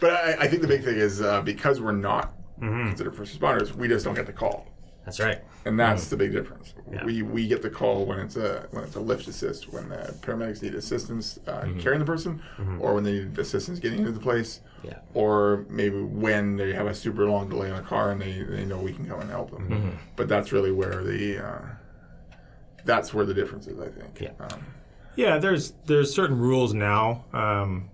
But 0.00 0.12
I, 0.12 0.32
I 0.44 0.48
think 0.48 0.62
the 0.62 0.68
big 0.68 0.84
thing 0.84 0.96
is 0.96 1.20
uh, 1.22 1.40
because 1.42 1.80
we're 1.80 1.92
not 1.92 2.32
Mm-hmm. 2.60 2.86
considered 2.90 3.16
first 3.16 3.38
responders, 3.38 3.74
we 3.74 3.88
just 3.88 4.04
don't 4.04 4.14
get 4.14 4.26
the 4.26 4.32
call. 4.32 4.68
That's 5.04 5.18
right. 5.18 5.40
and 5.66 5.78
that's 5.78 6.06
the 6.08 6.16
big 6.16 6.30
difference. 6.32 6.72
Yeah. 6.90 7.04
We 7.04 7.20
we 7.22 7.48
get 7.48 7.62
the 7.62 7.68
call 7.68 8.06
when 8.06 8.20
it's 8.20 8.36
a 8.36 8.68
when 8.70 8.84
it's 8.84 8.94
a 8.94 9.00
lift 9.00 9.26
assist, 9.26 9.72
when 9.72 9.88
the 9.88 10.14
paramedics 10.22 10.62
need 10.62 10.74
assistance 10.76 11.40
uh, 11.48 11.62
Mm-hmm. 11.62 11.80
carrying 11.80 11.98
the 11.98 12.06
person, 12.06 12.40
or 12.80 12.94
when 12.94 13.02
they 13.02 13.12
need 13.12 13.36
assistance 13.40 13.80
getting 13.80 13.98
into 13.98 14.12
the 14.12 14.20
place, 14.20 14.60
Yeah. 14.84 14.98
or 15.14 15.66
maybe 15.68 16.00
when 16.00 16.56
they 16.56 16.72
have 16.72 16.86
a 16.86 16.94
super 16.94 17.26
long 17.28 17.48
delay 17.50 17.70
in 17.70 17.74
a 17.74 17.82
car 17.82 18.12
and 18.12 18.20
they, 18.22 18.44
they 18.44 18.64
know 18.64 18.78
we 18.78 18.92
can 18.92 19.04
come 19.04 19.20
and 19.20 19.30
help 19.30 19.50
them. 19.50 19.68
Mm-hmm. 19.68 19.90
But 20.14 20.28
that's 20.28 20.52
really 20.52 20.70
where 20.72 21.02
the 21.02 21.44
uh, 21.44 21.62
that's 22.84 23.12
where 23.12 23.26
the 23.26 23.34
difference 23.34 23.66
is, 23.66 23.80
I 23.80 23.88
think. 23.88 24.20
Yeah. 24.20 24.30
Um, 24.38 24.64
Yeah, 25.16 25.38
there's 25.38 25.72
there's 25.86 26.14
certain 26.14 26.38
rules 26.38 26.72
now, 26.72 27.24
um, 27.32 27.90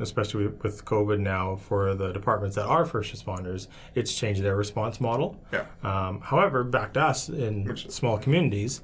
especially 0.00 0.46
with 0.48 0.84
COVID 0.84 1.18
now 1.20 1.56
for 1.56 1.94
the 1.94 2.12
departments 2.12 2.56
that 2.56 2.66
are 2.66 2.84
first 2.84 3.14
responders. 3.14 3.68
It's 3.94 4.14
changed 4.14 4.42
their 4.42 4.56
response 4.56 5.00
model. 5.00 5.38
yeah. 5.52 5.64
Um, 5.82 6.20
however, 6.20 6.64
back 6.64 6.92
to 6.94 7.00
us 7.00 7.28
in 7.28 7.64
Which- 7.64 7.88
small 7.90 8.18
communities, 8.18 8.82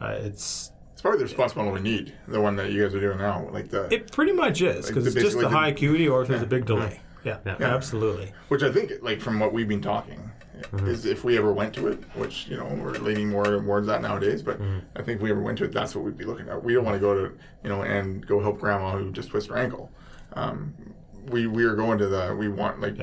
uh, 0.00 0.16
it's 0.18 0.70
It's 0.92 1.02
probably 1.02 1.18
the 1.18 1.24
response 1.24 1.56
model 1.56 1.72
we 1.72 1.80
need, 1.80 2.12
the 2.28 2.40
one 2.40 2.54
that 2.56 2.70
you 2.70 2.82
guys 2.82 2.94
are 2.94 3.00
doing 3.00 3.18
now, 3.18 3.48
like 3.52 3.68
the 3.70 3.92
it 3.92 4.12
pretty 4.12 4.32
much 4.32 4.62
is 4.62 4.86
because 4.86 5.04
the- 5.04 5.08
it's 5.10 5.14
just 5.14 5.24
basically 5.24 5.44
the 5.44 5.48
the- 5.50 5.56
high 5.56 5.68
acuity 5.68 6.08
or 6.08 6.22
if 6.22 6.28
there's 6.28 6.42
a 6.42 6.46
big 6.46 6.64
delay. 6.66 7.00
Yeah, 7.24 7.38
Yeah. 7.46 7.56
absolutely. 7.60 8.32
Which 8.48 8.62
I 8.64 8.70
think, 8.72 8.92
like 9.00 9.20
from 9.20 9.38
what 9.38 9.52
we've 9.52 9.68
been 9.68 9.80
talking, 9.82 10.30
is 10.86 11.06
if 11.06 11.24
we 11.24 11.36
ever 11.38 11.52
went 11.52 11.72
to 11.74 11.88
it, 11.88 11.98
which 12.14 12.46
you 12.48 12.56
know 12.56 12.66
we're 12.80 12.92
leaning 12.92 13.28
more 13.28 13.44
towards 13.44 13.86
that 13.88 14.00
nowadays. 14.02 14.42
But 14.42 14.60
I 14.96 15.02
think 15.02 15.16
if 15.16 15.22
we 15.22 15.30
ever 15.30 15.40
went 15.40 15.58
to 15.58 15.64
it, 15.64 15.72
that's 15.72 15.94
what 15.96 16.04
we'd 16.04 16.16
be 16.18 16.24
looking 16.24 16.48
at. 16.48 16.62
We 16.62 16.74
don't 16.74 16.84
want 16.84 16.94
to 16.96 17.00
go 17.00 17.14
to 17.14 17.32
you 17.64 17.68
know 17.68 17.82
and 17.82 18.24
go 18.26 18.40
help 18.40 18.60
grandma 18.60 18.96
who 18.96 19.10
just 19.12 19.30
twisted 19.30 19.52
her 19.52 19.58
ankle. 19.58 19.90
Um, 20.34 20.74
we 21.30 21.46
we 21.46 21.64
are 21.64 21.74
going 21.76 21.98
to 21.98 22.08
the 22.08 22.34
we 22.38 22.48
want 22.48 22.80
like 22.80 22.96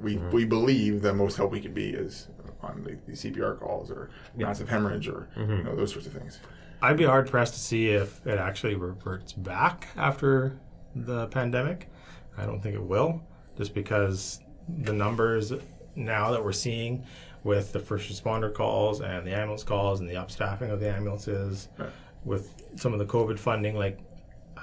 we 0.00 0.16
we 0.16 0.44
believe 0.44 1.02
the 1.02 1.12
most 1.12 1.36
help 1.36 1.52
we 1.52 1.60
can 1.60 1.72
be 1.74 1.90
is 1.90 2.28
on 2.62 2.82
the, 2.84 2.96
the 3.10 3.12
CPR 3.16 3.58
calls 3.58 3.90
or 3.90 4.10
massive 4.36 4.68
hemorrhage 4.68 5.08
or 5.08 5.28
you 5.36 5.44
know 5.64 5.74
those 5.76 5.90
sorts 5.92 6.06
of 6.06 6.12
things. 6.12 6.40
I'd 6.80 6.96
be 6.96 7.04
hard 7.04 7.28
pressed 7.30 7.54
to 7.54 7.60
see 7.60 7.88
if 7.90 8.24
it 8.26 8.38
actually 8.38 8.74
reverts 8.74 9.32
back 9.32 9.88
after 9.96 10.58
the 10.96 11.26
pandemic. 11.28 11.88
I 12.36 12.44
don't 12.46 12.60
think 12.60 12.74
it 12.74 12.82
will, 12.82 13.22
just 13.56 13.74
because 13.74 14.40
the 14.68 14.92
numbers 14.92 15.52
now 15.94 16.30
that 16.32 16.42
we're 16.42 16.52
seeing 16.52 17.04
with 17.44 17.72
the 17.72 17.78
first 17.78 18.10
responder 18.10 18.52
calls 18.52 19.00
and 19.00 19.26
the 19.26 19.32
ambulance 19.32 19.62
calls 19.62 20.00
and 20.00 20.08
the 20.08 20.16
upstaffing 20.16 20.70
of 20.70 20.80
the 20.80 20.88
ambulances, 20.88 21.68
Right. 21.78 21.90
with 22.24 22.62
some 22.76 22.92
of 22.92 22.98
the 22.98 23.06
COVID 23.06 23.38
funding, 23.38 23.76
like 23.76 23.98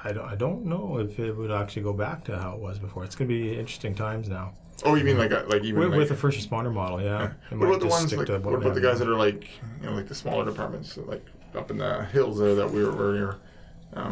I 0.04 0.12
don't, 0.14 0.26
I 0.26 0.36
don't 0.36 0.66
know 0.66 0.98
if 1.00 1.20
it 1.20 1.34
would 1.34 1.52
actually 1.52 1.84
go 1.84 1.94
back 1.94 2.24
to 2.26 2.38
how 2.38 2.54
it 2.54 2.60
was 2.60 2.80
before. 2.80 3.04
It's 3.04 3.16
going 3.16 3.28
to 3.30 3.34
be 3.34 3.58
interesting 3.58 3.96
times 3.96 4.30
now 4.30 4.54
Oh, 4.86 4.96
you 4.96 5.04
mean 5.04 5.18
like 5.18 5.32
a, 5.32 5.46
like 5.48 5.64
even 5.64 5.80
with, 5.80 5.90
like, 5.90 5.98
with 6.00 6.10
the 6.10 6.16
first 6.16 6.40
responder 6.40 6.74
model. 6.74 7.02
Yeah. 7.02 7.32
What 7.50 7.68
about 7.68 7.80
the 7.82 7.88
ones 7.88 8.14
like 8.16 8.30
what 8.30 8.54
about 8.56 8.74
the 8.74 8.82
guys 8.82 9.00
that 9.00 9.08
are 9.08 9.16
like 9.16 9.50
you 9.82 9.88
know 9.90 9.94
like 9.94 10.08
the 10.08 10.16
smaller 10.16 10.46
departments 10.46 10.98
like 10.98 11.26
up 11.56 11.72
in 11.72 11.78
the 11.78 12.06
hills 12.06 12.40
there 12.40 12.56
that 12.56 12.70
we 12.70 12.84
were 12.84 12.96
earlier 12.96 13.38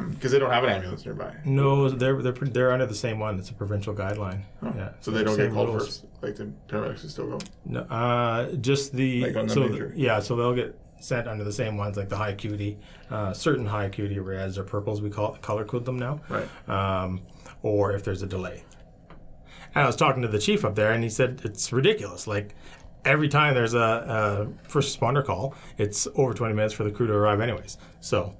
because 0.09 0.31
they 0.31 0.39
don't 0.39 0.51
have 0.51 0.63
an 0.63 0.71
ambulance 0.71 1.05
nearby. 1.05 1.33
No, 1.45 1.87
they're 1.89 2.21
they're 2.21 2.33
they're 2.33 2.71
under 2.71 2.85
the 2.85 2.95
same 2.95 3.19
one. 3.19 3.37
It's 3.37 3.49
a 3.49 3.53
provincial 3.53 3.93
guideline. 3.93 4.41
Yeah. 4.63 4.89
So 5.01 5.11
they 5.11 5.23
don't 5.23 5.37
get 5.37 5.53
called 5.53 5.69
rules. 5.69 5.85
first. 5.85 6.05
Like 6.21 6.35
the 6.35 6.51
paramedics 6.67 7.07
still 7.09 7.29
go. 7.29 7.39
No, 7.65 7.81
uh, 7.81 8.51
just 8.53 8.93
the 8.93 9.21
Like 9.31 9.33
the 9.33 9.49
so 9.49 9.67
major? 9.67 9.93
yeah. 9.95 10.19
So 10.19 10.35
they'll 10.35 10.55
get 10.55 10.77
sent 10.99 11.27
under 11.27 11.43
the 11.43 11.51
same 11.53 11.77
ones, 11.77 11.97
like 11.97 12.09
the 12.09 12.17
high 12.17 12.29
acuity, 12.29 12.77
uh, 13.09 13.33
certain 13.33 13.65
high 13.65 13.85
acuity 13.85 14.19
reds 14.19 14.57
or 14.57 14.63
purples. 14.63 15.01
We 15.01 15.09
call 15.09 15.33
color 15.41 15.65
code 15.65 15.85
them 15.85 15.97
now. 15.99 16.21
Right. 16.29 16.47
Um, 16.69 17.21
or 17.63 17.93
if 17.93 18.03
there's 18.03 18.21
a 18.21 18.27
delay. 18.27 18.63
And 19.75 19.83
I 19.83 19.85
was 19.87 19.95
talking 19.95 20.21
to 20.21 20.27
the 20.27 20.39
chief 20.39 20.63
up 20.65 20.75
there, 20.75 20.91
and 20.91 21.03
he 21.03 21.09
said 21.09 21.41
it's 21.43 21.71
ridiculous. 21.71 22.25
Like 22.27 22.55
every 23.05 23.29
time 23.29 23.53
there's 23.53 23.73
a, 23.73 24.47
a 24.65 24.69
first 24.69 24.99
responder 24.99 25.23
call, 25.23 25.55
it's 25.77 26.07
over 26.15 26.33
20 26.33 26.53
minutes 26.53 26.73
for 26.73 26.83
the 26.83 26.91
crew 26.91 27.07
to 27.07 27.13
arrive, 27.13 27.41
anyways. 27.41 27.77
So. 27.99 28.35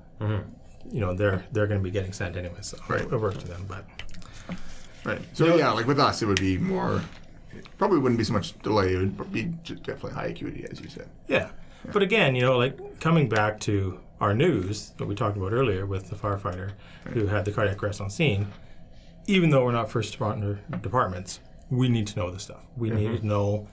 You 0.90 1.02
know 1.02 1.14
they're 1.14 1.44
they're 1.52 1.68
going 1.68 1.82
to 1.82 1.84
be 1.84 1.92
getting 1.92 2.14
sent 2.14 2.38
anyways. 2.38 2.68
So 2.68 2.78
Mm-hmm. 2.78 2.94
Right. 2.94 3.02
it 3.02 3.18
works 3.20 3.38
to 3.40 3.48
them, 3.48 3.66
but 3.68 3.86
Right. 5.04 5.20
So 5.34 5.56
yeah, 5.56 5.72
like 5.72 5.86
with 5.86 6.00
us, 6.00 6.22
it 6.22 6.26
would 6.26 6.40
be 6.40 6.58
more. 6.58 7.02
Probably 7.78 8.00
wouldn't 8.00 8.18
be 8.18 8.24
so 8.24 8.34
much 8.34 8.58
delay. 8.60 8.94
It 8.94 8.98
would 9.18 9.32
be 9.32 9.44
definitely 9.44 10.12
high 10.14 10.28
acuity, 10.28 10.66
as 10.72 10.80
you 10.82 10.90
said. 10.90 11.10
Yeah. 11.28 11.50
But 11.92 12.02
again, 12.02 12.36
you 12.36 12.42
know, 12.42 12.58
like 12.58 13.00
coming 13.00 13.30
back 13.30 13.60
to 13.62 14.00
our 14.20 14.34
news 14.34 14.92
that 14.98 15.06
we 15.06 15.16
talked 15.16 15.38
about 15.38 15.54
earlier 15.54 15.86
with 15.86 16.10
the 16.10 16.16
firefighter 16.16 16.72
who 17.12 17.28
had 17.28 17.46
the 17.46 17.52
cardiac 17.52 17.82
arrest 17.84 18.02
on 18.02 18.10
scene, 18.10 18.48
even 19.28 19.50
though 19.50 19.64
we're 19.64 19.72
not 19.72 19.92
first 19.92 20.18
responder 20.18 20.60
departments, 20.82 21.40
we 21.70 21.90
need 21.90 22.08
to 22.08 22.20
know 22.20 22.32
this 22.32 22.44
stuff. 22.44 22.62
We 22.76 22.90
need 22.90 23.08
mm-hmm. 23.08 23.18
to 23.18 23.28
know 23.28 23.68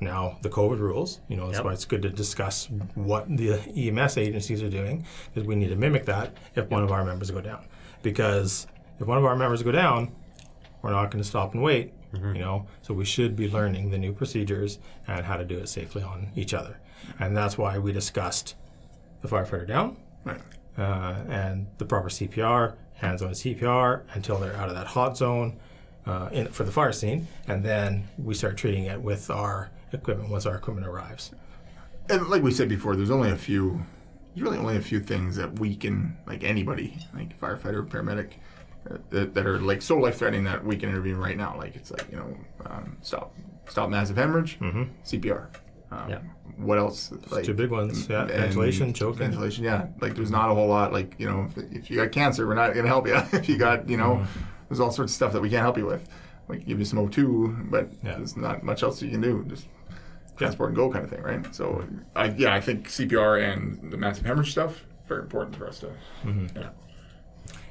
now 0.00 0.38
the 0.42 0.48
COVID 0.48 0.78
rules. 0.78 1.20
You 1.28 1.36
know, 1.36 1.46
that's 1.46 1.58
Yep. 1.58 1.64
why 1.64 1.72
it's 1.72 1.84
good 1.84 2.02
to 2.02 2.10
discuss 2.10 2.68
what 2.94 3.28
the 3.28 3.60
EMS 3.76 4.16
agencies 4.16 4.62
are 4.62 4.70
doing 4.70 5.06
because 5.32 5.46
we 5.46 5.54
need 5.54 5.68
to 5.68 5.76
mimic 5.76 6.06
that 6.06 6.32
if 6.54 6.68
one 6.70 6.82
of 6.82 6.90
our 6.90 7.04
members 7.04 7.30
go 7.30 7.40
down. 7.40 7.64
Because 8.02 8.66
if 8.98 9.06
one 9.06 9.18
of 9.18 9.24
our 9.24 9.36
members 9.36 9.62
go 9.62 9.72
down, 9.72 10.12
we're 10.82 10.90
not 10.90 11.10
going 11.10 11.22
to 11.22 11.28
stop 11.28 11.54
and 11.54 11.62
wait. 11.62 11.92
Mm-hmm. 12.12 12.34
You 12.34 12.40
know, 12.40 12.66
so 12.82 12.92
we 12.92 13.04
should 13.04 13.36
be 13.36 13.48
learning 13.48 13.90
the 13.90 13.98
new 13.98 14.12
procedures 14.12 14.80
and 15.06 15.24
how 15.24 15.36
to 15.36 15.44
do 15.44 15.58
it 15.58 15.68
safely 15.68 16.02
on 16.02 16.28
each 16.34 16.52
other, 16.54 16.80
and 17.18 17.36
that's 17.36 17.56
why 17.58 17.78
we 17.78 17.92
discussed 17.92 18.54
the 19.22 19.28
firefighter 19.28 19.66
down 19.66 19.96
Right. 20.24 20.40
uh, 20.78 21.22
and 21.28 21.66
the 21.78 21.84
proper 21.84 22.08
CPR, 22.08 22.74
hands-on 22.94 23.30
CPR 23.32 24.02
until 24.14 24.38
they're 24.38 24.56
out 24.56 24.68
of 24.68 24.74
that 24.74 24.86
hot 24.86 25.16
zone 25.16 25.58
uh, 26.06 26.28
in, 26.32 26.48
for 26.48 26.64
the 26.64 26.72
fire 26.72 26.92
scene, 26.92 27.26
and 27.46 27.62
then 27.64 28.08
we 28.18 28.34
start 28.34 28.56
treating 28.56 28.84
it 28.84 29.00
with 29.00 29.30
our 29.30 29.70
equipment 29.92 30.30
once 30.30 30.46
our 30.46 30.56
equipment 30.56 30.86
arrives. 30.86 31.30
And 32.08 32.26
like 32.28 32.42
we 32.42 32.50
said 32.52 32.68
before, 32.68 32.96
there's 32.96 33.10
only 33.10 33.30
a 33.30 33.36
few. 33.36 33.84
There's 34.34 34.42
really 34.44 34.58
only 34.58 34.76
a 34.76 34.80
few 34.80 35.00
things 35.00 35.36
that 35.36 35.58
we 35.58 35.74
can, 35.76 36.16
like 36.26 36.42
anybody, 36.44 36.96
like 37.14 37.38
firefighter, 37.38 37.86
paramedic, 37.86 38.32
uh, 38.90 38.96
that, 39.10 39.34
that 39.34 39.46
are 39.46 39.58
like 39.60 39.82
so 39.82 39.96
life 39.98 40.16
threatening 40.18 40.44
that 40.44 40.64
we 40.64 40.76
can 40.76 40.88
intervene 40.88 41.16
right 41.16 41.36
now. 41.36 41.56
Like 41.58 41.76
it's 41.76 41.90
like 41.90 42.06
you 42.10 42.16
know, 42.16 42.36
um, 42.66 42.96
stop, 43.02 43.34
stop 43.68 43.90
massive 43.90 44.16
hemorrhage, 44.16 44.58
CPR. 45.04 45.48
Um, 45.90 46.08
Yeah. 46.10 46.18
What 46.56 46.78
else? 46.78 47.10
Like 47.30 47.44
Two 47.44 47.54
big 47.54 47.70
ones. 47.70 48.06
Yeah, 48.08 48.26
ventilation, 48.26 48.92
choking. 48.92 49.18
Ventilation, 49.18 49.64
yeah. 49.64 49.86
Like 50.00 50.14
there's 50.14 50.30
not 50.30 50.50
a 50.50 50.54
whole 50.54 50.68
lot. 50.68 50.92
Like 50.92 51.14
you 51.18 51.26
know, 51.28 51.48
if, 51.56 51.72
if 51.72 51.90
you 51.90 51.96
got 51.96 52.12
cancer, 52.12 52.46
we're 52.46 52.54
not 52.54 52.74
gonna 52.74 52.88
help 52.88 53.06
you. 53.06 53.14
if 53.32 53.48
you 53.48 53.56
got, 53.58 53.88
you 53.88 53.96
know, 53.96 54.16
Mm-hmm. 54.16 54.40
there's 54.68 54.80
all 54.80 54.90
sorts 54.90 55.12
of 55.12 55.16
stuff 55.16 55.32
that 55.32 55.40
we 55.40 55.48
can't 55.50 55.62
help 55.62 55.78
you 55.78 55.86
with. 55.86 56.06
We 56.48 56.58
can 56.58 56.66
give 56.66 56.78
you 56.78 56.84
some 56.84 56.98
O2, 56.98 57.70
but 57.70 57.88
Yeah. 58.04 58.16
there's 58.16 58.36
not 58.36 58.62
much 58.62 58.82
else 58.82 59.00
you 59.02 59.10
can 59.10 59.20
do. 59.20 59.44
Just 59.48 59.68
transport 60.36 60.70
and 60.70 60.76
go 60.76 60.90
kind 60.90 61.04
of 61.04 61.10
thing, 61.10 61.22
right? 61.22 61.54
So, 61.54 61.84
I, 62.16 62.26
yeah, 62.30 62.54
I 62.54 62.60
think 62.60 62.88
CPR 62.88 63.52
and 63.52 63.90
the 63.92 63.96
massive 63.96 64.24
hemorrhage 64.26 64.50
stuff 64.52 64.84
very 65.08 65.22
important 65.22 65.56
for 65.56 65.66
us 65.68 65.80
to. 65.80 65.90
Yeah, 66.24 66.70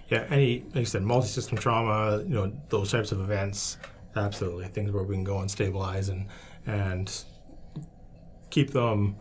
Yeah. 0.09 0.25
any 0.29 0.61
like 0.73 0.77
I 0.77 0.83
said, 0.83 1.03
multi-system 1.03 1.57
trauma, 1.57 2.21
you 2.23 2.33
know, 2.35 2.51
those 2.69 2.91
types 2.91 3.11
of 3.11 3.19
events, 3.21 3.77
absolutely 4.15 4.67
things 4.67 4.91
where 4.91 5.03
we 5.03 5.15
can 5.15 5.23
go 5.23 5.39
and 5.39 5.49
stabilize 5.51 6.09
and 6.09 6.25
and 6.67 7.23
keep 8.49 8.71
them 8.71 9.15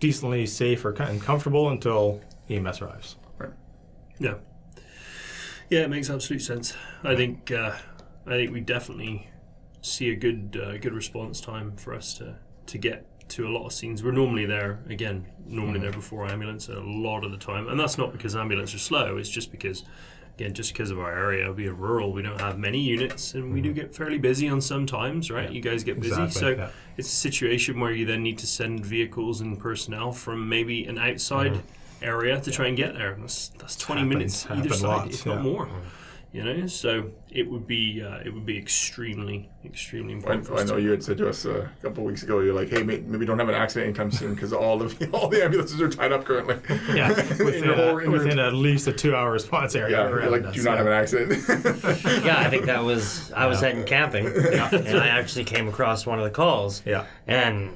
decently 0.00 0.46
safe 0.46 0.84
or 0.84 0.92
kind 0.92 1.10
and 1.10 1.22
comfortable 1.22 1.68
until 1.68 2.20
EMS 2.48 2.82
arrives. 2.82 3.16
Right. 3.38 3.50
Yeah. 4.18 4.34
Yeah, 5.68 5.80
it 5.80 5.90
makes 5.90 6.10
absolute 6.10 6.42
sense. 6.42 6.74
I 7.02 7.16
think 7.16 7.50
uh, 7.50 7.76
I 8.26 8.30
think 8.30 8.52
we 8.52 8.60
definitely 8.60 9.28
see 9.80 10.10
a 10.10 10.16
good 10.16 10.60
uh, 10.62 10.78
good 10.78 10.92
response 10.92 11.40
time 11.40 11.76
for 11.76 11.94
us 11.94 12.14
to 12.14 12.36
to 12.66 12.78
get 12.78 13.06
to 13.30 13.48
a 13.48 13.50
lot 13.50 13.66
of 13.66 13.72
scenes. 13.72 14.04
We're 14.04 14.12
normally 14.12 14.46
there 14.46 14.80
again, 14.88 15.26
normally 15.44 15.80
there 15.80 15.90
before 15.90 16.26
ambulance 16.26 16.68
a 16.68 16.78
lot 16.78 17.24
of 17.24 17.32
the 17.32 17.36
time, 17.36 17.68
and 17.68 17.78
that's 17.78 17.98
not 17.98 18.12
because 18.12 18.36
ambulance 18.36 18.74
are 18.74 18.78
slow. 18.78 19.16
It's 19.16 19.28
just 19.28 19.50
because 19.50 19.82
again, 20.36 20.52
just 20.52 20.72
because 20.72 20.90
of 20.90 20.98
our 20.98 21.12
area, 21.12 21.50
we 21.50 21.66
are 21.66 21.72
rural, 21.72 22.12
we 22.12 22.22
don't 22.22 22.40
have 22.40 22.58
many 22.58 22.78
units, 22.78 23.34
and 23.34 23.52
we 23.52 23.60
do 23.60 23.70
mm-hmm. 23.70 23.80
get 23.80 23.94
fairly 23.94 24.18
busy 24.18 24.48
on 24.48 24.60
some 24.60 24.86
times, 24.86 25.30
right? 25.30 25.50
You 25.50 25.62
guys 25.62 25.82
get 25.82 25.98
busy, 25.98 26.22
Exactly, 26.22 26.40
so 26.40 26.48
yeah. 26.50 26.68
it's 26.96 27.08
a 27.08 27.16
situation 27.16 27.80
where 27.80 27.92
you 27.92 28.04
then 28.04 28.22
need 28.22 28.38
to 28.38 28.46
send 28.46 28.84
vehicles 28.84 29.40
and 29.40 29.58
personnel 29.58 30.12
from 30.12 30.48
maybe 30.48 30.84
an 30.84 30.98
outside 30.98 31.52
mm-hmm. 31.52 32.04
area 32.04 32.38
to 32.40 32.50
try 32.50 32.66
and 32.66 32.76
get 32.76 32.94
there. 32.94 33.16
That's 33.18 33.48
that's 33.58 33.76
twenty 33.76 34.02
Happens- 34.02 34.46
minutes 34.46 34.50
either 34.50 34.74
side, 34.74 34.88
lots, 34.88 35.20
if 35.20 35.26
not 35.26 35.36
yeah. 35.36 35.42
more. 35.42 35.66
Mm-hmm. 35.66 35.88
You 36.32 36.42
know, 36.42 36.66
so 36.66 37.10
it 37.30 37.50
would 37.50 37.66
be 37.66 38.02
uh, 38.02 38.18
it 38.18 38.34
would 38.34 38.44
be 38.44 38.58
extremely 38.58 39.48
extremely 39.64 40.12
I, 40.12 40.16
important. 40.16 40.46
for 40.46 40.58
I 40.58 40.64
know 40.64 40.76
you 40.76 40.90
had 40.90 41.02
said 41.02 41.16
to 41.18 41.30
us 41.30 41.46
uh, 41.46 41.66
a 41.78 41.82
couple 41.82 42.02
of 42.02 42.08
weeks 42.08 42.24
ago, 42.24 42.40
you're 42.40 42.52
like, 42.52 42.68
hey, 42.68 42.82
mate, 42.82 43.04
maybe 43.06 43.24
don't 43.24 43.38
have 43.38 43.48
an 43.48 43.54
accident 43.54 43.86
anytime 43.86 44.10
soon 44.10 44.34
because 44.34 44.52
all 44.52 44.76
the 44.76 45.08
all 45.14 45.28
the 45.28 45.42
ambulances 45.42 45.80
are 45.80 45.88
tied 45.88 46.12
up 46.12 46.26
currently. 46.26 46.58
Yeah, 46.94 47.08
within, 47.42 47.70
a, 47.70 48.10
within 48.10 48.38
at 48.38 48.52
least 48.52 48.86
a 48.86 48.92
two-hour 48.92 49.30
response 49.30 49.74
area. 49.74 49.96
yeah, 49.96 50.08
you're 50.08 50.18
around 50.18 50.32
like, 50.32 50.44
us, 50.44 50.54
do 50.54 50.62
not 50.62 50.72
yeah. 50.72 50.76
have 50.76 50.86
an 50.86 50.92
accident. 50.92 52.24
yeah, 52.24 52.38
I 52.38 52.50
think 52.50 52.66
that 52.66 52.84
was 52.84 53.32
I 53.32 53.46
was 53.46 53.60
heading 53.60 53.84
camping, 53.84 54.26
and 54.26 54.98
I 54.98 55.08
actually 55.08 55.44
came 55.44 55.68
across 55.68 56.04
one 56.04 56.18
of 56.18 56.24
the 56.24 56.30
calls. 56.30 56.82
Yeah. 56.84 57.06
And 57.26 57.74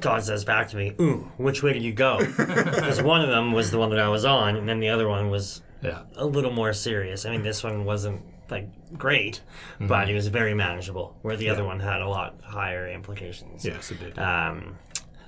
Todd 0.00 0.22
says 0.22 0.44
back 0.44 0.68
to 0.68 0.76
me, 0.76 0.92
"Ooh, 1.00 1.30
which 1.38 1.62
way 1.62 1.72
did 1.72 1.82
you 1.82 1.92
go?" 1.92 2.18
Because 2.18 3.00
one 3.00 3.22
of 3.22 3.28
them 3.28 3.52
was 3.52 3.70
the 3.70 3.78
one 3.78 3.88
that 3.90 4.00
I 4.00 4.08
was 4.08 4.26
on, 4.26 4.56
and 4.56 4.68
then 4.68 4.80
the 4.80 4.90
other 4.90 5.08
one 5.08 5.30
was 5.30 5.62
Yeah. 5.86 6.02
a 6.16 6.24
little 6.26 6.52
more 6.52 6.72
serious. 6.72 7.24
I 7.26 7.30
mean, 7.30 7.42
this 7.42 7.62
one 7.64 7.84
wasn't 7.84 8.22
like 8.50 8.68
great, 8.96 9.40
Mm-hmm. 9.74 9.86
but 9.88 10.08
it 10.08 10.14
was 10.14 10.28
very 10.28 10.54
manageable. 10.54 11.16
Where 11.22 11.36
the 11.36 11.48
other 11.50 11.64
one 11.64 11.80
had 11.80 12.00
a 12.00 12.08
lot 12.08 12.40
higher 12.42 12.88
implications. 12.88 13.64
Yes, 13.64 13.90
it 13.90 13.98
did. 14.00 14.18
Um, 14.18 14.78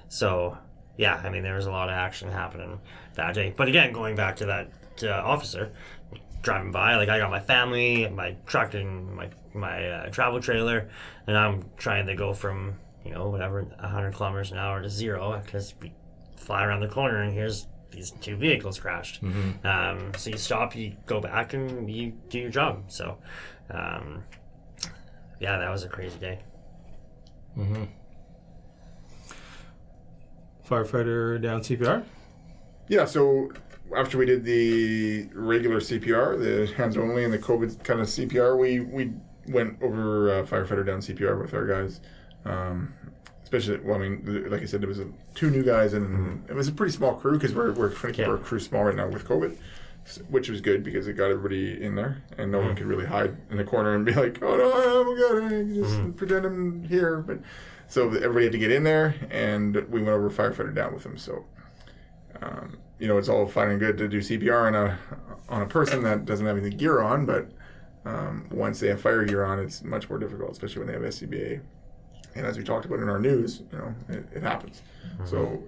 so 0.09 0.57
yeah, 0.97 1.21
I 1.25 1.29
mean, 1.31 1.43
there 1.43 1.55
was 1.55 1.67
a 1.67 1.71
lot 1.71 1.89
of 1.89 1.95
action 1.95 2.31
happening 2.31 2.81
that 3.15 3.35
day. 3.35 3.53
But 3.57 3.69
again, 3.69 3.93
going 3.93 4.17
back 4.17 4.37
to 4.37 4.47
that 4.47 4.71
uh, 5.03 5.11
officer 5.11 5.71
driving 6.43 6.71
by, 6.73 6.97
like 6.97 7.09
I 7.09 7.19
got 7.19 7.31
my 7.31 7.41
family, 7.41 8.09
my 8.09 8.37
truck, 8.47 8.75
and 8.75 9.15
my 9.15 9.29
my 9.55 9.89
uh, 9.89 10.11
travel 10.11 10.41
trailer, 10.41 10.89
and 11.27 11.37
I'm 11.37 11.65
trying 11.77 12.07
to 12.07 12.15
go 12.15 12.33
from 12.33 12.75
you 13.05 13.13
know 13.13 13.29
whatever 13.29 13.63
100 13.63 14.13
kilometers 14.15 14.53
an 14.53 14.59
hour 14.59 14.83
to 14.83 14.91
zero 14.91 15.41
because 15.45 15.75
we 15.81 15.93
fly 16.37 16.65
around 16.65 16.81
the 16.81 16.89
corner 16.89 17.23
and 17.23 17.33
here's 17.33 17.67
these 17.91 18.11
two 18.11 18.37
vehicles 18.37 18.79
crashed. 18.79 19.23
Um, 19.65 20.13
so 20.17 20.31
you 20.31 20.37
stop, 20.37 20.77
you 20.77 20.95
go 21.07 21.21
back, 21.21 21.55
and 21.55 21.91
you 21.91 22.13
do 22.29 22.39
your 22.39 22.51
job. 22.51 22.85
So. 22.89 23.19
Um, 23.71 24.25
yeah, 25.41 25.59
that 25.59 25.71
was 25.71 25.85
a 25.85 25.89
crazy 25.89 26.19
day. 26.19 26.41
Firefighter 30.69 31.41
down 31.41 31.61
CPR. 31.61 32.05
Yeah, 32.89 33.05
so 33.05 33.51
after 33.97 34.19
we 34.19 34.27
did 34.27 34.45
the 34.45 35.29
regular 35.35 35.79
CPR, 35.81 36.39
the 36.39 36.73
hands 36.75 36.97
only, 36.97 37.25
and 37.25 37.33
the 37.33 37.39
COVID 37.39 37.83
kind 37.85 38.01
of 38.01 38.07
CPR, 38.07 38.59
we 38.59 38.81
we 38.81 39.13
went 39.49 39.81
over 39.83 40.41
uh, 40.41 40.45
firefighter 40.45 40.85
down 40.85 41.01
CPR 41.01 41.41
with 41.41 41.55
our 41.55 41.67
guys. 41.67 42.01
Um, 42.45 42.93
especially, 43.49 43.79
well, 43.79 43.97
I 43.97 43.99
mean, 44.09 44.47
like 44.51 44.61
I 44.61 44.67
said, 44.67 44.83
there 44.83 44.89
was 44.89 44.99
a, 44.99 45.07
two 45.35 45.49
new 45.51 45.63
guys, 45.63 45.95
and 45.95 46.45
it 46.51 46.55
was 46.55 46.69
a 46.69 46.73
pretty 46.73 46.93
small 46.93 47.15
crew 47.15 47.33
because 47.33 47.55
we're 47.55 47.73
we're 47.73 47.89
trying 47.91 48.13
to 48.13 48.17
keep 48.19 48.27
Yeah. 48.27 48.33
our 48.33 48.39
crew 48.39 48.61
small 48.61 48.85
right 48.85 48.95
now 48.95 49.09
with 49.09 49.27
COVID, 49.27 49.57
which 50.29 50.51
was 50.51 50.61
good 50.61 50.85
because 50.85 51.09
it 51.09 51.15
got 51.15 51.31
everybody 51.31 51.83
in 51.83 51.95
there, 51.95 52.23
and 52.37 52.53
no 52.53 52.59
one 52.61 52.77
could 52.77 52.87
really 52.87 53.07
hide 53.07 53.37
in 53.51 53.57
the 53.57 53.65
corner 53.65 53.95
and 53.95 54.05
be 54.05 54.13
like, 54.13 54.43
"Oh 54.43 54.55
no, 54.57 55.01
I'm 55.01 55.17
good," 55.17 55.75
just 55.75 56.17
pretend 56.17 56.45
I'm 56.45 56.85
here. 56.85 57.17
But 57.19 57.39
so 57.89 58.09
everybody 58.11 58.45
had 58.45 58.53
to 58.53 58.59
get 58.59 58.71
in 58.71 58.85
there, 58.85 59.15
and 59.31 59.75
we 59.89 60.03
went 60.03 60.09
over 60.15 60.29
firefighter 60.29 60.75
down 60.75 60.93
with 60.93 61.05
them. 61.05 61.17
So 61.17 61.47
um, 62.43 62.77
you 62.99 63.09
know, 63.09 63.17
it's 63.17 63.31
all 63.31 63.47
fine 63.47 63.71
and 63.71 63.81
good 63.81 63.97
to 63.97 64.09
do 64.09 64.19
CPR 64.21 64.67
on 64.67 64.75
a 64.75 64.99
on 65.49 65.63
a 65.63 65.67
person 65.67 66.03
that 66.03 66.27
doesn't 66.27 66.45
have 66.45 66.59
any 66.59 66.69
gear 66.69 67.01
on, 67.01 67.25
but 67.25 67.49
um, 68.05 68.47
once 68.51 68.81
they 68.81 68.89
have 68.89 69.01
fire 69.01 69.25
gear 69.25 69.43
on, 69.45 69.59
it's 69.59 69.83
much 69.83 70.11
more 70.11 70.19
difficult, 70.19 70.51
especially 70.53 70.81
when 70.81 70.89
they 70.89 70.93
have 70.93 71.03
SCBA. 71.03 71.61
And 72.35 72.47
as 72.47 72.57
we 72.57 72.65
talked 72.65 72.85
about 72.85 73.01
in 73.01 73.09
our 73.09 73.19
news, 73.19 73.63
you 73.73 73.79
know, 73.79 73.95
it, 74.09 74.27
it 74.35 74.43
happens. 74.43 74.83
So 75.25 75.63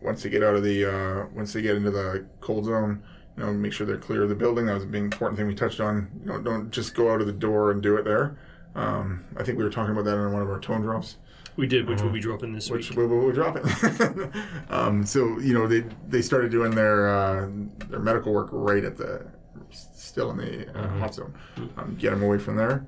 once 0.00 0.22
they 0.22 0.30
get 0.30 0.42
out 0.42 0.54
of 0.54 0.62
the 0.62 0.84
uh, 0.84 1.26
once 1.34 1.52
they 1.52 1.62
get 1.62 1.76
into 1.76 1.90
the 1.90 2.26
cold 2.40 2.66
zone, 2.66 3.02
you 3.36 3.44
know, 3.44 3.52
make 3.52 3.72
sure 3.72 3.86
they're 3.86 3.96
clear 3.96 4.22
of 4.22 4.28
the 4.28 4.34
building. 4.34 4.66
That 4.66 4.74
was 4.74 4.84
a 4.84 4.86
big 4.86 5.02
important 5.02 5.38
thing 5.38 5.46
we 5.46 5.54
touched 5.54 5.80
on. 5.80 6.08
You 6.20 6.32
know, 6.32 6.40
don't 6.40 6.70
just 6.70 6.94
go 6.94 7.12
out 7.12 7.20
of 7.20 7.26
the 7.26 7.32
door 7.32 7.70
and 7.70 7.82
do 7.82 7.96
it 7.96 8.04
there. 8.04 8.38
Um, 8.74 9.24
I 9.36 9.42
think 9.42 9.58
we 9.58 9.64
were 9.64 9.70
talking 9.70 9.92
about 9.92 10.04
that 10.04 10.16
in 10.16 10.32
one 10.32 10.42
of 10.42 10.50
our 10.50 10.60
tone 10.60 10.82
drops 10.82 11.16
we 11.56 11.66
did, 11.66 11.88
which 11.88 12.02
will 12.02 12.10
be 12.10 12.20
dropping 12.20 12.52
this 12.52 12.70
which 12.70 12.90
week. 12.90 12.98
we 12.98 13.06
will 13.06 13.32
drop 13.32 13.56
it. 13.56 14.30
um, 14.70 15.04
so 15.04 15.38
you 15.38 15.54
know 15.54 15.66
they 15.66 15.84
they 16.08 16.22
started 16.22 16.50
doing 16.50 16.74
their 16.74 17.08
uh, 17.08 17.48
their 17.88 18.00
medical 18.00 18.32
work 18.32 18.48
right 18.52 18.84
at 18.84 18.96
the 18.96 19.26
still 19.70 20.30
in 20.30 20.36
the 20.36 20.78
uh, 20.78 20.98
hot 20.98 21.14
zone. 21.14 21.34
Um, 21.76 21.96
get 21.98 22.10
them 22.10 22.22
away 22.22 22.38
from 22.38 22.56
there. 22.56 22.86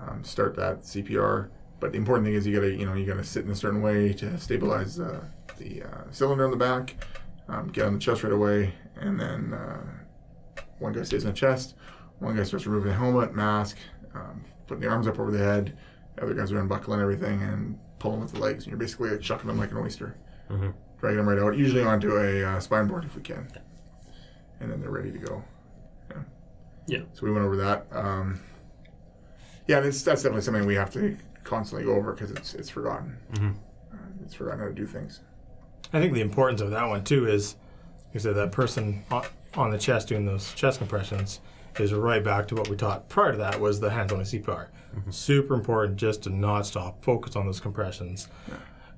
Um, 0.00 0.22
start 0.24 0.54
that 0.56 0.82
CPR. 0.82 1.48
But 1.80 1.92
the 1.92 1.98
important 1.98 2.26
thing 2.26 2.34
is 2.34 2.46
you 2.46 2.54
gotta 2.54 2.72
you 2.72 2.86
know 2.86 2.94
you 2.94 3.06
gotta 3.06 3.24
sit 3.24 3.44
in 3.44 3.50
a 3.50 3.54
certain 3.54 3.82
way 3.82 4.12
to 4.14 4.38
stabilize 4.38 4.98
uh, 5.00 5.24
the 5.58 5.82
uh, 5.82 6.04
cylinder 6.10 6.44
on 6.44 6.50
the 6.50 6.56
back. 6.56 6.96
Um, 7.48 7.68
get 7.68 7.84
on 7.84 7.92
the 7.92 7.98
chest 7.98 8.22
right 8.22 8.32
away, 8.32 8.72
and 8.96 9.20
then 9.20 9.52
uh, 9.52 9.82
one 10.78 10.92
guy 10.92 11.02
stays 11.02 11.24
on 11.24 11.32
the 11.32 11.36
chest. 11.36 11.74
One 12.20 12.36
guy 12.36 12.42
starts 12.42 12.66
removing 12.66 12.90
the 12.90 12.96
helmet, 12.96 13.34
mask, 13.34 13.76
um, 14.14 14.42
putting 14.66 14.80
the 14.82 14.88
arms 14.88 15.06
up 15.06 15.18
over 15.18 15.30
the 15.30 15.38
head. 15.38 15.76
The 16.16 16.22
other 16.22 16.34
guys 16.34 16.52
are 16.52 16.60
unbuckling 16.60 17.00
everything 17.00 17.42
and 17.42 17.78
pulling 17.98 18.20
with 18.20 18.32
the 18.32 18.38
legs. 18.38 18.64
And 18.64 18.70
you're 18.70 18.78
basically 18.78 19.10
like 19.10 19.20
chucking 19.20 19.46
them 19.46 19.58
like 19.58 19.72
an 19.72 19.76
oyster, 19.76 20.16
dragging 21.00 21.18
them 21.18 21.28
right 21.28 21.38
out. 21.38 21.56
Usually 21.56 21.82
onto 21.82 22.16
a 22.16 22.44
uh, 22.44 22.60
spine 22.60 22.86
board 22.86 23.04
if 23.04 23.14
we 23.14 23.20
can, 23.20 23.46
and 24.60 24.70
then 24.70 24.80
they're 24.80 24.90
ready 24.90 25.12
to 25.12 25.18
go. 25.18 25.44
Yeah. 26.10 26.22
Yeah. 26.86 27.00
So 27.12 27.26
we 27.26 27.32
went 27.32 27.44
over 27.44 27.56
that. 27.56 27.86
Um, 27.92 28.40
yeah, 29.66 29.78
and 29.78 29.86
it's, 29.86 30.02
that's 30.02 30.22
definitely 30.22 30.42
something 30.42 30.64
we 30.66 30.76
have 30.76 30.92
to 30.92 31.16
constantly 31.44 31.86
go 31.86 31.94
over 31.94 32.12
because 32.12 32.30
it's 32.30 32.54
it's 32.54 32.70
forgotten. 32.70 33.16
Uh, 33.92 33.96
it's 34.24 34.34
forgotten 34.34 34.60
how 34.60 34.66
to 34.66 34.72
do 34.72 34.86
things. 34.86 35.20
I 35.92 36.00
think 36.00 36.14
the 36.14 36.20
importance 36.20 36.60
of 36.60 36.70
that 36.72 36.88
one 36.88 37.04
too 37.04 37.28
is, 37.28 37.56
you 38.12 38.20
said, 38.20 38.34
that 38.34 38.50
person 38.50 39.04
on, 39.10 39.24
on 39.54 39.70
the 39.70 39.78
chest 39.78 40.08
doing 40.08 40.24
those 40.26 40.52
chest 40.54 40.78
compressions 40.78 41.40
is 41.78 41.92
right 41.92 42.22
back 42.22 42.48
to 42.48 42.54
what 42.54 42.68
we 42.68 42.76
taught 42.76 43.08
prior 43.08 43.32
to 43.32 43.38
that 43.38 43.60
was 43.60 43.80
the 43.80 43.90
hands-on 43.90 44.20
CPR. 44.20 44.68
Super 45.10 45.54
important 45.54 45.96
just 45.96 46.22
to 46.22 46.30
not 46.30 46.66
stop, 46.66 47.02
focus 47.04 47.34
on 47.36 47.46
those 47.46 47.60
compressions 47.60 48.28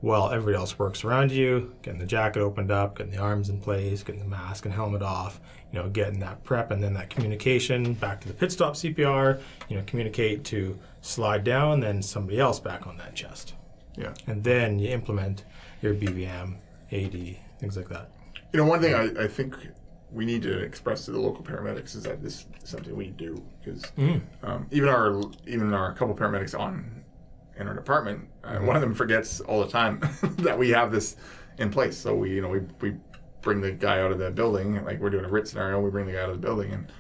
while 0.01 0.31
everybody 0.31 0.57
else 0.57 0.79
works 0.79 1.05
around 1.05 1.33
you, 1.33 1.75
getting 1.83 1.99
the 1.99 2.07
jacket 2.07 2.41
opened 2.41 2.71
up, 2.71 2.99
getting 2.99 3.13
the 3.13 3.19
arms 3.19 3.49
in 3.49 3.61
place, 3.61 4.03
getting 4.03 4.21
the 4.21 4.29
mask 4.29 4.65
and 4.65 4.75
helmet 4.75 5.03
off, 5.03 5.41
you 5.73 5.79
know, 5.79 5.89
getting 5.89 6.21
that 6.21 6.43
prep 6.45 6.71
and 6.71 6.83
then 6.83 6.95
that 6.95 7.11
communication 7.11 7.95
back 7.95 8.21
to 8.21 8.29
the 8.29 8.35
pit 8.35 8.53
stop 8.53 8.75
CPR, 8.75 9.41
you 9.69 9.77
know, 9.77 9.83
communicate 9.87 10.45
to 10.45 10.79
slide 11.01 11.45
down, 11.45 11.81
then 11.81 12.03
somebody 12.03 12.39
else 12.39 12.61
back 12.61 12.87
on 12.87 12.97
that 12.99 13.15
chest. 13.15 13.55
Yeah. 13.97 14.13
And 14.27 14.45
then 14.45 14.79
you 14.79 14.91
implement 14.91 15.45
your 15.81 15.95
BVM, 15.95 16.57
AD, 16.93 17.37
things 17.59 17.77
like 17.77 17.89
that. 17.89 18.11
You 18.53 18.61
know, 18.61 18.67
one 18.67 18.81
thing 18.81 18.95
I, 18.95 19.25
I 19.25 19.29
think 19.29 19.57
we 20.13 20.25
need 20.25 20.43
to 20.43 20.59
express 20.59 21.05
to 21.07 21.11
the 21.11 21.21
local 21.21 21.45
paramedics 21.45 21.97
is 21.97 22.03
that 22.05 22.23
this 22.23 22.47
is 22.63 22.71
something 22.71 22.95
we 22.97 23.09
do 23.09 23.43
because 23.63 23.91
um, 24.43 24.67
even 24.71 24.89
our 24.89 25.21
even 25.47 25.75
our 25.75 25.93
couple 25.95 26.15
paramedics 26.15 26.59
on 26.59 26.96
in 27.59 27.69
our 27.69 27.75
department, 27.75 28.29
uh, 28.45 28.59
one 28.59 28.77
of 28.77 28.83
them 28.83 28.95
forgets 28.95 29.41
all 29.41 29.61
the 29.65 29.71
time 29.71 30.01
that 30.39 30.59
we 30.59 30.71
have 30.71 30.93
this 30.93 31.17
in 31.59 31.71
place. 31.71 31.97
So 31.97 32.15
we 32.15 32.35
you 32.35 32.43
know 32.43 32.49
we, 32.49 32.61
we 32.81 32.97
bring 33.43 33.61
the 33.61 33.73
guy 33.73 34.01
out 34.01 34.13
of 34.13 34.19
the 34.19 34.31
building 34.31 34.85
like 34.85 35.01
we're 35.01 35.11
doing 35.11 35.25
a 35.25 35.29
RIT 35.29 35.49
scenario. 35.49 35.81
We 35.81 35.91
bring 35.91 36.07
the 36.07 36.13
guy 36.13 36.21
out 36.21 36.31
of 36.31 36.41
the 36.41 36.47
building 36.47 36.73
and. 36.73 36.93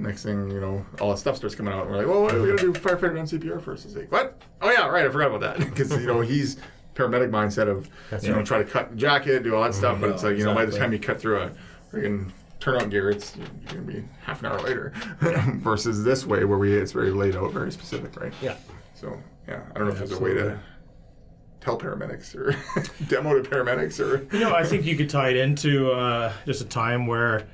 Next 0.00 0.22
thing 0.22 0.48
you 0.52 0.60
know, 0.60 0.86
all 1.00 1.10
that 1.10 1.16
stuff 1.16 1.34
starts 1.38 1.56
coming 1.56 1.74
out. 1.74 1.82
And 1.82 1.90
we're 1.90 1.96
like, 1.96 2.06
"Well, 2.06 2.22
what 2.22 2.32
are 2.32 2.40
we 2.40 2.46
gonna 2.50 2.60
do? 2.60 2.72
Firefighter 2.72 3.18
on 3.18 3.26
CPR 3.26 3.60
first? 3.60 3.84
It's 3.84 3.96
like, 3.96 4.12
"What? 4.12 4.40
Oh 4.62 4.70
yeah, 4.70 4.86
right. 4.86 5.04
I 5.04 5.08
forgot 5.08 5.34
about 5.34 5.40
that." 5.40 5.58
Because 5.70 5.90
you 5.90 6.06
know 6.06 6.20
he's 6.20 6.58
paramedic 6.94 7.30
mindset 7.30 7.66
of 7.68 7.88
you 8.22 8.30
know 8.30 8.44
try 8.44 8.58
to 8.58 8.64
cut 8.64 8.90
the 8.90 8.96
jacket, 8.96 9.42
do 9.42 9.56
all 9.56 9.64
that 9.64 9.74
stuff. 9.74 10.00
But 10.00 10.10
it's 10.10 10.22
like 10.22 10.38
you 10.38 10.44
know 10.44 10.54
by 10.54 10.66
the 10.66 10.78
time 10.78 10.92
you 10.92 11.00
cut 11.00 11.20
through 11.20 11.40
a 11.40 11.52
friggin' 11.92 12.30
turnout 12.60 12.90
gear, 12.90 13.10
it's 13.10 13.36
you're 13.36 13.46
gonna 13.66 13.80
be 13.80 14.04
half 14.22 14.40
an 14.40 14.46
hour 14.46 14.60
later. 14.60 14.92
Versus 15.62 16.04
this 16.04 16.26
way 16.26 16.44
where 16.44 16.58
we 16.58 16.76
it's 16.76 16.92
very 16.92 17.10
laid 17.10 17.34
out, 17.34 17.52
very 17.52 17.72
specific, 17.72 18.20
right? 18.20 18.32
Yeah. 18.40 18.56
So 18.94 19.20
yeah, 19.48 19.62
I 19.74 19.78
don't 19.78 19.86
know 19.86 19.92
if 19.92 19.98
there's 19.98 20.12
a 20.12 20.20
way 20.20 20.34
to 20.34 20.60
tell 21.60 21.78
paramedics 21.78 22.34
or 22.36 22.52
demo 23.08 23.40
to 23.40 23.48
paramedics 23.48 23.98
or 23.98 24.28
You 24.32 24.40
know, 24.40 24.54
I 24.54 24.64
think 24.64 24.84
you 24.84 24.96
could 24.96 25.10
tie 25.10 25.30
it 25.30 25.36
into 25.36 25.90
uh, 25.90 26.32
just 26.46 26.60
a 26.60 26.66
time 26.66 27.06
where 27.06 27.48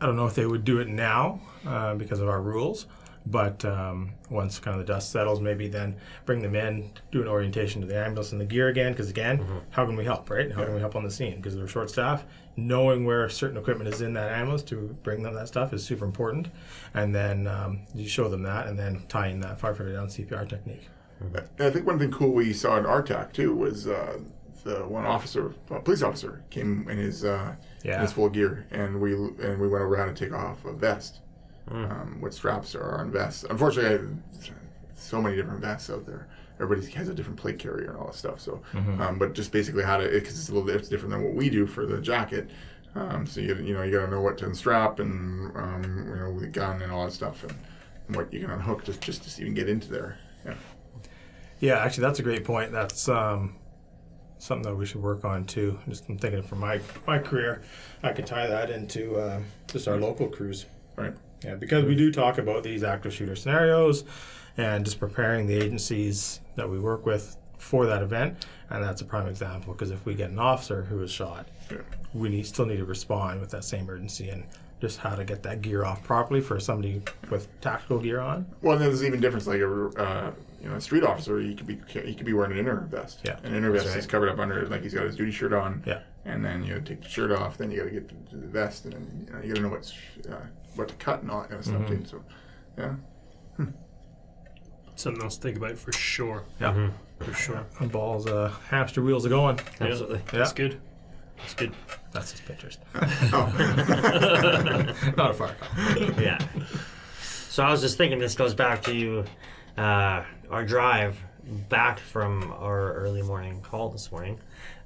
I 0.00 0.06
don't 0.06 0.16
know 0.16 0.26
if 0.26 0.34
they 0.34 0.46
would 0.46 0.64
do 0.64 0.80
it 0.80 0.88
now 0.88 1.40
uh, 1.66 1.94
because 1.94 2.20
of 2.20 2.28
our 2.28 2.40
rules, 2.40 2.86
but 3.26 3.64
um, 3.64 4.12
once 4.30 4.58
kind 4.58 4.78
of 4.78 4.86
the 4.86 4.92
dust 4.92 5.10
settles, 5.10 5.40
maybe 5.40 5.66
then 5.66 5.96
bring 6.26 6.42
them 6.42 6.54
in, 6.54 6.90
do 7.10 7.22
an 7.22 7.28
orientation 7.28 7.80
to 7.80 7.86
the 7.86 7.96
ambulance 7.96 8.32
and 8.32 8.40
the 8.40 8.44
gear 8.44 8.68
again. 8.68 8.92
Because 8.92 9.08
again, 9.10 9.44
how 9.70 9.86
can 9.86 9.96
we 9.96 10.04
help, 10.04 10.28
right? 10.28 10.52
How 10.52 10.64
can 10.64 10.74
we 10.74 10.80
help 10.80 10.94
on 10.94 11.04
the 11.04 11.10
scene? 11.10 11.36
Because 11.36 11.56
they're 11.56 11.66
short 11.68 11.88
staff. 11.90 12.24
Knowing 12.56 13.04
where 13.04 13.28
certain 13.28 13.56
equipment 13.56 13.92
is 13.92 14.00
in 14.00 14.12
that 14.14 14.30
ambulance 14.30 14.62
to 14.64 14.96
bring 15.02 15.22
them 15.22 15.34
that 15.34 15.48
stuff 15.48 15.72
is 15.72 15.82
super 15.84 16.04
important. 16.04 16.48
And 16.92 17.14
then 17.14 17.46
um, 17.46 17.80
you 17.94 18.06
show 18.08 18.28
them 18.28 18.42
that, 18.42 18.66
and 18.66 18.78
then 18.78 19.02
tie 19.08 19.28
in 19.28 19.40
that 19.40 19.58
firefighter 19.58 19.94
down 19.94 20.08
CPR 20.08 20.48
technique. 20.48 20.88
And 21.20 21.66
I 21.66 21.70
think 21.70 21.86
one 21.86 21.98
thing 21.98 22.10
cool 22.10 22.32
we 22.32 22.52
saw 22.52 22.76
in 22.76 22.84
RTAC 22.84 23.32
too 23.32 23.54
was 23.54 23.86
uh, 23.86 24.18
the 24.64 24.86
one 24.86 25.04
officer, 25.06 25.54
uh, 25.70 25.78
police 25.78 26.02
officer, 26.02 26.42
came 26.50 26.86
in 26.90 26.98
his 26.98 27.24
uh, 27.24 27.54
Yeah. 27.82 27.96
in 27.96 28.00
his 28.02 28.12
full 28.12 28.28
gear, 28.28 28.66
and 28.70 29.00
we 29.00 29.14
and 29.14 29.58
we 29.60 29.68
went 29.68 29.82
over 29.84 29.96
how 29.96 30.06
to 30.06 30.12
take 30.14 30.32
off 30.32 30.64
a 30.64 30.72
vest, 30.72 31.20
um, 31.68 32.18
what 32.20 32.34
straps 32.34 32.74
are 32.74 32.98
on 33.00 33.10
vests. 33.10 33.44
Unfortunately, 33.48 34.08
I, 34.08 34.50
so 34.94 35.20
many 35.20 35.36
different 35.36 35.60
vests 35.60 35.90
out 35.90 36.06
there. 36.06 36.28
Everybody 36.60 36.90
has 36.92 37.08
a 37.08 37.14
different 37.14 37.38
plate 37.38 37.58
carrier 37.58 37.90
and 37.90 37.98
all 37.98 38.06
that 38.06 38.14
stuff. 38.14 38.40
So, 38.40 38.62
um, 39.00 39.18
but 39.18 39.34
just 39.34 39.50
basically 39.50 39.82
how 39.82 39.96
to 39.96 40.08
because 40.08 40.38
it's 40.38 40.48
a 40.48 40.54
little 40.54 40.68
it's 40.70 40.88
different 40.88 41.12
than 41.12 41.24
what 41.24 41.34
we 41.34 41.50
do 41.50 41.66
for 41.66 41.84
the 41.84 41.98
jacket. 42.00 42.50
Um, 42.94 43.26
so 43.26 43.40
you 43.40 43.56
you 43.56 43.74
know 43.74 43.82
you 43.82 43.90
got 43.92 44.04
to 44.04 44.10
know 44.10 44.20
what 44.20 44.38
to 44.38 44.46
unstrap 44.46 45.00
and 45.00 45.56
um, 45.56 46.06
you 46.08 46.16
know 46.16 46.38
the 46.38 46.46
gun 46.46 46.80
and 46.80 46.92
all 46.92 47.04
that 47.04 47.12
stuff 47.12 47.42
and, 47.42 47.54
and 48.06 48.16
what 48.16 48.32
you 48.32 48.40
can 48.40 48.50
unhook 48.50 48.84
just 48.84 49.00
just 49.00 49.24
to 49.24 49.42
even 49.42 49.54
get 49.54 49.68
into 49.68 49.90
there. 49.90 50.18
Yeah. 50.44 50.54
Yeah, 51.60 51.78
actually, 51.78 52.02
that's 52.02 52.18
a 52.18 52.22
great 52.22 52.44
point. 52.44 52.72
That's 52.72 53.08
um, 53.08 53.56
something 54.38 54.70
that 54.70 54.76
we 54.76 54.86
should 54.86 55.02
work 55.02 55.24
on 55.24 55.44
too. 55.44 55.78
Just 55.88 56.08
I'm 56.08 56.18
thinking 56.18 56.42
for 56.42 56.56
my 56.56 56.80
my 57.06 57.18
career, 57.18 57.62
I 58.02 58.12
could 58.12 58.26
tie 58.26 58.46
that 58.46 58.70
into 58.70 59.16
uh, 59.16 59.40
just 59.66 59.88
our 59.88 59.96
local 59.96 60.28
crews. 60.28 60.66
Right. 60.96 61.14
Yeah, 61.44 61.54
because 61.54 61.84
we 61.84 61.94
do 61.94 62.10
talk 62.10 62.38
about 62.38 62.62
these 62.62 62.82
active 62.82 63.12
shooter 63.12 63.36
scenarios, 63.36 64.04
and 64.56 64.84
just 64.84 64.98
preparing 64.98 65.46
the 65.46 65.56
agencies 65.56 66.40
that 66.56 66.68
we 66.68 66.78
work 66.78 67.04
with 67.06 67.36
for 67.58 67.86
that 67.86 68.02
event. 68.02 68.46
And 68.70 68.82
that's 68.82 69.00
a 69.00 69.04
prime 69.04 69.26
example 69.26 69.72
because 69.72 69.90
if 69.90 70.04
we 70.04 70.14
get 70.14 70.30
an 70.30 70.38
officer 70.38 70.82
who 70.82 71.02
is 71.02 71.10
shot, 71.10 71.46
we 72.12 72.28
need, 72.28 72.46
still 72.46 72.66
need 72.66 72.78
to 72.78 72.84
respond 72.84 73.40
with 73.40 73.50
that 73.50 73.64
same 73.64 73.88
urgency 73.88 74.28
and 74.28 74.44
just 74.80 74.98
how 74.98 75.14
to 75.14 75.24
get 75.24 75.42
that 75.42 75.62
gear 75.62 75.84
off 75.84 76.02
properly 76.04 76.40
for 76.40 76.60
somebody 76.60 77.02
with 77.30 77.48
tactical 77.60 77.98
gear 77.98 78.20
on. 78.20 78.46
Well, 78.60 78.76
and 78.76 78.84
there's 78.84 79.02
even 79.02 79.20
difference. 79.20 79.46
Like 79.46 79.60
a 79.60 79.86
uh, 79.96 80.32
you 80.62 80.68
know 80.68 80.76
a 80.76 80.80
street 80.80 81.04
officer, 81.04 81.40
he 81.40 81.54
could 81.54 81.66
be 81.66 81.80
he 81.88 82.14
could 82.14 82.26
be 82.26 82.32
wearing 82.32 82.52
an 82.52 82.58
inner 82.58 82.80
vest. 82.90 83.20
Yeah. 83.24 83.38
an 83.44 83.54
inner 83.54 83.70
vest 83.70 83.86
right. 83.88 83.96
is 83.96 84.06
covered 84.06 84.28
up 84.28 84.38
under 84.38 84.66
like 84.66 84.82
he's 84.82 84.94
got 84.94 85.06
his 85.06 85.16
duty 85.16 85.32
shirt 85.32 85.52
on. 85.52 85.82
Yeah. 85.86 86.00
and 86.24 86.44
then 86.44 86.64
you 86.64 86.74
know, 86.74 86.80
take 86.80 87.02
the 87.02 87.08
shirt 87.08 87.32
off. 87.32 87.56
Then 87.56 87.70
you 87.70 87.78
got 87.78 87.84
to 87.84 87.90
get 87.90 88.30
to 88.30 88.36
the 88.36 88.46
vest, 88.46 88.84
and 88.84 88.92
then 88.92 89.26
you, 89.26 89.32
know, 89.32 89.40
you 89.40 89.48
got 89.48 89.56
to 89.56 89.62
know 89.62 89.68
what's 89.68 89.94
uh, 90.28 90.46
what 90.76 90.88
to 90.88 90.94
cut 90.94 91.22
and 91.22 91.30
all 91.30 91.40
that 91.42 91.48
kind 91.50 91.60
of 91.60 91.66
stuff 91.66 91.86
too. 91.88 92.04
So, 92.04 92.24
yeah, 92.78 92.94
Something 94.96 95.22
else 95.22 95.36
to 95.36 95.42
think 95.42 95.56
about 95.56 95.76
for 95.76 95.92
sure. 95.92 96.44
Yeah, 96.60 96.90
For 97.18 97.32
sure. 97.34 97.66
and 97.80 97.90
balls, 97.90 98.26
uh, 98.26 98.52
hamster 98.68 99.02
wheels 99.02 99.26
are 99.26 99.30
going. 99.30 99.58
Yeah, 99.80 99.88
Absolutely. 99.88 100.20
That's 100.32 100.52
good. 100.52 100.80
That's 101.38 101.54
good. 101.54 101.72
That's 102.12 102.30
his 102.30 102.40
pictures. 102.42 102.78
oh, 102.94 103.52
Not 105.16 105.30
a 105.30 105.34
fire 105.34 105.56
call. 105.60 106.22
yeah. 106.22 106.38
So 107.48 107.62
I 107.64 107.70
was 107.70 107.80
just 107.80 107.98
thinking 107.98 108.18
this 108.18 108.34
goes 108.36 108.54
back 108.54 108.82
to 108.84 109.24
uh, 109.76 110.22
our 110.50 110.64
drive 110.64 111.18
back 111.68 111.98
from 111.98 112.52
our 112.52 112.94
early 112.94 113.22
morning 113.22 113.60
call 113.62 113.90
this 113.90 114.10
morning. 114.12 114.38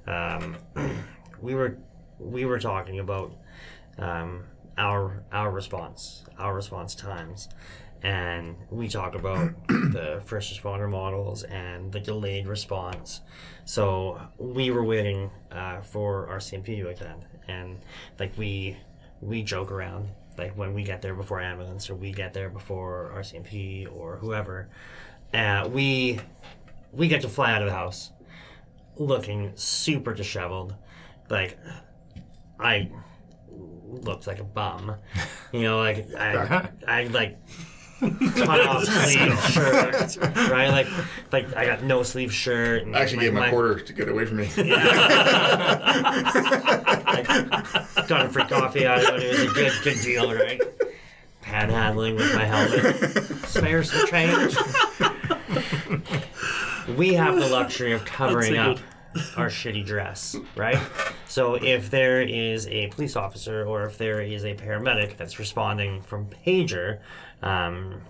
Um, 0.07 0.57
we 1.41 1.53
were 1.55 1.77
we 2.19 2.45
were 2.45 2.59
talking 2.59 2.99
about 2.99 3.31
um, 3.99 4.43
our 4.79 5.23
our 5.31 5.51
response, 5.51 6.23
our 6.39 6.55
response 6.55 6.95
times, 6.95 7.49
and 8.01 8.55
we 8.71 8.87
talk 8.87 9.13
about 9.13 9.51
the 9.67 10.21
first 10.25 10.51
responder 10.51 10.89
models 10.89 11.43
and 11.43 11.91
the 11.91 11.99
delayed 11.99 12.47
response. 12.47 13.21
So 13.65 14.19
we 14.37 14.71
were 14.71 14.83
waiting 14.83 15.29
uh, 15.51 15.81
for 15.81 16.27
RCMP 16.31 16.81
to 16.81 16.89
attend, 16.89 17.25
and 17.47 17.79
like 18.19 18.37
we 18.37 18.77
we 19.21 19.43
joke 19.43 19.71
around 19.71 20.09
like 20.37 20.57
when 20.57 20.73
we 20.73 20.83
get 20.83 21.01
there 21.01 21.13
before 21.13 21.41
ambulance 21.41 21.89
or 21.89 21.95
we 21.95 22.13
get 22.13 22.33
there 22.33 22.49
before 22.49 23.11
RCMP 23.15 23.93
or 23.93 24.15
whoever, 24.17 24.69
uh, 25.33 25.69
we 25.71 26.19
we 26.93 27.07
get 27.07 27.21
to 27.21 27.29
fly 27.29 27.51
out 27.51 27.61
of 27.61 27.67
the 27.67 27.73
house 27.73 28.11
looking 28.95 29.51
super 29.55 30.13
disheveled, 30.13 30.75
like 31.29 31.57
I 32.59 32.89
looked 33.89 34.27
like 34.27 34.39
a 34.39 34.43
bum, 34.43 34.95
you 35.51 35.61
know, 35.61 35.79
like 35.79 36.07
I 36.17 36.69
I 36.87 37.03
like 37.05 37.37
cut 37.99 38.61
off 38.67 38.85
sleeve 38.85 39.39
shirt, 39.51 40.17
right? 40.49 40.69
Like 40.69 40.87
like 41.31 41.55
I 41.55 41.65
got 41.65 41.83
no 41.83 42.03
sleeve 42.03 42.33
shirt. 42.33 42.83
And 42.83 42.95
I 42.95 43.01
actually 43.01 43.19
gave 43.19 43.31
him 43.31 43.37
a 43.37 43.41
my- 43.41 43.49
quarter 43.49 43.79
to 43.79 43.93
get 43.93 44.07
away 44.09 44.25
from 44.25 44.37
me. 44.37 44.49
I 47.01 48.05
got 48.07 48.25
a 48.25 48.29
free 48.29 48.43
coffee 48.45 48.85
out 48.85 49.03
of 49.03 49.15
it. 49.15 49.23
It 49.23 49.29
was 49.31 49.41
a 49.51 49.53
good, 49.53 49.73
good 49.83 50.01
deal, 50.01 50.33
right? 50.33 50.61
Panhandling 51.43 52.15
with 52.15 52.33
my 52.35 52.45
helmet. 52.45 53.45
Spare 53.47 53.83
some 53.83 54.07
change. 54.07 54.55
We 56.97 57.13
have 57.15 57.35
the 57.37 57.47
luxury 57.47 57.93
of 57.93 58.05
covering 58.05 58.57
up 58.57 58.77
our 59.35 59.47
shitty 59.47 59.85
dress, 59.85 60.35
right? 60.55 60.79
So 61.29 61.53
if 61.53 61.91
there 61.91 62.21
is 62.21 62.67
a 62.69 62.87
police 62.87 63.15
officer 63.15 63.63
or 63.63 63.83
if 63.83 63.99
there 63.99 64.19
is 64.19 64.43
a 64.43 64.55
paramedic 64.55 65.15
that's 65.15 65.37
responding 65.37 66.01
from 66.01 66.25
pager, 66.25 67.01
um, 67.43 68.01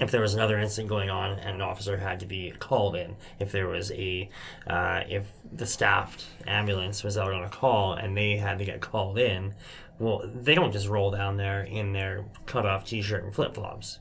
if 0.00 0.10
there 0.10 0.20
was 0.20 0.34
another 0.34 0.58
incident 0.58 0.90
going 0.90 1.08
on 1.08 1.38
and 1.38 1.54
an 1.54 1.62
officer 1.62 1.96
had 1.96 2.20
to 2.20 2.26
be 2.26 2.52
called 2.58 2.94
in, 2.94 3.16
if 3.38 3.52
there 3.52 3.68
was 3.68 3.90
a, 3.92 4.28
uh, 4.66 5.00
if 5.08 5.26
the 5.50 5.64
staffed 5.64 6.26
ambulance 6.46 7.02
was 7.02 7.16
out 7.16 7.32
on 7.32 7.42
a 7.42 7.48
call 7.48 7.94
and 7.94 8.14
they 8.14 8.36
had 8.36 8.58
to 8.58 8.66
get 8.66 8.82
called 8.82 9.18
in, 9.18 9.54
well, 9.98 10.30
they 10.34 10.54
don't 10.54 10.72
just 10.72 10.88
roll 10.88 11.10
down 11.10 11.38
there 11.38 11.62
in 11.62 11.94
their 11.94 12.26
cut 12.44 12.66
off 12.66 12.84
t 12.84 13.00
shirt 13.00 13.24
and 13.24 13.34
flip 13.34 13.54
flops. 13.54 14.00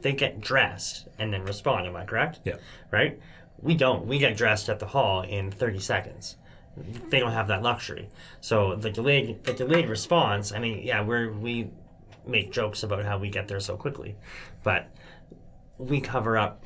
They 0.00 0.12
get 0.12 0.40
dressed 0.40 1.06
and 1.20 1.32
then 1.32 1.44
respond. 1.44 1.86
Am 1.86 1.94
I 1.94 2.04
correct? 2.04 2.40
Yeah. 2.44 2.56
Right? 2.90 3.20
We 3.62 3.76
don't. 3.76 4.06
We 4.06 4.18
get 4.18 4.36
dressed 4.36 4.68
at 4.68 4.80
the 4.80 4.86
hall 4.86 5.22
in 5.22 5.52
30 5.52 5.78
seconds. 5.78 6.36
They 7.08 7.20
don't 7.20 7.32
have 7.32 7.48
that 7.48 7.62
luxury. 7.62 8.08
So 8.40 8.76
the 8.76 8.90
delayed, 8.90 9.44
the 9.44 9.52
delayed 9.52 9.88
response. 9.88 10.52
I 10.52 10.58
mean, 10.58 10.82
yeah, 10.84 11.02
we're 11.02 11.32
we 11.32 11.70
make 12.26 12.52
jokes 12.52 12.82
about 12.82 13.04
how 13.04 13.18
we 13.18 13.30
get 13.30 13.48
there 13.48 13.60
so 13.60 13.76
quickly, 13.76 14.16
but 14.62 14.88
we 15.78 16.00
cover 16.00 16.36
up 16.36 16.64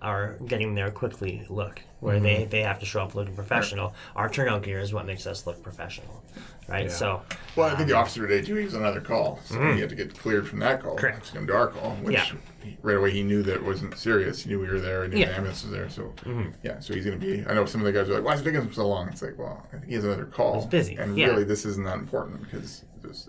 our 0.00 0.36
getting 0.46 0.74
there 0.74 0.90
quickly 0.90 1.46
look 1.48 1.80
where 2.02 2.18
they, 2.20 2.44
they 2.44 2.60
have 2.62 2.80
to 2.80 2.84
show 2.86 3.00
up 3.02 3.14
looking 3.14 3.34
professional 3.34 3.94
our 4.16 4.28
turnout 4.28 4.62
gear 4.62 4.80
is 4.80 4.92
what 4.92 5.06
makes 5.06 5.26
us 5.26 5.46
look 5.46 5.62
professional 5.62 6.22
right 6.68 6.90
so 6.90 7.22
Well, 7.56 7.68
I 7.68 7.76
think 7.76 7.88
the 7.88 7.96
officer 7.96 8.26
today 8.26 8.44
too. 8.44 8.54
He 8.56 8.64
was 8.64 8.74
on 8.74 8.80
another 8.82 9.00
call, 9.00 9.40
so 9.44 9.60
he 9.72 9.80
had 9.80 9.88
to 9.90 9.94
get 9.96 10.16
cleared 10.18 10.48
from 10.48 10.58
that 10.60 10.80
call. 10.80 10.92
Mm-hmm. 10.92 11.00
Correct. 11.00 11.26
To 11.26 11.32
come 11.34 11.46
to 11.48 11.54
our 11.56 11.66
call, 11.68 11.90
which 12.02 12.14
Yeah. 12.14 12.24
he- 12.62 12.76
right 12.82 12.96
away 12.96 13.10
he 13.10 13.22
knew 13.22 13.42
that 13.42 13.54
it 13.56 13.64
wasn't 13.64 13.96
serious. 13.98 14.42
He 14.42 14.50
knew 14.50 14.60
we 14.60 14.68
were 14.68 14.80
there. 14.80 15.02
and 15.04 15.12
knew 15.12 15.20
Yeah. 15.20 15.26
Mm-hmm. 15.26 15.32
the 15.32 15.36
ambulance 15.50 15.62
was 15.64 15.72
there. 15.72 15.88
So 15.90 16.14
yeah, 16.62 16.78
so 16.80 16.94
he's 16.94 17.04
gonna 17.04 17.16
be. 17.18 17.44
I 17.46 17.52
know 17.54 17.66
some 17.66 17.80
of 17.80 17.84
the 17.86 17.92
guys 17.92 18.08
are 18.08 18.14
like, 18.14 18.24
"Why 18.24 18.34
is 18.34 18.40
it 18.40 18.44
taking 18.44 18.60
him 18.62 18.72
so 18.72 18.88
long?" 18.88 19.08
It's 19.08 19.20
like, 19.22 19.36
well, 19.38 19.66
he 19.86 19.94
has 19.94 20.04
another 20.04 20.24
call. 20.24 20.54
He's 20.54 20.66
busy, 20.66 20.96
and 20.96 21.18
yeah. 21.18 21.26
really, 21.26 21.44
this 21.44 21.64
isn't 21.66 21.84
that 21.84 21.98
important 21.98 22.42
because 22.44 22.84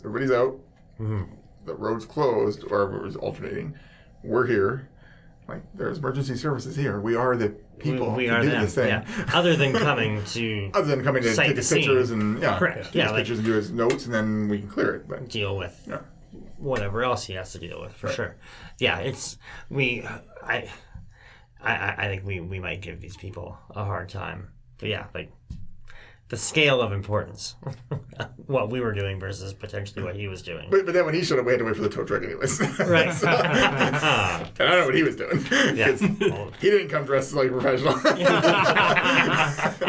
everybody's 0.05 0.31
out. 0.31 0.55
Mm-hmm. 0.99 1.23
The 1.65 1.73
road's 1.73 2.05
closed, 2.05 2.63
or 2.69 2.95
it 2.95 3.01
was 3.03 3.15
alternating. 3.15 3.73
We're 4.23 4.45
here. 4.45 4.89
Like 5.47 5.63
there's 5.73 5.97
emergency 5.97 6.35
services 6.35 6.75
here. 6.75 7.01
We 7.01 7.15
are 7.15 7.35
the 7.35 7.53
people 7.79 8.11
we, 8.11 8.23
we 8.25 8.29
are 8.29 8.41
do 8.41 8.49
them 8.49 8.61
this 8.61 8.75
thing. 8.75 8.87
yeah 8.87 9.05
other 9.33 9.55
than 9.55 9.73
coming 9.73 10.23
to 10.25 10.69
Other 10.73 10.95
than 10.95 11.03
coming 11.03 11.23
to 11.23 11.35
take 11.35 11.49
the 11.49 11.55
his 11.55 11.71
pictures 11.73 12.09
scene. 12.09 12.21
and 12.21 12.41
yeah, 12.41 12.57
Correct. 12.59 12.85
take 12.85 12.95
Yeah, 12.95 13.03
his 13.03 13.11
like- 13.11 13.19
pictures 13.19 13.37
and 13.39 13.47
do 13.47 13.53
his 13.53 13.71
notes, 13.71 14.05
and 14.05 14.13
then 14.13 14.47
we 14.49 14.59
can 14.59 14.67
clear 14.69 14.95
it. 14.95 15.07
But 15.07 15.27
deal 15.29 15.57
with 15.57 15.81
yeah. 15.87 15.99
whatever 16.57 17.03
else 17.03 17.25
he 17.25 17.33
has 17.33 17.51
to 17.53 17.59
deal 17.59 17.81
with 17.81 17.93
for 17.93 18.07
sure 18.09 18.37
yeah 18.79 18.99
it's 18.99 19.37
we 19.69 20.03
I, 20.43 20.69
I 21.61 21.95
i 21.97 22.07
think 22.07 22.25
we 22.25 22.39
we 22.39 22.59
might 22.59 22.81
give 22.81 23.01
these 23.01 23.17
people 23.17 23.57
a 23.75 23.83
hard 23.83 24.09
time 24.09 24.49
but 24.79 24.89
yeah 24.89 25.05
like 25.13 25.31
the 26.29 26.37
scale 26.37 26.81
of 26.81 26.91
importance, 26.91 27.55
what 28.47 28.69
we 28.69 28.79
were 28.81 28.93
doing 28.93 29.19
versus 29.19 29.53
potentially 29.53 30.03
what 30.03 30.15
he 30.15 30.27
was 30.27 30.41
doing. 30.41 30.67
But, 30.71 30.85
but 30.85 30.93
then 30.93 31.05
when 31.05 31.13
he 31.13 31.23
showed 31.23 31.37
up, 31.39 31.45
we 31.45 31.51
had 31.51 31.59
to 31.59 31.65
wait 31.65 31.75
for 31.75 31.81
the 31.83 31.89
tow 31.89 32.03
truck 32.03 32.23
anyways. 32.23 32.59
Right. 32.79 33.13
So- 33.23 33.27
and 33.27 33.45
I 33.45 34.49
don't 34.57 34.69
know 34.79 34.85
what 34.85 34.95
he 34.95 35.03
was 35.03 35.15
doing. 35.15 35.45
Yeah. 35.77 35.89
'Cause 35.91 36.01
He 36.59 36.69
didn't 36.71 36.87
come 36.89 37.05
dressed 37.05 37.33
like 37.33 37.49
a 37.49 37.51
professional. 37.51 37.95
You 38.17 38.23
know, 38.25 38.41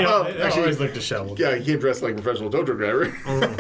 Well, 0.05 0.24
they 0.24 0.43
actually- 0.43 0.61
always 0.62 0.78
look 0.80 0.93
disheveled. 0.93 1.39
yeah, 1.39 1.55
he 1.57 1.64
came 1.64 1.78
dressed 1.78 2.03
like 2.03 2.12
a 2.12 2.20
professional 2.20 2.51
tow 2.51 2.64
truck 2.64 2.78
driver. 2.78 3.07
Mm. 3.07 3.55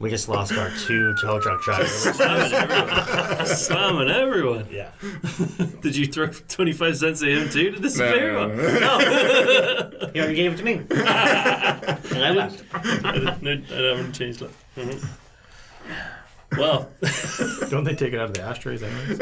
We 0.00 0.10
just 0.10 0.28
lost 0.28 0.52
our 0.52 0.70
two 0.86 1.14
tow 1.20 1.40
truck 1.40 1.62
drivers. 1.62 1.90
Slamming 2.16 2.52
everyone. 2.52 3.46
Slamming 3.46 4.08
everyone. 4.10 4.66
yeah. 4.70 4.90
Did 5.80 5.96
you 5.96 6.06
throw 6.06 6.28
25 6.28 6.96
cents 6.96 7.22
at 7.22 7.28
him 7.28 7.48
too 7.48 7.70
to 7.72 7.76
No, 7.76 7.82
disappear? 7.82 8.32
no, 8.32 8.46
no, 8.48 8.78
no. 8.78 10.10
He 10.12 10.20
already 10.20 10.34
gave 10.36 10.52
it 10.54 10.56
to 10.58 10.64
me. 10.64 10.72
and 10.90 12.24
I 12.24 12.30
left. 12.30 12.62
I, 12.72 13.36
didn't, 13.42 13.70
I 13.72 13.74
haven't 13.96 14.12
changed 14.12 14.40
that. 14.40 14.50
Mhm. 14.76 15.04
Well, 16.56 16.88
Don't 17.68 17.84
they 17.84 17.94
take 17.94 18.14
it 18.14 18.18
out 18.20 18.30
of 18.30 18.34
the 18.34 18.42
ashtrays 18.42 18.82
anyways? 18.82 19.18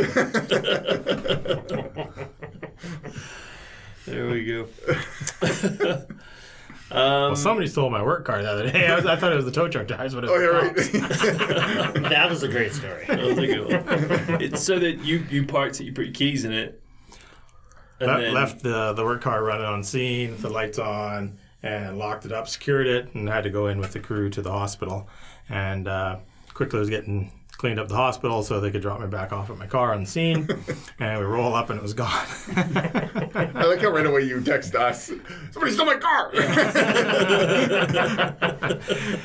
there 4.06 4.26
we 4.28 4.44
go. 4.44 4.66
Um, 6.90 6.98
well, 7.00 7.36
somebody 7.36 7.66
stole 7.66 7.90
my 7.90 8.02
work 8.02 8.24
car 8.24 8.42
the 8.42 8.50
other 8.50 8.70
day. 8.70 8.86
I, 8.90 8.94
was, 8.94 9.06
I 9.06 9.16
thought 9.16 9.32
it 9.32 9.36
was 9.36 9.44
the 9.44 9.50
tow 9.50 9.68
truck 9.68 9.86
drives, 9.88 10.14
but 10.14 10.24
it 10.24 10.30
Oh, 10.30 10.72
was 10.72 10.92
yeah, 10.94 11.00
the 11.06 12.00
right. 12.00 12.02
That 12.10 12.30
was 12.30 12.42
a 12.42 12.48
great 12.48 12.72
story. 12.72 13.04
that 13.06 13.18
was 13.20 13.38
a 13.38 13.46
good 13.46 13.64
one. 14.28 14.42
It's 14.42 14.62
so 14.62 14.78
that 14.78 14.98
you 15.04 15.24
you 15.30 15.44
parked 15.46 15.80
it, 15.80 15.84
you 15.84 15.92
put 15.92 16.04
your 16.06 16.14
keys 16.14 16.44
in 16.44 16.52
it, 16.52 16.80
and 18.00 18.10
Le- 18.10 18.20
then 18.20 18.34
left 18.34 18.62
the, 18.62 18.92
the 18.92 19.04
work 19.04 19.20
car 19.22 19.42
running 19.42 19.66
on 19.66 19.82
scene 19.82 20.36
the 20.40 20.48
lights 20.50 20.78
on 20.78 21.38
and 21.62 21.98
locked 21.98 22.24
it 22.24 22.32
up, 22.32 22.46
secured 22.46 22.86
it, 22.86 23.12
and 23.14 23.28
had 23.28 23.42
to 23.44 23.50
go 23.50 23.66
in 23.66 23.78
with 23.80 23.92
the 23.92 23.98
crew 24.00 24.30
to 24.30 24.40
the 24.42 24.52
hospital. 24.52 25.08
And 25.48 25.88
uh, 25.88 26.18
quickly 26.54 26.78
was 26.78 26.90
getting 26.90 27.32
cleaned 27.56 27.80
up 27.80 27.88
the 27.88 27.96
hospital 27.96 28.42
so 28.42 28.60
they 28.60 28.70
could 28.70 28.82
drop 28.82 29.00
me 29.00 29.06
back 29.06 29.32
off 29.32 29.48
at 29.50 29.56
my 29.56 29.66
car 29.66 29.94
on 29.94 30.00
the 30.02 30.06
scene. 30.06 30.48
and 30.98 31.18
we 31.18 31.24
roll 31.24 31.54
up 31.54 31.70
and 31.70 31.78
it 31.78 31.82
was 31.82 31.94
gone. 31.94 32.26
I 32.54 33.64
like 33.66 33.80
how 33.80 33.90
right 33.90 34.06
away 34.06 34.22
you 34.22 34.42
text 34.42 34.74
us. 34.74 35.10
Somebody 35.52 35.72
stole 35.72 35.86
my 35.86 35.96
car. 35.96 36.30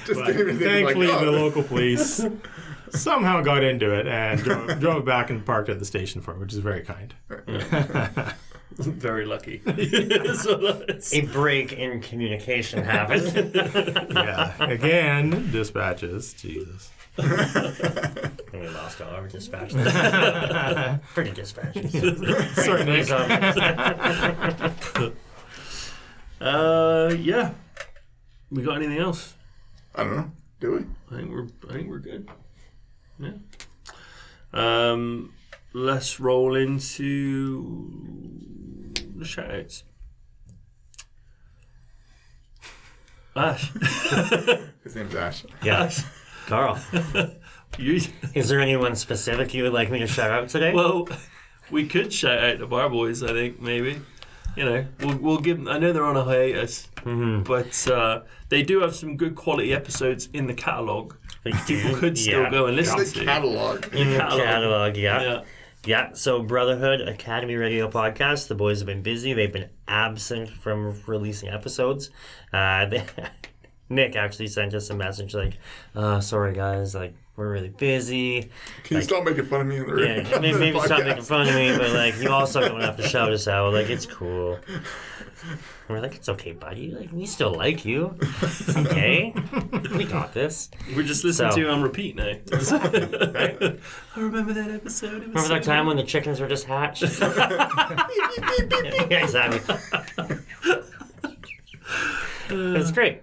Just 0.05 0.19
But 0.19 0.27
didn't 0.27 0.41
even 0.41 0.59
thankfully, 0.59 1.07
like, 1.07 1.19
the 1.19 1.27
oh. 1.27 1.31
local 1.31 1.63
police 1.63 2.25
somehow 2.91 3.41
got 3.41 3.63
into 3.63 3.93
it 3.93 4.07
and 4.07 4.41
drove, 4.41 4.79
drove 4.79 5.05
back 5.05 5.29
and 5.29 5.45
parked 5.45 5.69
at 5.69 5.79
the 5.79 5.85
station 5.85 6.21
for 6.21 6.33
me, 6.33 6.41
which 6.41 6.53
is 6.53 6.59
very 6.59 6.81
kind. 6.81 7.13
very 8.77 9.25
lucky. 9.25 9.61
so 10.35 10.85
A 11.11 11.21
break 11.27 11.73
in 11.73 12.01
communication 12.01 12.83
happened. 12.83 13.53
Yeah. 14.11 14.63
Again, 14.63 15.51
dispatches. 15.51 16.33
Jesus. 16.33 16.91
and 17.17 18.31
we 18.53 18.67
lost 18.69 19.01
all 19.01 19.09
our 19.13 19.27
dispatches. 19.27 19.75
Pretty 21.13 21.31
dispatches. 21.31 21.91
Sorry, 22.55 22.85
Nick. 22.85 23.09
uh, 26.41 27.13
yeah. 27.19 27.51
We 28.49 28.63
got 28.63 28.77
anything 28.77 28.97
else? 28.99 29.33
I 29.95 30.03
don't 30.03 30.15
know. 30.15 30.31
Do 30.59 30.71
we? 30.73 30.85
I 31.15 31.19
think 31.19 31.31
we're 31.31 31.47
I 31.69 31.73
think 31.73 31.89
we're 31.89 31.99
good. 31.99 32.29
Yeah. 33.19 33.31
Um, 34.53 35.33
let's 35.73 36.19
roll 36.19 36.55
into 36.55 37.63
the 39.17 39.25
shoutouts. 39.25 39.83
Ash, 43.35 43.71
His 44.83 44.95
name's 44.95 45.15
Ash. 45.15 45.45
Yeah. 45.63 45.89
Carl, 46.51 46.77
you 47.77 48.01
is 48.33 48.49
there 48.49 48.59
anyone 48.59 48.93
specific 48.95 49.53
you 49.53 49.63
would 49.63 49.71
like 49.73 49.89
me 49.89 49.99
to 49.99 50.07
shout 50.07 50.29
out 50.31 50.49
today? 50.49 50.73
well, 50.73 51.07
we 51.71 51.87
could 51.87 52.11
shout 52.11 52.43
out 52.43 52.59
the 52.59 52.65
Bar 52.67 52.89
Boys. 52.89 53.23
I 53.23 53.27
think 53.27 53.61
maybe. 53.61 54.01
You 54.57 54.65
know, 54.65 54.85
we'll, 54.99 55.17
we'll 55.17 55.39
give. 55.39 55.59
them- 55.59 55.69
I 55.69 55.77
know 55.79 55.93
they're 55.93 56.03
on 56.03 56.17
a 56.17 56.25
hiatus, 56.25 56.89
Mhm. 57.05 57.45
but 57.45 57.89
uh, 57.89 58.23
they 58.49 58.63
do 58.63 58.81
have 58.81 58.93
some 58.93 59.15
good 59.15 59.33
quality 59.33 59.73
episodes 59.73 60.27
in 60.33 60.45
the 60.47 60.53
catalog. 60.53 61.13
People 61.67 61.95
could 61.95 62.17
still 62.17 62.41
yeah. 62.43 62.51
go 62.51 62.65
and 62.65 62.75
listen 62.75 62.99
The 62.99 63.05
to. 63.05 63.23
catalog. 63.25 63.85
in 63.95 64.11
the 64.11 64.17
catalog. 64.17 64.43
catalog. 64.45 64.97
Yeah. 64.97 65.21
Yeah. 65.21 65.41
Yeah, 65.85 66.09
so 66.13 66.43
Brotherhood 66.43 66.99
Academy 67.01 67.55
Radio 67.55 67.89
Podcast. 67.89 68.49
The 68.49 68.53
boys 68.55 68.79
have 68.81 68.85
been 68.87 69.01
busy. 69.01 69.33
They've 69.33 69.51
been 69.51 69.69
absent 69.87 70.49
from 70.49 71.01
releasing 71.07 71.47
episodes. 71.49 72.11
Uh, 72.53 72.85
they, 72.91 73.03
Nick 73.91 74.15
actually 74.15 74.47
sent 74.47 74.73
us 74.73 74.89
a 74.89 74.95
message 74.95 75.33
like, 75.35 75.57
uh, 75.95 76.19
"Sorry 76.21 76.53
guys, 76.53 76.95
like 76.95 77.13
we're 77.35 77.51
really 77.51 77.69
busy. 77.69 78.49
Can 78.83 78.97
you 78.97 79.03
stop 79.03 79.23
making 79.23 79.45
fun 79.45 79.61
of 79.61 79.67
me 79.67 79.77
in 79.77 79.87
the 79.87 79.95
Yeah, 80.01 80.07
radio? 80.17 80.39
maybe, 80.39 80.59
maybe 80.59 80.79
stop 80.81 81.03
making 81.03 81.23
fun 81.23 81.47
of 81.47 81.55
me, 81.55 81.75
but 81.77 81.91
like 81.91 82.17
you 82.19 82.29
also 82.29 82.61
don't 82.61 82.81
have 82.81 82.97
to 82.97 83.07
shout 83.07 83.31
us 83.31 83.47
out. 83.47 83.73
Like 83.73 83.89
it's 83.89 84.05
cool." 84.05 84.59
And 85.43 85.57
we're 85.89 85.99
like, 86.01 86.15
"It's 86.15 86.29
okay, 86.29 86.51
buddy. 86.53 86.91
Like 86.91 87.11
we 87.11 87.25
still 87.25 87.53
like 87.53 87.83
you. 87.83 88.15
It's 88.41 88.75
okay. 88.77 89.33
we 89.95 90.05
got 90.05 90.33
this." 90.33 90.69
We're 90.95 91.03
just 91.03 91.23
listening 91.23 91.51
So- 91.51 91.55
to 91.57 91.61
you 91.61 91.69
on 91.69 91.81
repeat 91.81 92.15
now. 92.15 92.33
Right? 92.51 93.79
I 94.15 94.19
remember 94.19 94.53
that 94.53 94.71
episode. 94.71 95.23
It 95.23 95.33
was 95.33 95.49
Remember 95.49 95.55
that 95.55 95.63
time 95.63 95.87
when 95.87 95.97
the 95.97 96.03
chickens 96.03 96.39
were 96.39 96.47
just 96.47 96.65
hatched? 96.65 97.01
yeah, 97.21 99.07
exactly. 99.09 99.59
it's 102.49 102.91
great. 102.91 103.21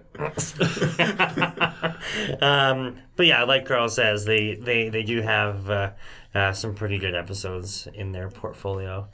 Um, 2.41 2.97
but 3.15 3.25
yeah, 3.25 3.43
like 3.43 3.65
Carl 3.65 3.89
says, 3.89 4.25
they, 4.25 4.55
they, 4.55 4.89
they 4.89 5.03
do 5.03 5.21
have 5.21 5.69
uh, 5.69 5.91
uh, 6.33 6.53
some 6.53 6.75
pretty 6.75 6.97
good 6.97 7.15
episodes 7.15 7.87
in 7.93 8.11
their 8.11 8.29
portfolio. 8.29 9.07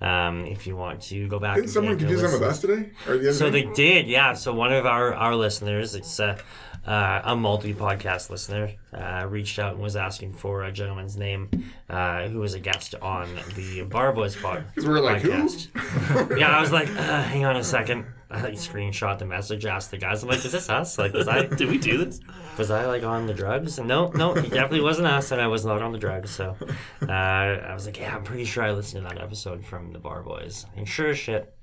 Um, 0.00 0.46
if 0.46 0.66
you 0.66 0.76
want 0.76 1.02
to 1.02 1.28
go 1.28 1.38
back, 1.38 1.58
and 1.58 1.70
someone 1.70 1.98
confuse 1.98 2.22
them 2.22 2.32
with 2.32 2.42
us 2.42 2.60
today? 2.60 2.90
Or 3.06 3.18
the 3.18 3.32
So 3.32 3.50
they 3.50 3.62
did, 3.64 4.06
yeah. 4.06 4.32
So 4.32 4.52
one 4.54 4.72
of 4.72 4.86
our, 4.86 5.14
our 5.14 5.34
listeners, 5.36 5.94
it's 5.94 6.18
a, 6.18 6.38
uh, 6.86 7.20
a 7.24 7.36
multi 7.36 7.74
podcast 7.74 8.30
listener, 8.30 8.72
uh, 8.92 9.26
reached 9.28 9.58
out 9.58 9.74
and 9.74 9.82
was 9.82 9.96
asking 9.96 10.32
for 10.32 10.64
a 10.64 10.72
gentleman's 10.72 11.16
name 11.16 11.48
uh, 11.88 12.26
who 12.28 12.40
was 12.40 12.54
a 12.54 12.60
guest 12.60 12.94
on 13.00 13.28
the 13.54 13.82
Bar 13.82 14.12
Boys 14.12 14.34
pod- 14.34 14.64
we're 14.76 15.00
like, 15.00 15.22
podcast. 15.22 16.38
yeah, 16.38 16.56
I 16.56 16.60
was 16.60 16.72
like, 16.72 16.88
uh, 16.88 17.22
hang 17.22 17.44
on 17.44 17.56
a 17.56 17.64
second. 17.64 18.06
I 18.32 18.40
like 18.42 18.54
screenshot 18.54 19.18
the 19.18 19.26
message, 19.26 19.66
asked 19.66 19.90
the 19.90 19.98
guys. 19.98 20.22
I'm 20.22 20.30
like, 20.30 20.44
is 20.44 20.52
this 20.52 20.70
us? 20.70 20.98
Like, 20.98 21.12
was 21.12 21.28
I 21.28 21.44
Did 21.56 21.68
we 21.68 21.76
do 21.78 22.04
this? 22.04 22.20
was 22.56 22.70
I 22.70 22.86
like 22.86 23.02
on 23.02 23.26
the 23.26 23.34
drugs? 23.34 23.78
And 23.78 23.86
no, 23.86 24.08
no, 24.08 24.32
he 24.34 24.48
definitely 24.48 24.80
wasn't 24.80 25.06
us, 25.08 25.30
and 25.32 25.40
I 25.40 25.46
was 25.48 25.64
not 25.66 25.82
on 25.82 25.92
the 25.92 25.98
drugs. 25.98 26.30
So 26.30 26.56
uh, 27.02 27.12
I 27.12 27.74
was 27.74 27.84
like, 27.86 27.98
yeah, 27.98 28.16
I'm 28.16 28.24
pretty 28.24 28.44
sure 28.46 28.64
I 28.64 28.72
listened 28.72 29.06
to 29.06 29.08
that 29.14 29.22
episode 29.22 29.64
from 29.64 29.92
the 29.92 29.98
Bar 29.98 30.22
Boys, 30.22 30.64
and 30.76 30.88
sure 30.88 31.08
as 31.10 31.18
shit, 31.18 31.54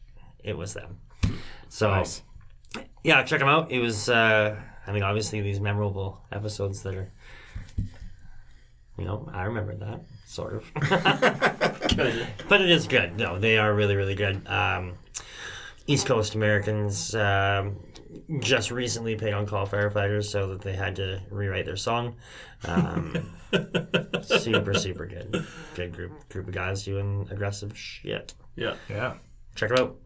it 0.43 0.55
was 0.57 0.73
them. 0.75 0.99
So 1.69 1.89
Nice. 1.89 2.21
yeah, 3.03 3.23
check 3.23 3.39
them 3.39 3.49
out. 3.49 3.71
It 3.71 3.79
was, 3.79 4.07
uh, 4.09 4.55
I 4.87 4.91
mean, 4.91 5.03
obviously 5.03 5.41
these 5.41 5.59
memorable 5.59 6.21
episodes 6.31 6.83
that 6.83 6.95
are, 6.95 7.11
you 8.97 9.05
know, 9.05 9.29
I 9.33 9.43
remember 9.43 9.75
that 9.75 10.01
sort 10.25 10.53
of, 10.55 10.71
but 12.49 12.61
it 12.61 12.69
is 12.69 12.87
good. 12.87 13.17
No, 13.17 13.39
they 13.39 13.57
are 13.57 13.73
really, 13.73 13.95
really 13.95 14.15
good. 14.15 14.45
Um, 14.47 14.97
East 15.89 16.05
Coast 16.05 16.35
Americans 16.35 17.15
um, 17.15 17.77
just 18.41 18.69
recently 18.69 19.15
paid 19.15 19.33
on 19.33 19.47
call 19.47 19.65
firefighters, 19.65 20.25
so 20.25 20.45
that 20.49 20.61
they 20.61 20.73
had 20.73 20.95
to 20.97 21.19
rewrite 21.31 21.65
their 21.65 21.75
song. 21.75 22.15
Um, 22.65 23.35
super, 24.21 24.75
super 24.75 25.07
good. 25.07 25.45
Good 25.73 25.93
group 25.93 26.29
group 26.29 26.47
of 26.47 26.53
guys 26.53 26.83
doing 26.83 27.27
aggressive 27.31 27.75
shit. 27.75 28.35
Yeah. 28.55 28.75
Yeah. 28.87 29.15
Check 29.55 29.71
it 29.71 29.79
out. 29.79 29.97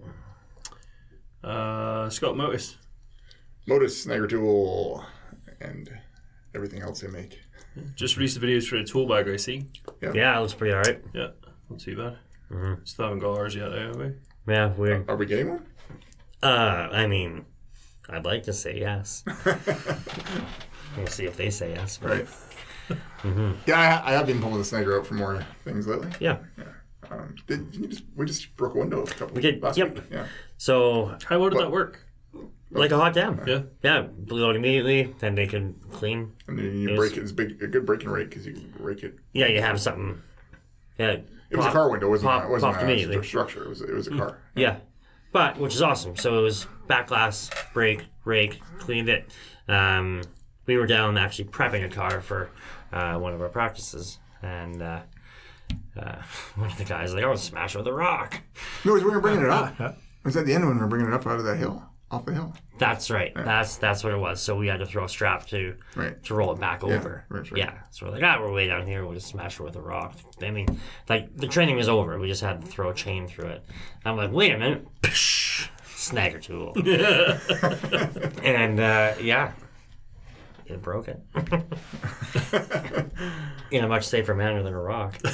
Uh, 1.44 2.10
Scott 2.10 2.38
Motus. 2.38 2.78
Modus, 3.68 4.04
Sniper 4.04 4.28
Tool, 4.28 5.06
and 5.60 5.90
everything 6.56 6.82
else 6.82 7.02
they 7.02 7.08
make. 7.10 7.40
Just 7.96 8.16
released 8.16 8.40
the 8.40 8.46
videos 8.48 8.68
for 8.68 8.78
the 8.78 8.86
tool 8.86 9.06
bag, 9.06 9.28
I 9.28 9.36
see. 9.36 9.66
Yeah, 10.02 10.38
it 10.38 10.42
looks 10.42 10.54
pretty 10.54 10.74
alright. 10.74 11.02
Yeah. 11.14 11.30
Not 11.70 11.80
too 11.80 11.98
bad. 11.98 12.18
Mhm. 12.50 12.88
Still 12.88 13.06
haven't 13.06 13.20
got 13.20 13.38
ours 13.38 13.54
yet, 13.56 13.70
though, 13.70 13.88
have 13.88 13.96
we? 13.98 14.12
Yeah, 14.48 14.74
weird. 14.74 15.10
Are 15.10 15.16
we 15.16 15.26
getting 15.26 15.50
one? 15.50 15.66
Uh, 16.44 16.90
I 16.92 17.08
mean, 17.08 17.46
I'd 18.10 18.26
like 18.26 18.44
to 18.44 18.54
say 18.54 18.78
yes. 18.80 19.24
we'll 20.98 21.08
see 21.08 21.26
if 21.26 21.38
they 21.38 21.50
say 21.50 21.74
yes. 21.74 21.98
But 22.02 22.10
Right. 22.10 22.28
Yeah, 23.66 24.02
I, 24.06 24.10
I 24.10 24.14
have 24.14 24.28
been 24.28 24.42
pulling 24.42 24.58
the 24.58 24.66
Sniper 24.66 25.00
out 25.00 25.08
for 25.08 25.14
more 25.14 25.46
things 25.64 25.88
lately. 25.88 26.10
yeah. 26.20 26.38
Um, 27.10 27.36
did, 27.48 27.72
did 27.72 27.80
you 27.82 27.88
just, 27.88 28.04
we 28.16 28.26
just 28.26 28.56
broke 28.58 28.76
a 28.76 28.80
window 28.80 29.04
a 29.04 29.06
couple 29.06 29.36
We 29.36 29.42
did, 29.42 29.62
last 29.64 29.78
yep. 29.78 29.96
week. 29.96 30.04
Yeah. 30.12 30.26
So, 30.58 31.16
How 31.26 31.40
well 31.40 31.50
did 31.50 31.56
What? 31.58 31.64
that 31.66 31.72
work? 31.72 32.06
like 32.72 32.92
a 32.92 32.98
hot 32.98 33.14
dam. 33.14 33.40
Yeah. 33.46 33.62
Yeah, 33.84 34.02
blew 34.02 34.48
out 34.50 34.56
immediately. 34.56 35.14
Then 35.20 35.36
they 35.36 35.46
can 35.48 35.76
clean. 35.92 36.34
And 36.48 36.58
then 36.58 36.66
you 36.78 36.90
Yes. 36.90 36.98
break 36.98 37.16
it. 37.18 37.22
It's 37.22 37.32
big, 37.32 37.62
a 37.62 37.68
good 37.68 37.86
breaking 37.86 38.10
rate 38.10 38.30
because 38.30 38.46
you 38.48 38.54
can 38.54 38.74
break 38.78 39.04
it. 39.04 39.16
Yeah, 39.34 39.46
you 39.48 39.62
have 39.62 39.80
something. 39.80 40.22
Yeah. 40.98 41.18
It 41.52 41.58
was 41.58 41.68
a 41.68 41.72
car 41.72 41.90
window. 41.92 42.08
It 42.08 42.10
wasn't, 42.10 42.32
pop- 42.32 42.44
a, 42.44 42.48
it 42.48 42.52
wasn't 42.52 42.74
popped 42.74 42.84
a 42.84 42.88
immediately. 42.88 43.24
structure. 43.26 43.64
It 43.64 43.70
was, 43.70 43.82
it 43.82 43.94
was 43.94 44.08
a 44.08 44.18
car. 44.18 44.40
Yeah. 44.56 44.78
But 45.34 45.58
which 45.58 45.76
is 45.76 45.82
awesome. 45.82 46.16
So 46.16 46.40
it 46.40 46.42
was 46.42 46.66
back 46.88 47.08
glass, 47.08 47.50
brake, 47.74 48.06
rake, 48.24 48.62
cleaned 48.80 49.10
it. 49.10 49.30
Um, 49.68 50.22
we 50.66 50.78
were 50.78 50.88
down 50.88 51.18
actually 51.18 51.46
prepping 51.46 51.84
a 51.84 51.90
car 51.90 52.22
for 52.22 52.50
uh, 52.94 53.18
one 53.18 53.34
of 53.34 53.42
our 53.42 53.50
practices, 53.50 54.20
and 54.42 54.82
uh, 54.82 55.02
uh, 56.00 56.22
one 56.56 56.72
of 56.72 56.78
the 56.78 56.86
guys 56.86 57.10
was 57.10 57.16
like, 57.16 57.24
"I 57.24 57.28
want 57.28 57.40
to 57.40 57.46
smash 57.46 57.76
it 57.76 57.80
with 57.80 57.88
a 57.88 57.94
rock." 57.94 58.40
No, 58.86 58.94
we 58.94 59.04
were 59.04 59.20
bringing 59.20 59.44
it 59.44 59.50
up. 59.50 59.98
It 60.24 60.28
was 60.28 60.38
at 60.38 60.46
the 60.46 60.54
end 60.54 60.66
when 60.66 60.76
we 60.76 60.82
were 60.82 60.88
bringing 60.88 61.10
it 61.10 61.14
up 61.14 61.28
out 61.28 61.38
of 61.38 61.44
that 61.44 61.58
hill, 61.58 61.84
off 62.14 62.26
the 62.26 62.34
hill. 62.34 62.54
That's 62.78 63.10
right. 63.12 63.32
That's 63.36 63.78
that's 63.78 64.04
what 64.04 64.14
it 64.14 64.18
was. 64.18 64.42
So 64.42 64.56
we 64.56 64.68
had 64.68 64.80
to 64.80 64.86
throw 64.86 65.06
a 65.06 65.10
strap 65.10 65.46
to 65.48 65.76
Right. 65.96 66.22
to 66.24 66.34
roll 66.34 66.52
it 66.52 66.60
back 66.60 66.84
over. 66.84 67.26
right, 67.30 67.52
right. 67.52 67.58
Yeah. 67.60 67.74
So 67.92 68.06
we're 68.06 68.14
like, 68.14 68.24
ah, 68.24 68.38
we're 68.40 68.52
way 68.52 68.68
down 68.68 68.86
here. 68.88 69.04
We'll 69.06 69.14
just 69.16 69.28
smash 69.28 69.60
it 69.60 69.64
with 69.64 69.76
a 69.76 69.82
rock. 69.82 70.16
I 70.42 70.52
mean, 70.52 70.68
like 71.10 71.36
the 71.38 71.48
training 71.48 71.76
was 71.76 71.88
over. 71.90 72.20
We 72.20 72.28
just 72.28 72.42
had 72.42 72.62
to 72.62 72.68
throw 72.68 72.90
a 72.90 72.94
chain 72.94 73.28
through 73.28 73.50
it. 73.50 73.66
I'm 74.06 74.18
like, 74.18 74.32
wait 74.32 74.54
a 74.54 74.58
minute. 74.58 74.88
Snagger 75.04 76.42
tool. 76.42 76.74
and 78.44 78.80
uh, 78.80 79.14
yeah, 79.22 79.52
it 80.74 80.82
broke 80.82 81.08
it. 81.08 81.22
In 83.72 83.84
a 83.84 83.88
much 83.88 84.06
safer 84.06 84.36
manner 84.36 84.62
than 84.64 84.74
a 84.74 84.82
rock. 84.82 85.18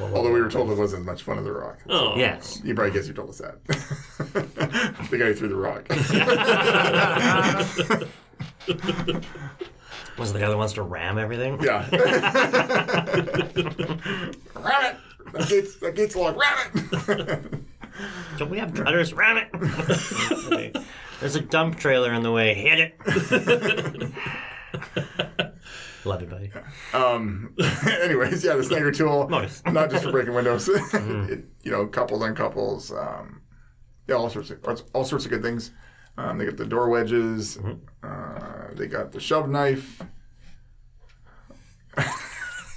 Although 0.00 0.32
we 0.32 0.40
were 0.40 0.50
told 0.50 0.70
it 0.70 0.76
wasn't 0.76 1.00
as 1.00 1.06
much 1.06 1.22
fun 1.22 1.38
as 1.38 1.46
a 1.46 1.52
rock. 1.52 1.78
Oh, 1.88 2.16
yes. 2.16 2.60
You 2.64 2.74
probably 2.74 2.92
guess 2.92 3.06
who 3.06 3.12
told 3.12 3.30
us 3.30 3.38
that. 3.38 3.64
the 5.10 5.18
guy 5.18 5.26
who 5.26 5.34
threw 5.34 5.48
the 5.48 5.56
rock. 5.56 5.88
Was 10.18 10.30
it 10.30 10.32
the 10.34 10.40
guy 10.40 10.48
that 10.48 10.56
wants 10.56 10.74
to 10.74 10.82
ram 10.82 11.18
everything? 11.18 11.60
Yeah. 11.62 11.88
ram 11.90 12.00
it! 14.84 14.96
That 15.32 15.48
gate's, 15.48 15.76
that 15.76 15.94
gate's 15.94 16.16
locked. 16.16 16.38
Ram 16.38 16.58
it! 17.20 17.44
Don't 18.38 18.50
we 18.50 18.58
have 18.58 18.72
druthers? 18.72 19.14
Ram 19.14 19.36
it! 19.38 20.76
There's 21.20 21.36
a 21.36 21.40
dump 21.40 21.76
trailer 21.78 22.12
in 22.12 22.22
the 22.22 22.32
way. 22.32 22.54
Hit 22.54 22.78
it! 22.80 24.12
Love 26.06 26.22
you, 26.22 26.28
buddy. 26.28 26.50
um, 26.94 27.54
anyways, 28.00 28.42
yeah, 28.42 28.54
the 28.56 28.62
snagger 28.62 28.94
tool, 28.96 29.28
Nice. 29.28 29.62
not 29.66 29.90
just 29.90 30.04
for 30.04 30.10
breaking 30.12 30.32
windows. 30.32 30.66
it, 30.68 31.44
you 31.62 31.70
know, 31.70 31.86
couples 31.86 32.22
on 32.22 32.34
couples. 32.34 32.90
Um, 32.90 33.42
yeah, 34.08 34.14
all 34.14 34.30
sorts 34.30 34.50
of 34.50 34.58
all 34.94 35.04
sorts 35.04 35.26
of 35.26 35.30
good 35.30 35.42
things. 35.42 35.72
Um, 36.16 36.38
they 36.38 36.46
got 36.46 36.56
the 36.56 36.64
door 36.64 36.88
wedges. 36.88 37.58
Uh, 38.02 38.68
they 38.74 38.86
got 38.86 39.12
the 39.12 39.20
shove 39.20 39.48
knife. 39.50 40.00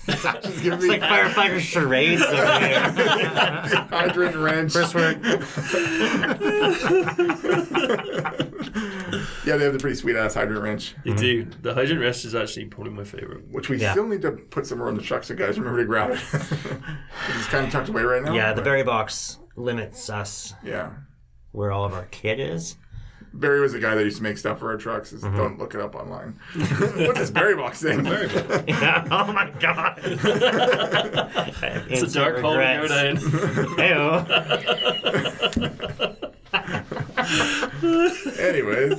Just 0.06 0.26
It's 0.26 0.64
me 0.84 0.89
like 0.89 1.01
firefighter 1.01 1.60
charades 1.60 2.22
over 2.22 2.60
here. 2.60 2.80
hydrant 3.89 4.36
wrench. 4.36 4.74
First 4.74 4.93
word. 4.95 5.20
Yeah, 9.45 9.58
they 9.58 9.66
have 9.66 9.74
the 9.74 9.80
pretty 9.80 9.95
sweet 9.97 10.16
ass 10.16 10.34
hydrant 10.36 10.64
wrench, 10.64 10.95
You 11.04 11.14
do. 11.16 11.45
The 11.62 11.74
hydrant 11.74 11.99
wrench 12.01 12.24
is 12.26 12.34
actually 12.34 12.66
probably 12.66 12.93
my 12.93 13.04
favorite. 13.04 13.43
which 13.51 13.68
we 13.70 13.78
Yeah. 13.78 13.91
still 13.91 14.08
need 14.08 14.22
to 14.22 14.32
put 14.32 14.66
somewhere 14.66 14.88
on 14.88 14.95
the 14.95 15.01
truck 15.01 15.24
so 15.26 15.36
guys 15.36 15.60
remember 15.60 15.80
to 15.82 15.86
grab 15.86 16.12
it. 16.12 16.20
it's 16.34 17.47
kind 17.47 17.66
of 17.66 17.72
tucked 17.72 17.89
away 17.89 18.04
right 18.04 18.24
now. 18.24 18.34
Yeah, 18.34 18.51
the 18.54 18.62
but- 18.62 18.66
Barry 18.66 18.84
box 18.84 19.39
limits 19.58 20.10
us 20.10 20.54
Yeah. 20.64 20.91
where 21.51 21.72
all 21.72 21.84
of 21.86 21.93
our 21.93 22.06
kit 22.06 22.39
is. 22.39 22.78
Barry 23.34 23.61
was 23.61 23.73
the 23.73 23.79
guy 23.79 23.95
that 23.95 24.03
used 24.03 24.17
to 24.17 24.23
make 24.23 24.38
stuff 24.38 24.59
for 24.59 24.69
our 24.69 24.77
trucks. 24.77 25.09
Just 25.11 25.23
mm-hmm. 25.23 25.36
Don't 25.36 25.57
look 25.57 25.73
it 25.73 25.81
up 25.81 25.95
online. 25.95 26.39
what 26.53 27.15
does 27.15 27.31
Barry 27.31 27.55
box 27.55 27.81
thing? 27.81 28.05
Yeah. 28.67 29.07
Oh 29.11 29.31
my 29.31 29.49
god. 29.59 29.99
It's 31.89 32.01
a 32.03 32.13
dark 32.13 32.39
hole 32.39 32.57
we 32.57 32.63
go 32.63 32.88
down. 32.88 33.17
Anyways, 38.39 38.93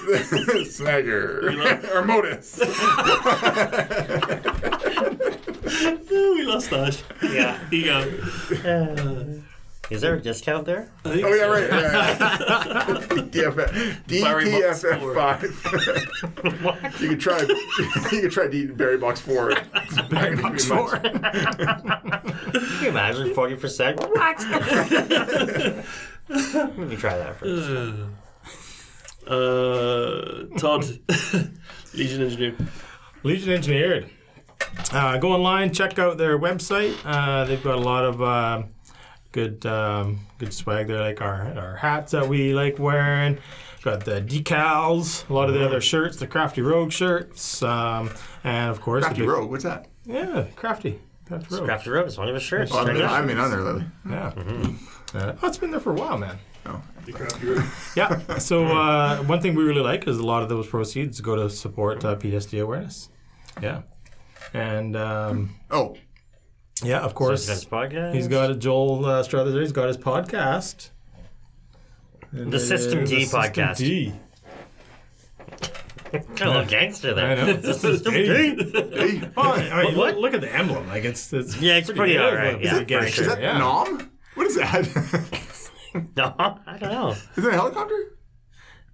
Snagger 0.68 1.94
or 1.94 2.04
Modus. 2.04 2.58
we 6.10 6.42
lost 6.44 6.70
that. 6.70 7.02
Yeah. 7.22 7.58
Here 7.70 7.78
you 7.78 8.62
go. 8.62 9.42
Is 9.90 10.00
there 10.00 10.14
a 10.14 10.20
discount 10.20 10.64
there? 10.64 10.88
Oh 11.04 11.12
yeah, 11.12 11.26
so. 11.28 11.52
right. 11.52 11.68
Yeah. 11.70 12.16
DTFF, 13.04 14.06
Barry 14.22 14.50
Box 14.50 14.82
DTFF 14.82 15.00
four. 15.00 15.14
five. 15.14 15.42
you 17.00 17.08
could 17.10 17.20
try. 17.20 17.40
You 18.12 18.20
could 18.22 18.30
try 18.32 18.46
D- 18.48 18.66
Barry 18.66 18.96
Box 18.96 19.20
four. 19.20 19.52
Barry 20.10 20.36
Box 20.36 20.64
four. 20.64 20.98
Can 20.98 21.12
you 22.82 22.88
imagine 22.88 23.34
40%? 23.34 23.96
What? 24.00 24.40
Let 26.28 26.78
me 26.78 26.96
try 26.96 27.16
that 27.18 27.36
first. 27.36 27.70
Uh, 29.26 30.44
Todd, 30.58 30.84
Legion 31.94 32.20
Engineer. 32.24 32.54
Legion 33.22 33.54
Engineered. 33.54 34.10
Uh, 34.92 35.16
go 35.16 35.32
online, 35.32 35.72
check 35.72 35.98
out 35.98 36.18
their 36.18 36.38
website. 36.38 36.94
Uh, 37.06 37.44
they've 37.46 37.62
got 37.64 37.76
a 37.76 37.80
lot 37.80 38.04
of 38.04 38.20
um 38.20 38.73
good 39.34 39.66
um, 39.66 40.20
good 40.38 40.54
swag 40.54 40.86
there, 40.86 41.00
like 41.00 41.20
our, 41.20 41.52
our 41.58 41.76
hats 41.76 42.12
that 42.12 42.26
we 42.26 42.54
like 42.54 42.78
wearing. 42.78 43.38
Got 43.82 44.06
the 44.06 44.22
decals, 44.22 45.28
a 45.28 45.34
lot 45.34 45.48
of 45.48 45.54
the 45.54 45.62
other 45.66 45.80
shirts, 45.82 46.16
the 46.16 46.26
Crafty 46.26 46.62
Rogue 46.62 46.90
shirts, 46.90 47.62
um, 47.62 48.10
and 48.42 48.70
of 48.70 48.80
course 48.80 49.04
Crafty 49.04 49.20
the 49.20 49.26
big, 49.26 49.36
Rogue. 49.36 49.50
What's 49.50 49.64
that? 49.64 49.88
Yeah, 50.06 50.46
Crafty. 50.56 50.98
Crafty 51.26 51.54
Rogue. 51.56 51.64
Crafty 51.66 51.90
Road 51.90 52.06
is 52.06 52.16
one 52.16 52.28
of 52.28 52.34
his 52.34 52.42
shirts. 52.42 52.70
Oh, 52.72 52.78
I've 52.78 52.86
been. 52.86 53.02
I've 53.02 53.26
been 53.26 53.38
on 53.38 53.50
there 53.50 53.60
lately. 53.60 53.84
Yeah. 54.08 54.32
Uh, 55.14 55.34
oh, 55.42 55.48
it's 55.48 55.58
been 55.58 55.70
there 55.70 55.80
for 55.80 55.90
a 55.92 55.96
while, 55.96 56.16
man. 56.16 56.38
Oh, 56.66 56.80
Crafty 57.12 57.54
Yeah. 57.96 58.38
So 58.38 58.64
uh, 58.66 59.18
one 59.24 59.40
thing 59.42 59.54
we 59.54 59.64
really 59.64 59.82
like 59.82 60.08
is 60.08 60.18
a 60.18 60.24
lot 60.24 60.42
of 60.42 60.48
those 60.48 60.66
proceeds 60.66 61.20
go 61.20 61.36
to 61.36 61.50
support 61.50 62.04
uh, 62.04 62.16
PTSD 62.16 62.62
awareness. 62.62 63.10
Yeah. 63.60 63.82
And 64.54 64.96
um, 64.96 65.56
Oh, 65.70 65.96
yeah, 66.82 67.00
of 67.00 67.14
course, 67.14 67.46
This 67.46 67.64
podcast. 67.64 68.14
he's 68.14 68.28
got 68.28 68.50
a 68.50 68.54
Joel 68.54 69.04
uh, 69.06 69.22
Struthers. 69.22 69.54
He's 69.54 69.72
got 69.72 69.88
his 69.88 69.96
podcast. 69.98 70.90
The 72.32 72.58
System 72.58 73.04
D 73.04 73.24
podcast. 73.26 73.76
D. 73.78 74.12
Kind 76.12 76.24
of 76.26 76.40
a 76.40 76.44
little 76.46 76.64
gangster 76.66 77.10
I 77.10 77.14
there. 77.14 77.36
know. 77.36 77.52
The 77.60 77.74
System 77.74 78.14
D. 78.14 78.26
hey, 78.26 79.30
Oh, 79.36 79.52
I 79.52 79.84
mean, 79.84 79.96
What? 79.96 80.14
look, 80.14 80.22
look 80.22 80.34
at 80.34 80.40
the 80.40 80.52
emblem. 80.54 80.86
Like 80.88 81.04
it's 81.04 81.32
it's 81.32 81.56
Yeah, 81.60 81.76
it's 81.76 81.90
pretty 81.90 82.14
good. 82.14 82.22
alright. 82.22 82.54
It's 82.54 82.64
Yeah, 82.64 82.76
a 82.76 82.78
for 82.80 82.84
gangster, 82.84 83.22
is 83.22 83.28
that 83.28 83.40
yeah. 83.40 83.58
Nam? 83.58 84.10
What 84.34 84.46
is 84.46 84.56
that? 84.56 85.40
No, 86.16 86.34
I 86.66 86.76
don't 86.80 86.90
know. 86.90 87.10
is 87.10 87.44
that 87.44 87.50
a 87.50 87.52
helicopter? 87.52 88.18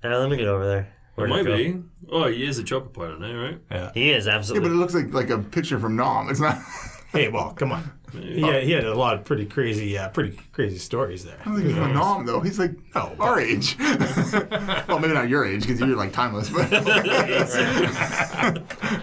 Uh, 0.04 0.18
let 0.18 0.28
me 0.28 0.36
get 0.36 0.46
over 0.48 0.66
there. 0.66 0.92
Where'd 1.14 1.30
might 1.30 1.46
go? 1.46 1.56
be. 1.56 1.82
Oh, 2.10 2.28
he 2.28 2.44
is 2.44 2.58
a 2.58 2.62
chopper 2.62 2.90
pilot 2.90 3.20
now, 3.20 3.34
right? 3.34 3.58
Yeah. 3.70 3.90
He 3.94 4.10
is 4.10 4.28
absolutely. 4.28 4.68
Yeah, 4.68 4.74
but 4.76 4.84
absolutely. 4.84 5.00
it 5.00 5.08
looks 5.08 5.14
like 5.14 5.30
like 5.30 5.40
a 5.40 5.42
picture 5.42 5.78
from 5.80 5.96
Nam. 5.96 6.28
It's 6.28 6.40
not. 6.40 6.58
Hey, 7.12 7.28
well, 7.28 7.52
come 7.52 7.72
on. 7.72 7.90
He 8.12 8.40
had, 8.40 8.62
he 8.64 8.72
had 8.72 8.84
a 8.84 8.94
lot 8.94 9.14
of 9.14 9.24
pretty 9.24 9.46
crazy, 9.46 9.96
uh, 9.96 10.08
pretty 10.10 10.38
crazy 10.52 10.78
stories 10.78 11.24
there. 11.24 11.36
I 11.40 11.44
don't 11.44 11.54
think 11.56 11.66
he's 11.68 11.76
from 11.76 11.92
Nam 11.94 12.26
though. 12.26 12.40
He's 12.40 12.58
like 12.58 12.72
No, 12.94 13.14
our 13.20 13.40
age. 13.40 13.76
well, 13.80 14.98
maybe 14.98 15.14
not 15.14 15.28
your 15.28 15.44
age 15.44 15.62
because 15.62 15.80
you're 15.80 15.96
like 15.96 16.12
timeless, 16.12 16.50
but 16.50 16.68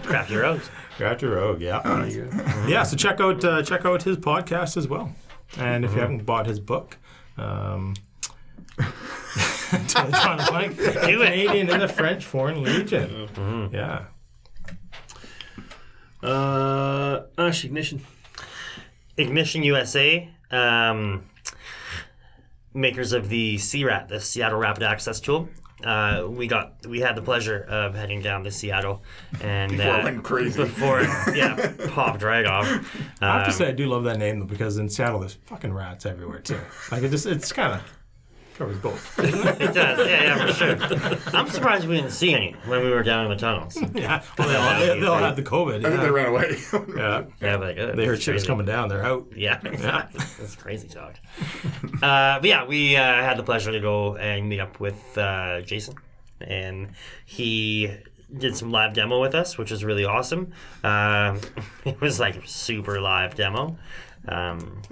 Crafty 0.04 0.36
Roads. 0.36 0.70
Crafty 0.96 1.26
Rogue, 1.26 1.60
yeah. 1.60 1.80
There 1.84 2.06
you 2.08 2.30
yeah, 2.66 2.82
so 2.82 2.96
check 2.96 3.20
out 3.20 3.44
uh, 3.44 3.62
check 3.62 3.84
out 3.84 4.02
his 4.02 4.16
podcast 4.16 4.76
as 4.76 4.88
well, 4.88 5.14
and 5.56 5.84
if 5.84 5.94
you 5.94 6.00
haven't 6.00 6.26
bought 6.26 6.46
his 6.46 6.58
book, 6.60 6.98
um, 7.36 7.94
John 9.86 10.38
Mike, 10.52 10.76
Do. 10.76 10.92
Canadian 10.92 11.70
in 11.70 11.80
the 11.80 11.88
French 11.88 12.24
Foreign 12.24 12.62
Legion. 12.62 13.28
Yeah, 13.72 14.06
Uh, 16.22 17.22
Ash 17.36 17.64
Ignition. 17.64 18.04
Ignition 19.16 19.62
USA, 19.64 20.28
um, 20.50 21.24
makers 22.74 23.12
of 23.12 23.28
the 23.28 23.58
CRAT, 23.58 24.08
the 24.08 24.20
Seattle 24.20 24.58
Rapid 24.58 24.82
Access 24.84 25.20
Tool. 25.20 25.48
Uh, 25.84 26.26
we 26.28 26.48
got 26.48 26.84
we 26.88 26.98
had 26.98 27.14
the 27.14 27.22
pleasure 27.22 27.60
of 27.68 27.94
heading 27.94 28.20
down 28.20 28.42
to 28.42 28.50
Seattle 28.50 29.00
and 29.40 29.70
before 29.70 29.92
uh, 29.92 29.98
it 30.00 30.04
went 30.04 30.24
crazy. 30.24 30.60
before 30.64 31.00
it, 31.00 31.08
yeah 31.36 31.72
popped 31.90 32.22
right 32.24 32.44
off. 32.46 32.66
I 33.20 33.26
have 33.38 33.42
to 33.44 33.50
Um, 33.50 33.52
say 33.52 33.68
I 33.68 33.70
do 33.72 33.86
love 33.86 34.02
that 34.02 34.18
name 34.18 34.40
though 34.40 34.44
because 34.46 34.76
in 34.78 34.88
Seattle 34.88 35.20
there's 35.20 35.34
fucking 35.34 35.72
rats 35.72 36.04
everywhere 36.04 36.40
too. 36.40 36.58
Like 36.90 37.04
it 37.04 37.10
just 37.12 37.26
it's 37.26 37.52
kind 37.52 37.74
of 37.74 37.82
covers 38.58 38.78
both. 38.78 39.18
it 39.20 39.72
does, 39.72 40.06
yeah, 40.06 40.36
yeah, 40.36 40.46
for 40.46 40.52
sure. 40.52 41.36
I'm 41.38 41.48
surprised 41.48 41.86
we 41.88 41.96
didn't 41.96 42.10
see 42.10 42.34
any 42.34 42.52
when 42.66 42.82
we 42.82 42.90
were 42.90 43.02
down 43.02 43.24
in 43.24 43.30
the 43.30 43.36
tunnels. 43.36 43.76
yeah, 43.94 44.22
well, 44.38 44.48
they 44.48 44.56
all, 44.56 44.80
they, 44.94 45.00
they 45.00 45.06
all 45.06 45.18
had 45.18 45.36
the 45.36 45.42
COVID. 45.42 45.84
I 45.84 45.88
think 45.90 46.00
they 46.00 46.06
Yeah, 46.06 46.08
ran 46.08 46.28
away. 46.28 46.56
yeah. 46.96 47.24
Yeah, 47.40 47.56
but 47.56 47.76
good. 47.76 47.96
they 47.96 48.04
heard 48.04 48.14
It's 48.16 48.24
shit 48.24 48.34
was 48.34 48.46
coming 48.46 48.66
down. 48.66 48.88
They're 48.88 49.04
out. 49.04 49.26
Yeah, 49.34 49.60
exactly. 49.64 50.20
That's 50.38 50.56
crazy 50.56 50.88
talk. 50.88 51.14
uh, 52.02 52.40
but 52.40 52.44
yeah, 52.44 52.66
we 52.66 52.96
uh, 52.96 53.00
had 53.02 53.38
the 53.38 53.42
pleasure 53.44 53.72
to 53.72 53.80
go 53.80 54.16
and 54.16 54.48
meet 54.48 54.60
up 54.60 54.80
with 54.80 55.16
uh, 55.16 55.60
Jason, 55.62 55.94
and 56.40 56.90
he 57.24 57.96
did 58.36 58.56
some 58.56 58.70
live 58.70 58.92
demo 58.92 59.20
with 59.20 59.34
us, 59.34 59.56
which 59.56 59.70
was 59.70 59.84
really 59.84 60.04
awesome. 60.04 60.52
Um, 60.84 61.40
it 61.84 62.00
was 62.00 62.20
like 62.20 62.42
super 62.46 63.00
live 63.00 63.34
demo. 63.36 63.78
Um, 64.26 64.82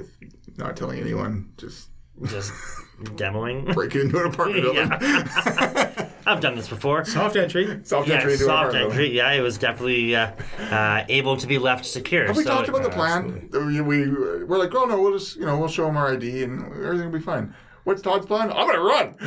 not 0.57 0.77
telling 0.77 1.01
anyone. 1.01 1.53
Just 1.59 1.89
just 2.25 2.53
demoing. 3.03 3.73
Breaking 3.75 4.03
into 4.03 4.21
an 4.21 4.27
apartment 4.33 4.63
building. 4.63 4.89
yeah, 4.89 6.09
I've 6.27 6.41
done 6.41 6.55
this 6.57 6.69
before. 6.69 7.05
Soft 7.05 7.37
entry. 7.37 7.81
Soft 7.85 8.09
Yeah, 8.09 8.15
entry 8.17 8.33
into 8.33 8.45
an 8.45 8.49
soft 8.51 8.69
apartment 8.69 8.73
building. 8.73 8.99
entry. 9.07 9.17
Yeah, 9.17 9.33
it 9.33 9.41
was 9.41 9.59
definitely 9.59 10.17
uh, 10.17 10.33
uh, 10.71 11.05
able 11.09 11.37
to 11.37 11.47
be 11.47 11.59
left 11.59 11.85
secure. 11.85 12.27
Have 12.27 12.37
we 12.37 12.45
so 12.45 12.51
talked 12.51 12.69
about 12.69 12.83
the 12.83 12.91
uh, 12.91 12.95
plan? 12.95 13.49
We, 13.53 13.81
we 13.81 14.09
we're 14.45 14.59
like, 14.59 14.75
oh 14.75 14.85
no, 14.87 15.01
we'll 15.01 15.19
just 15.19 15.37
you 15.37 15.47
know 15.47 15.59
we'll 15.59 15.69
show 15.69 15.85
them 15.87 15.97
our 15.97 16.13
ID 16.15 16.43
and 16.45 16.63
everything 16.85 17.11
will 17.11 17.19
be 17.19 17.25
fine. 17.25 17.55
What's 17.87 18.03
Todd's 18.03 18.27
plan? 18.27 18.51
I'm 18.51 18.67
gonna 18.67 18.81
run. 18.81 19.15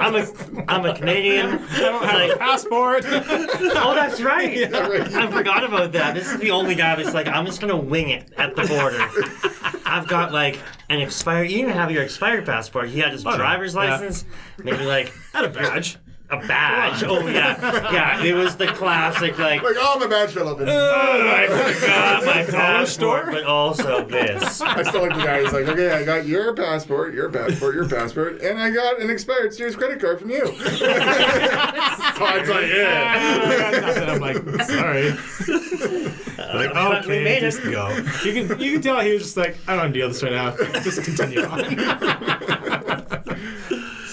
I'm 0.00 0.16
a, 0.16 0.26
I'm 0.66 0.84
a 0.86 0.92
Canadian. 0.92 1.46
I 1.46 1.78
don't 1.78 2.04
have 2.04 2.14
a 2.20 2.28
Like, 2.30 2.38
Passport. 2.40 3.04
oh, 3.06 3.92
that's 3.94 4.20
right. 4.20 4.72
right. 4.72 5.14
I 5.14 5.30
forgot 5.30 5.62
about 5.62 5.92
that. 5.92 6.16
This 6.16 6.32
is 6.32 6.38
the 6.40 6.50
only 6.50 6.74
guy 6.74 6.96
that's 6.96 7.14
like, 7.14 7.28
I'm 7.28 7.46
just 7.46 7.60
gonna 7.60 7.76
wing 7.76 8.08
it 8.08 8.32
at 8.36 8.56
the 8.56 8.66
border. 8.66 8.98
I've 9.86 10.08
got 10.08 10.32
like 10.32 10.58
an 10.88 11.00
expired. 11.00 11.48
You 11.48 11.58
didn't 11.58 11.74
have 11.74 11.92
your 11.92 12.02
expired 12.02 12.44
passport. 12.44 12.88
He 12.88 12.98
had 12.98 13.12
his 13.12 13.24
oh, 13.24 13.30
no. 13.30 13.36
driver's 13.36 13.74
Yeah. 13.74 13.90
license. 13.90 14.24
Maybe 14.58 14.84
like 14.84 15.12
Had 15.32 15.44
a 15.44 15.48
badge. 15.48 15.96
A 16.42 16.46
badge. 16.46 17.02
Oh 17.04 17.26
yeah, 17.26 17.92
yeah. 17.92 18.22
It 18.24 18.34
was 18.34 18.56
the 18.56 18.66
classic 18.66 19.38
like. 19.38 19.62
like, 19.62 19.76
oh 19.78 19.98
my 19.98 20.06
badge 20.06 20.32
fell 20.32 20.48
open. 20.48 20.68
Oh, 20.68 20.72
I 20.72 21.46
forgot 21.74 22.24
my 22.24 22.42
store? 22.44 23.22
passport, 23.22 23.26
but 23.32 23.44
also 23.44 24.04
this. 24.04 24.60
I 24.60 24.82
still 24.82 25.02
like 25.02 25.16
the 25.16 25.24
guy 25.24 25.40
who's 25.42 25.52
like, 25.52 25.66
okay, 25.68 25.90
I 25.90 26.04
got 26.04 26.26
your 26.26 26.54
passport, 26.54 27.14
your 27.14 27.30
passport, 27.30 27.74
your 27.74 27.88
passport, 27.88 28.40
and 28.42 28.58
I 28.58 28.70
got 28.70 29.00
an 29.00 29.10
expired 29.10 29.54
Sears 29.54 29.76
credit 29.76 30.00
card 30.00 30.20
from 30.20 30.30
you. 30.30 30.42
Todd's 32.14 32.48
like, 32.48 32.66
yeah. 32.68 33.14
Ah, 33.16 33.46
I 33.48 33.70
got 33.72 33.82
nothing. 33.82 34.08
I'm 34.08 34.20
like, 34.20 34.62
sorry. 34.62 35.10
like, 35.10 36.70
uh, 36.70 36.88
But 36.90 37.06
we 37.06 37.14
okay, 37.14 37.24
made 37.24 37.40
just 37.40 37.60
it. 37.60 37.70
go. 37.72 37.88
You 38.24 38.32
can 38.46 38.60
you 38.60 38.72
can 38.74 38.82
tell 38.82 39.00
he 39.00 39.12
was 39.12 39.22
just 39.22 39.36
like, 39.36 39.56
I 39.66 39.76
don't 39.76 39.92
deal 39.92 40.08
with 40.08 40.20
this 40.20 40.22
right 40.22 40.32
now. 40.32 40.56
Just 40.80 41.02
continue 41.02 41.42
on. 41.44 41.60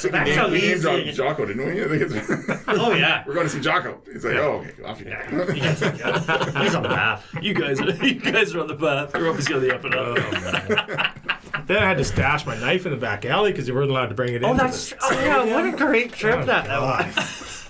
That's 0.10 0.36
how 0.36 0.50
we 0.50 0.62
named 0.62 0.78
easy. 0.78 0.82
dropped 1.14 1.16
Jocko, 1.16 1.46
didn't 1.46 1.66
we? 1.66 1.84
I 1.84 1.88
think 1.88 2.12
it's, 2.12 2.64
Oh 2.68 2.94
yeah. 2.94 3.24
we're 3.28 3.34
going 3.34 3.48
to 3.48 3.54
see 3.54 3.60
Jocko. 3.60 4.02
He's 4.12 4.26
like, 4.26 4.36
oh, 4.36 4.66
okay, 4.66 4.84
off 4.84 5.00
you 5.00 5.06
go. 5.06 5.52
He's 5.54 6.76
on 6.76 6.84
the 6.84 6.90
path. 6.90 7.28
You 7.42 7.54
guys, 7.54 7.80
are, 7.82 7.92
you 8.06 8.16
guys 8.16 8.54
are 8.56 8.62
on 8.62 8.68
the 8.68 8.76
path. 8.76 9.16
You're 9.16 9.30
obviously 9.30 9.56
on 9.56 9.62
the 9.62 9.76
up 9.76 9.84
and 9.84 9.96
up. 9.96 10.18
Oh, 10.18 11.64
then 11.66 11.78
I 11.78 11.88
had 11.88 11.98
to 11.98 12.04
stash 12.04 12.46
my 12.46 12.58
knife 12.58 12.86
in 12.86 12.92
the 12.92 12.98
back 12.98 13.26
alley 13.26 13.52
because 13.52 13.68
you 13.68 13.74
weren't 13.74 13.92
allowed 13.92 14.08
to 14.08 14.16
bring 14.16 14.34
it 14.34 14.44
oh, 14.44 14.52
in. 14.52 14.60
Oh, 14.60 14.64
that's. 14.64 14.94
Oh 15.02 15.12
yeah. 15.12 15.56
What 15.56 15.74
a 15.74 15.78
great 15.78 16.14
trip 16.14 16.40
oh, 16.40 16.46
that 16.46 16.68
was. 16.68 17.68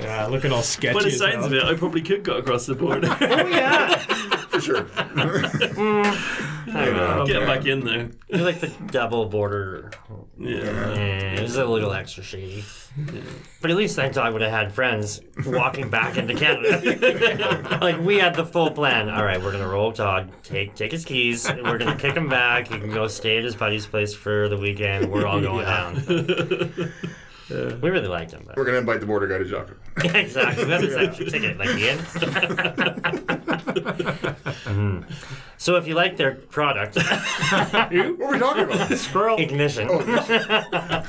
yeah, 0.00 0.26
looking 0.26 0.52
all 0.52 0.62
sketchy. 0.62 0.94
By 0.94 1.02
the 1.02 1.08
as 1.08 1.18
signs 1.18 1.46
of 1.46 1.52
it, 1.52 1.62
I 1.62 1.74
probably 1.74 2.02
could 2.02 2.22
go 2.22 2.36
across 2.36 2.66
the 2.66 2.74
border. 2.74 3.16
Oh 3.20 3.46
yeah. 3.46 4.33
For 4.54 4.60
sure. 4.60 4.82
Get 6.66 7.26
Get 7.26 7.46
back 7.46 7.66
in 7.66 7.84
there. 7.84 8.10
You're 8.28 8.40
like 8.44 8.60
the 8.60 8.68
double 8.86 9.26
border. 9.26 9.90
Yeah. 10.38 10.92
It 11.34 11.42
was 11.42 11.56
a 11.56 11.64
little 11.64 11.92
extra 11.92 12.22
shady. 12.22 12.64
But 13.60 13.70
at 13.72 13.76
least 13.76 13.98
I 13.98 14.08
thought 14.10 14.26
I 14.26 14.30
would 14.30 14.42
have 14.42 14.52
had 14.52 14.72
friends 14.72 15.20
walking 15.44 15.90
back 15.90 16.16
into 16.16 16.34
Canada. 16.34 17.78
like 17.80 17.98
we 18.00 18.18
had 18.18 18.34
the 18.36 18.46
full 18.46 18.70
plan. 18.70 19.08
All 19.08 19.24
right, 19.24 19.42
we're 19.42 19.50
gonna 19.52 19.68
roll 19.68 19.92
Todd. 19.92 20.30
Take 20.44 20.74
take 20.76 20.92
his 20.92 21.04
keys. 21.04 21.46
and 21.46 21.62
We're 21.62 21.78
gonna 21.78 21.96
kick 21.96 22.14
him 22.16 22.28
back. 22.28 22.68
He 22.68 22.78
can 22.78 22.90
go 22.92 23.08
stay 23.08 23.38
at 23.38 23.44
his 23.44 23.56
buddy's 23.56 23.86
place 23.86 24.14
for 24.14 24.48
the 24.48 24.56
weekend. 24.56 25.10
We're 25.10 25.26
all 25.26 25.40
going 25.50 25.66
down. 25.66 25.96
We 27.50 27.90
really 27.90 28.08
liked 28.08 28.32
him. 28.32 28.42
But. 28.46 28.56
We're 28.56 28.64
going 28.64 28.74
to 28.74 28.80
invite 28.80 29.00
the 29.00 29.06
border 29.06 29.26
guy 29.26 29.38
to 29.38 29.44
Jocko. 29.44 29.74
exactly. 30.18 30.64
That 30.64 30.82
is 30.82 30.96
actually 30.96 31.30
ticket 31.30 31.58
like 31.58 31.68
the 31.70 31.88
end. 31.90 32.00
Mhm. 34.64 35.04
So 35.56 35.76
if 35.76 35.86
you 35.86 35.94
like 35.94 36.16
their 36.16 36.34
product, 36.34 36.96
What 36.96 37.90
were 37.92 38.32
we 38.32 38.38
talking 38.38 38.64
about? 38.64 38.90
Squirrel. 38.98 39.38
ignition. 39.38 39.88
Oh, 39.90 41.04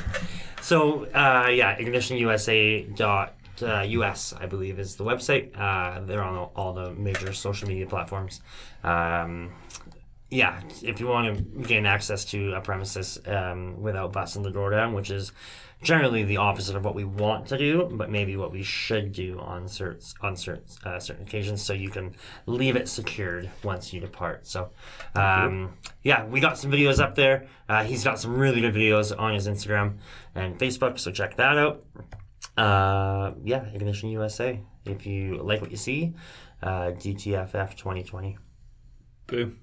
So 0.61 1.05
uh, 1.05 1.47
yeah, 1.51 1.77
ignitionusa 1.77 2.95
dot 2.95 3.33
uh, 3.61 3.83
us 3.85 4.33
I 4.39 4.45
believe 4.47 4.79
is 4.79 4.95
the 4.95 5.03
website. 5.03 5.57
Uh, 5.57 6.01
they're 6.05 6.23
on 6.23 6.35
all, 6.35 6.51
all 6.55 6.73
the 6.73 6.91
major 6.93 7.33
social 7.33 7.67
media 7.67 7.85
platforms. 7.87 8.41
Um, 8.83 9.51
yeah, 10.35 10.59
if 10.83 10.99
you 10.99 11.07
want 11.07 11.37
to 11.37 11.43
gain 11.63 11.85
access 11.85 12.25
to 12.25 12.53
a 12.53 12.61
premises 12.61 13.19
um, 13.25 13.81
without 13.81 14.11
busting 14.11 14.43
the 14.43 14.51
door 14.51 14.69
down, 14.69 14.93
which 14.93 15.09
is 15.09 15.31
generally 15.81 16.23
the 16.23 16.37
opposite 16.37 16.75
of 16.75 16.83
what 16.83 16.93
we 16.93 17.05
want 17.05 17.47
to 17.47 17.57
do, 17.57 17.89
but 17.93 18.09
maybe 18.09 18.35
what 18.35 18.51
we 18.51 18.61
should 18.61 19.13
do 19.13 19.39
on 19.39 19.67
certain 19.69 20.01
on 20.21 20.35
certain 20.35 20.65
uh, 20.83 20.99
certain 20.99 21.23
occasions, 21.23 21.61
so 21.61 21.71
you 21.71 21.89
can 21.89 22.15
leave 22.47 22.75
it 22.75 22.89
secured 22.89 23.49
once 23.63 23.93
you 23.93 24.01
depart. 24.01 24.45
So, 24.45 24.71
um, 25.15 25.77
yeah, 26.03 26.25
we 26.25 26.41
got 26.41 26.57
some 26.57 26.69
videos 26.69 26.99
up 26.99 27.15
there. 27.15 27.47
Uh, 27.69 27.85
he's 27.85 28.03
got 28.03 28.19
some 28.19 28.35
really 28.35 28.59
good 28.59 28.73
videos 28.73 29.17
on 29.17 29.33
his 29.33 29.47
Instagram 29.47 29.99
and 30.35 30.59
Facebook, 30.59 30.99
so 30.99 31.11
check 31.11 31.37
that 31.37 31.57
out. 31.57 31.85
Uh, 32.57 33.31
yeah, 33.43 33.65
Ignition 33.73 34.09
USA. 34.09 34.59
If 34.85 35.05
you 35.05 35.37
like 35.37 35.61
what 35.61 35.71
you 35.71 35.77
see, 35.77 36.13
uh, 36.61 36.91
DTFF 36.91 37.75
2020. 37.75 38.37
Boom. 39.27 39.59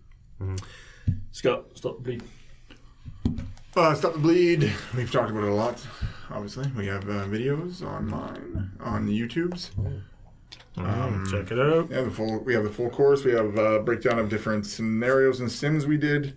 Scott, 1.30 1.66
stop 1.74 1.96
the 1.98 2.02
bleed. 2.02 2.22
Uh, 3.74 3.94
Stop 3.94 4.12
the 4.12 4.18
Bleed. 4.18 4.70
We've 4.94 5.10
talked 5.10 5.30
about 5.30 5.44
it 5.44 5.48
a 5.48 5.54
lot. 5.54 5.82
Obviously, 6.30 6.70
we 6.76 6.86
have 6.88 7.04
uh, 7.04 7.24
videos 7.24 7.82
online 7.82 8.70
on 8.80 9.06
the 9.06 9.18
YouTubes. 9.18 9.70
Um, 10.76 11.24
check 11.30 11.50
it 11.50 11.58
out. 11.58 11.90
Yeah, 11.90 12.02
the 12.02 12.10
full. 12.10 12.40
We 12.40 12.52
have 12.52 12.64
the 12.64 12.70
full 12.70 12.90
course. 12.90 13.24
We 13.24 13.32
have 13.32 13.56
a 13.56 13.80
breakdown 13.80 14.18
of 14.18 14.28
different 14.28 14.66
scenarios 14.66 15.40
and 15.40 15.50
sims 15.50 15.86
we 15.86 15.96
did. 15.96 16.34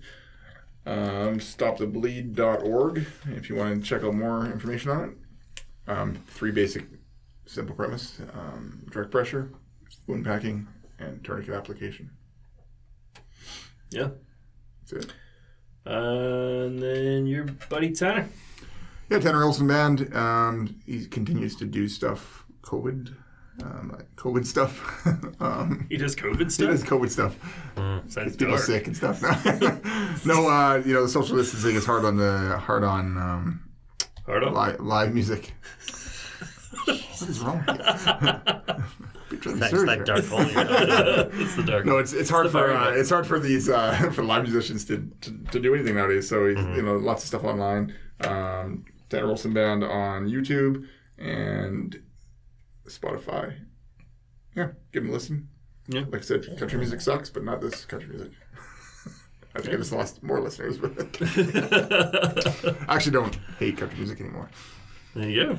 Um, 0.86 1.40
stopthebleed.org 1.40 3.06
if 3.32 3.50
you 3.50 3.56
want 3.56 3.82
to 3.82 3.86
check 3.86 4.04
out 4.04 4.14
more 4.14 4.46
information 4.46 4.92
on 4.92 5.10
it. 5.10 5.92
Um, 5.92 6.16
three 6.28 6.52
basic, 6.52 6.86
simple 7.46 7.76
premise: 7.76 8.22
um, 8.34 8.86
direct 8.92 9.12
pressure, 9.12 9.52
wound 10.08 10.24
packing, 10.24 10.68
and 11.00 11.22
tourniquet 11.24 11.54
application. 11.56 12.12
Yeah. 13.92 14.10
That's 14.90 15.06
it. 15.06 15.14
And 15.86 16.82
then 16.82 17.28
your 17.28 17.46
buddy 17.70 17.92
Tanner. 17.92 18.28
Yeah, 19.10 19.20
Tanner 19.20 19.44
Olson 19.44 19.68
Band. 19.68 20.14
Um, 20.16 20.76
he 20.86 21.06
continues 21.06 21.56
to 21.58 21.66
do 21.66 21.88
stuff. 21.88 22.44
COVID, 22.64 23.14
um, 23.64 23.92
like 23.96 24.16
COVID 24.16 24.46
stuff. 24.48 25.06
um, 25.40 25.86
He 25.90 25.98
does 25.98 26.16
COVID 26.16 26.52
stuff. 26.52 26.66
he 26.68 26.72
does 26.72 26.84
COVID 26.84 27.12
stuff. 27.12 27.36
Sounds 28.12 28.36
people 28.36 28.58
sick 28.58 28.88
and 28.88 28.98
stuff. 28.98 29.22
no, 30.26 30.50
uh, 30.50 30.82
you 30.84 30.94
know 30.94 31.04
the 31.04 31.10
social 31.10 31.38
distancing 31.38 31.76
is 31.76 31.86
hard 31.86 32.04
on 32.06 32.18
the 32.18 32.58
hard 32.58 32.84
on 32.84 33.18
um, 33.18 33.70
Hard 34.26 34.44
on. 34.44 34.54
live, 34.56 34.80
live 34.80 35.14
music. 35.14 35.54
what 36.86 37.30
is 37.30 37.40
wrong? 37.42 37.64
With 39.30 39.32
you? 39.32 39.38
Be 39.38 39.44
trying 39.44 39.56
to 39.56 39.60
That's 39.62 39.74
surge 39.74 39.88
that 39.88 40.06
dark 40.06 40.26
hole. 40.26 40.40
It's 41.42 41.56
the 41.56 41.64
dark. 41.64 41.86
No, 41.86 41.98
it's 41.98 42.14
it's 42.14 42.30
hard 42.30 42.48
the 42.48 42.52
for 42.52 42.72
uh, 42.72 42.92
it's 42.92 43.10
hard 43.10 43.28
for 43.28 43.40
these 43.40 43.70
uh, 43.70 44.10
for 44.14 44.24
live 44.24 44.44
musicians 44.44 44.86
to, 44.86 45.10
to, 45.22 45.38
to 45.52 45.60
do 45.60 45.74
anything 45.74 45.96
nowadays. 45.96 46.30
So 46.30 46.48
he's, 46.48 46.58
you 46.58 46.82
know, 46.82 46.98
lots 46.98 47.24
of 47.24 47.28
stuff 47.28 47.44
online. 47.44 47.94
Um, 48.22 48.86
Tanner 49.10 49.28
Olson 49.28 49.54
Band 49.54 49.84
on 49.84 50.28
YouTube 50.28 50.88
and 51.18 52.02
Spotify. 52.88 53.56
Yeah, 54.56 54.70
give 54.92 55.04
him 55.04 55.10
a 55.10 55.14
listen. 55.14 55.50
Yeah. 55.88 56.06
like 56.10 56.22
I 56.22 56.26
said, 56.26 56.58
country 56.58 56.80
music 56.80 57.02
sucks, 57.02 57.30
but 57.30 57.44
not 57.44 57.62
this 57.62 57.86
country 57.86 58.10
music. 58.10 58.32
I 59.56 59.62
think 59.62 59.74
I 59.74 59.78
just 59.78 59.92
lost 59.92 60.24
more 60.24 60.42
listeners, 60.42 60.78
but 60.78 60.92
I 62.90 62.96
actually 62.96 63.12
don't 63.14 63.38
hate 63.60 63.78
country 63.78 63.98
music 63.98 64.20
anymore. 64.20 64.50
There 65.16 65.30
you 65.30 65.46
go. 65.46 65.58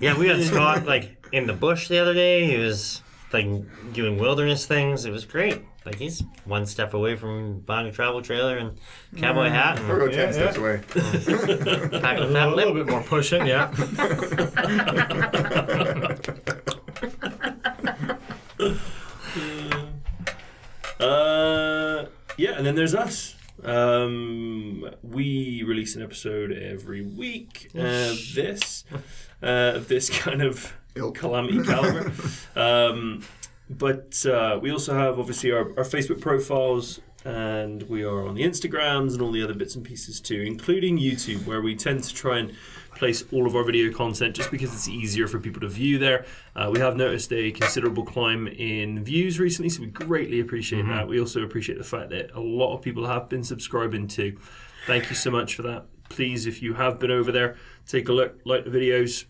Yeah, 0.00 0.16
we 0.18 0.28
had 0.28 0.42
Scott 0.42 0.86
like 0.86 1.24
in 1.32 1.46
the 1.46 1.52
bush 1.52 1.88
the 1.88 1.98
other 1.98 2.14
day. 2.14 2.46
He 2.46 2.56
was 2.58 3.02
like 3.32 3.46
doing 3.92 4.18
wilderness 4.18 4.66
things. 4.66 5.04
It 5.04 5.10
was 5.10 5.24
great. 5.24 5.62
Like 5.84 5.96
he's 5.96 6.22
one 6.44 6.66
step 6.66 6.94
away 6.94 7.16
from 7.16 7.60
buying 7.60 7.86
a 7.86 7.92
travel 7.92 8.20
trailer 8.22 8.56
and 8.58 8.78
cowboy 9.16 9.48
hat 9.48 9.78
I'll 9.78 9.90
and 9.90 10.00
go 10.00 10.08
ten 10.08 10.28
Yeah, 10.28 10.32
steps 10.32 10.56
yeah. 10.56 10.62
away. 10.62 10.80
pack 12.00 12.18
A 12.18 12.22
a 12.22 12.26
little, 12.26 12.32
fat 12.32 12.48
a 12.48 12.54
little 12.54 12.74
lip. 12.74 12.86
bit 12.86 12.92
more 12.92 13.02
pushing, 13.02 13.46
yeah. 13.46 13.70
Uh, 21.00 22.06
yeah, 22.38 22.52
and 22.56 22.64
then 22.66 22.74
there's 22.74 22.94
us. 22.94 23.35
Um, 23.66 24.88
we 25.02 25.64
release 25.66 25.96
an 25.96 26.02
episode 26.02 26.52
every 26.52 27.02
week 27.02 27.68
of 27.74 28.16
this, 28.34 28.84
uh, 29.42 29.80
this 29.80 30.08
kind 30.18 30.40
of 30.40 30.72
Ilk. 30.94 31.16
calamity 31.16 31.62
caliber. 31.64 32.12
um, 32.56 33.24
but 33.68 34.24
uh, 34.24 34.58
we 34.62 34.70
also 34.70 34.94
have 34.94 35.18
obviously 35.18 35.50
our, 35.50 35.70
our 35.76 35.84
Facebook 35.84 36.20
profiles 36.20 37.00
and 37.24 37.82
we 37.88 38.04
are 38.04 38.24
on 38.24 38.36
the 38.36 38.44
Instagrams 38.44 39.14
and 39.14 39.20
all 39.20 39.32
the 39.32 39.42
other 39.42 39.54
bits 39.54 39.74
and 39.74 39.84
pieces 39.84 40.20
too, 40.20 40.40
including 40.42 40.96
YouTube, 40.96 41.44
where 41.44 41.60
we 41.60 41.74
tend 41.74 42.04
to 42.04 42.14
try 42.14 42.38
and 42.38 42.54
place 42.96 43.24
all 43.32 43.46
of 43.46 43.54
our 43.54 43.64
video 43.64 43.92
content 43.92 44.34
just 44.34 44.50
because 44.50 44.72
it's 44.72 44.88
easier 44.88 45.28
for 45.28 45.38
people 45.38 45.60
to 45.60 45.68
view 45.68 45.98
there. 45.98 46.24
Uh, 46.54 46.70
we 46.72 46.78
have 46.80 46.96
noticed 46.96 47.32
a 47.32 47.50
considerable 47.52 48.04
climb 48.04 48.48
in 48.48 49.04
views 49.04 49.38
recently, 49.38 49.68
so 49.68 49.82
we 49.82 49.88
greatly 49.88 50.40
appreciate 50.40 50.86
that. 50.86 51.06
We 51.06 51.20
also 51.20 51.42
appreciate 51.42 51.78
the 51.78 51.84
fact 51.84 52.10
that 52.10 52.30
a 52.34 52.40
lot 52.40 52.74
of 52.74 52.82
people 52.82 53.06
have 53.06 53.28
been 53.28 53.44
subscribing 53.44 54.08
too. 54.08 54.38
Thank 54.86 55.10
you 55.10 55.16
so 55.16 55.30
much 55.30 55.54
for 55.54 55.62
that. 55.62 55.86
Please, 56.08 56.46
if 56.46 56.62
you 56.62 56.74
have 56.74 56.98
been 56.98 57.10
over 57.10 57.32
there, 57.32 57.56
take 57.86 58.08
a 58.08 58.12
look, 58.12 58.40
like 58.44 58.64
the 58.64 58.70
videos, 58.70 59.24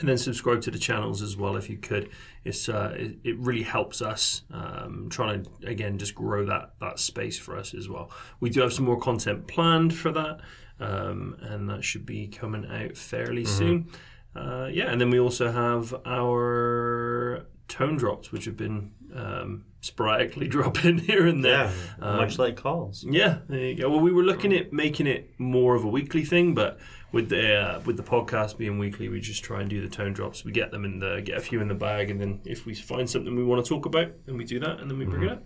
and 0.00 0.08
then 0.08 0.18
subscribe 0.18 0.62
to 0.62 0.70
the 0.70 0.78
channels 0.78 1.22
as 1.22 1.36
well 1.36 1.56
if 1.56 1.68
you 1.68 1.76
could. 1.76 2.08
It's 2.44 2.68
uh, 2.68 2.94
it, 2.96 3.16
it 3.22 3.38
really 3.38 3.62
helps 3.62 4.02
us 4.02 4.42
um, 4.50 5.08
trying 5.10 5.44
to 5.44 5.50
again 5.66 5.98
just 5.98 6.14
grow 6.14 6.44
that 6.46 6.74
that 6.80 6.98
space 6.98 7.38
for 7.38 7.56
us 7.56 7.74
as 7.74 7.88
well. 7.88 8.10
We 8.40 8.50
do 8.50 8.60
have 8.62 8.72
some 8.72 8.84
more 8.86 8.98
content 8.98 9.46
planned 9.46 9.94
for 9.94 10.10
that, 10.12 10.40
um, 10.80 11.36
and 11.40 11.68
that 11.68 11.84
should 11.84 12.06
be 12.06 12.26
coming 12.28 12.66
out 12.66 12.96
fairly 12.96 13.44
soon. 13.44 13.88
Uh, 14.34 14.68
yeah, 14.72 14.90
and 14.90 15.00
then 15.00 15.10
we 15.10 15.18
also 15.18 15.52
have 15.52 15.94
our 16.04 17.46
tone 17.68 17.96
drops, 17.96 18.32
which 18.32 18.44
have 18.46 18.56
been 18.56 18.92
um, 19.14 19.64
sporadically 19.80 20.48
dropping 20.56 20.98
here 20.98 21.26
and 21.26 21.44
there. 21.44 21.72
Yeah, 22.00 22.16
much 22.16 22.38
like 22.38 22.56
calls. 22.56 23.04
Yeah, 23.08 23.38
there 23.48 23.60
you 23.60 23.74
go. 23.76 23.90
Well, 23.90 24.00
we 24.00 24.12
were 24.12 24.24
looking 24.24 24.52
at 24.52 24.72
making 24.72 25.06
it 25.06 25.30
more 25.38 25.74
of 25.74 25.84
a 25.84 25.88
weekly 25.88 26.24
thing, 26.24 26.54
but 26.54 26.78
with 27.12 27.28
the 27.28 27.54
uh, 27.54 27.80
with 27.84 27.96
the 27.96 28.02
podcast 28.02 28.58
being 28.58 28.78
weekly, 28.78 29.08
we 29.08 29.20
just 29.20 29.44
try 29.44 29.60
and 29.60 29.70
do 29.70 29.80
the 29.80 29.88
tone 29.88 30.12
drops. 30.12 30.44
We 30.44 30.50
get 30.50 30.72
them 30.72 30.84
in 30.84 30.98
the 30.98 31.22
get 31.24 31.38
a 31.38 31.40
few 31.40 31.60
in 31.60 31.68
the 31.68 31.74
bag, 31.74 32.10
and 32.10 32.20
then 32.20 32.40
if 32.44 32.66
we 32.66 32.74
find 32.74 33.08
something 33.08 33.36
we 33.36 33.44
want 33.44 33.64
to 33.64 33.68
talk 33.68 33.86
about, 33.86 34.12
then 34.26 34.36
we 34.36 34.44
do 34.44 34.58
that, 34.60 34.80
and 34.80 34.90
then 34.90 34.98
we 34.98 35.04
bring 35.04 35.22
it 35.24 35.30
up. 35.30 35.44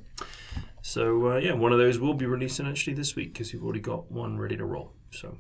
So 0.80 1.32
uh, 1.32 1.36
yeah, 1.36 1.52
one 1.52 1.72
of 1.72 1.78
those 1.78 1.98
will 1.98 2.14
be 2.14 2.24
releasing 2.24 2.66
actually 2.66 2.94
this 2.94 3.14
week 3.14 3.34
because 3.34 3.52
we've 3.52 3.62
already 3.62 3.80
got 3.80 4.10
one 4.10 4.38
ready 4.38 4.56
to 4.56 4.64
roll. 4.64 4.94
So 5.20 5.36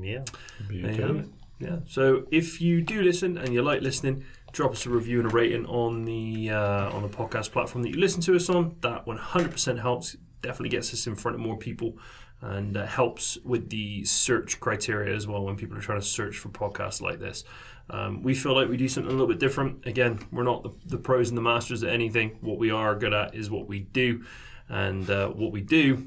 Yeah. 0.00 0.24
there 0.68 0.92
you 0.92 1.02
have 1.02 1.16
it. 1.16 1.28
Yeah. 1.60 1.78
So 1.86 2.26
if 2.30 2.60
you 2.60 2.82
do 2.82 3.02
listen 3.02 3.38
and 3.38 3.52
you 3.54 3.62
like 3.62 3.80
listening, 3.80 4.24
drop 4.52 4.72
us 4.72 4.86
a 4.86 4.90
review 4.90 5.20
and 5.20 5.30
a 5.30 5.34
rating 5.34 5.66
on 5.66 6.04
the 6.04 6.50
uh, 6.50 6.90
on 6.94 7.02
the 7.02 7.08
podcast 7.08 7.52
platform 7.52 7.82
that 7.82 7.90
you 7.90 7.98
listen 7.98 8.20
to 8.22 8.34
us 8.36 8.48
on. 8.48 8.76
That 8.80 9.06
100% 9.06 9.80
helps. 9.80 10.16
Definitely 10.42 10.70
gets 10.70 10.92
us 10.92 11.06
in 11.06 11.14
front 11.14 11.36
of 11.36 11.40
more 11.40 11.56
people 11.56 11.96
and 12.42 12.76
uh, 12.76 12.84
helps 12.84 13.38
with 13.44 13.70
the 13.70 14.04
search 14.04 14.60
criteria 14.60 15.14
as 15.16 15.26
well 15.26 15.42
when 15.44 15.56
people 15.56 15.78
are 15.78 15.80
trying 15.80 16.00
to 16.00 16.06
search 16.06 16.36
for 16.36 16.50
podcasts 16.50 17.00
like 17.00 17.18
this. 17.18 17.44
Um, 17.88 18.22
we 18.22 18.34
feel 18.34 18.54
like 18.54 18.68
we 18.68 18.76
do 18.76 18.88
something 18.88 19.08
a 19.10 19.14
little 19.14 19.26
bit 19.28 19.38
different. 19.38 19.86
Again, 19.86 20.18
we're 20.32 20.42
not 20.42 20.62
the, 20.62 20.70
the 20.86 20.98
pros 20.98 21.30
and 21.30 21.38
the 21.38 21.42
masters 21.42 21.82
at 21.82 21.90
anything. 21.90 22.36
What 22.42 22.58
we 22.58 22.70
are 22.70 22.94
good 22.94 23.14
at 23.14 23.34
is 23.34 23.50
what 23.50 23.66
we 23.68 23.80
do, 23.80 24.24
and 24.68 25.08
uh, 25.08 25.28
what 25.28 25.52
we 25.52 25.62
do 25.62 26.06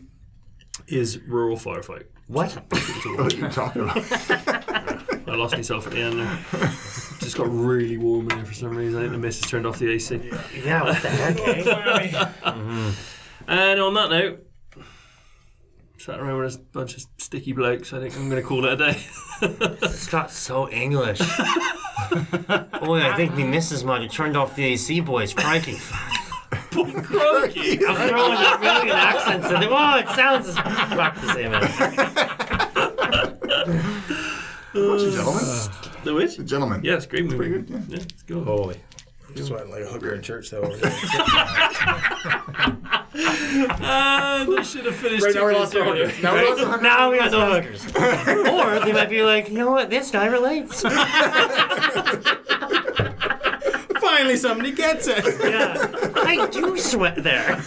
is 0.88 1.20
rural 1.22 1.57
firefight. 1.57 2.03
What? 2.28 2.51
What 3.17 3.34
are 3.34 3.38
you 3.38 3.47
talking 3.49 3.84
about? 3.84 3.97
I 5.28 5.36
lost 5.36 5.55
myself 5.55 5.88
at 5.88 5.93
the 5.93 6.01
end 6.01 6.19
there. 6.19 6.39
Just 7.19 7.38
got 7.38 7.47
really 7.49 7.97
warm 7.97 8.30
in 8.30 8.38
there 8.38 8.45
for 8.45 8.53
some 8.53 8.75
reason. 8.75 8.97
I 8.99 9.01
think 9.03 9.13
the 9.13 9.17
missus 9.17 9.49
turned 9.49 9.65
off 9.65 9.80
the 9.80 9.89
AC. 9.91 10.19
Yeah, 10.63 10.84
what 10.84 11.01
the 11.01 11.09
heck, 11.09 11.39
eh? 11.39 12.91
And 13.47 13.80
on 13.80 13.93
that 13.93 14.09
note, 14.09 14.45
sat 15.97 16.19
around 16.19 16.41
with 16.41 16.55
a 16.55 16.59
bunch 16.59 16.97
of 16.97 17.05
sticky 17.17 17.53
blokes. 17.53 17.93
I 17.93 17.99
think 18.01 18.15
I'm 18.15 18.30
going 18.30 18.41
to 18.41 18.47
call 18.47 18.65
it 18.65 18.73
a 18.73 18.78
day. 18.78 19.01
It's 19.82 20.07
got 20.07 20.32
so 20.32 20.69
English. 20.69 21.19
Boy, 21.19 23.01
I 23.03 23.13
think 23.15 23.36
the 23.36 23.45
missus 23.45 23.84
might 23.84 24.01
have 24.01 24.11
turned 24.11 24.36
off 24.36 24.55
the 24.55 24.65
AC, 24.65 24.99
boys. 25.01 25.34
Crikey. 25.34 25.78
Crikey. 26.72 27.86
I'm 27.86 28.09
throwing 28.09 28.38
a 28.38 28.59
million 28.59 28.95
accents 28.95 29.47
in 29.47 29.59
there. 29.59 29.70
Oh, 29.72 29.97
it 29.97 30.07
sounds 30.09 30.57
fuck 30.57 31.15
the 31.22 31.34
same. 31.34 31.51
What's 34.74 35.03
a 35.03 35.11
gentleman? 35.11 35.43
The 36.03 36.13
which? 36.13 36.39
A 36.39 36.43
gentleman. 36.43 36.84
Yeah, 36.84 36.95
it's 36.95 37.05
a 37.05 37.09
great 37.09 37.24
movie. 37.26 37.38
Pretty 37.38 37.51
good, 37.51 37.70
yeah. 37.70 37.80
Yeah, 37.88 38.03
it's 38.03 38.24
good. 38.24 38.43
Holy. 38.43 38.80
I'm 39.28 39.38
sweating 39.38 39.72
like 39.72 39.84
a 39.84 39.88
hooker 39.88 40.13
in 40.13 40.22
church, 40.22 40.49
though. 40.51 40.61
over 40.61 40.78
there. 40.78 40.93
Ah, 43.80 44.45
should 44.63 44.86
have 44.86 44.95
finished 44.95 45.24
Right 45.24 45.34
two 45.34 45.39
now 45.39 45.45
we're 45.45 45.51
minutes 45.53 45.74
lost 45.74 45.88
our 45.88 45.95
hookers. 45.95 46.22
Now 46.24 46.34
we're 46.34 46.49
lost 46.49 46.61
our 46.61 46.68
hookers. 46.68 46.82
Now 46.84 47.11
we 47.11 47.18
got 47.18 47.32
no 47.32 47.61
hookers. 47.61 47.86
or 48.47 48.80
they 48.86 48.93
might 48.93 49.09
be 49.09 49.24
like, 49.24 49.49
you 49.49 49.57
know 49.57 49.72
what, 49.72 49.89
this 49.89 50.11
guy 50.11 50.28
relates. 50.28 50.84
Finally, 54.18 54.38
somebody 54.38 54.72
gets 54.72 55.07
it. 55.07 55.24
Yeah, 55.43 56.11
I 56.15 56.47
do 56.47 56.76
sweat 56.76 57.24
there. 57.24 57.61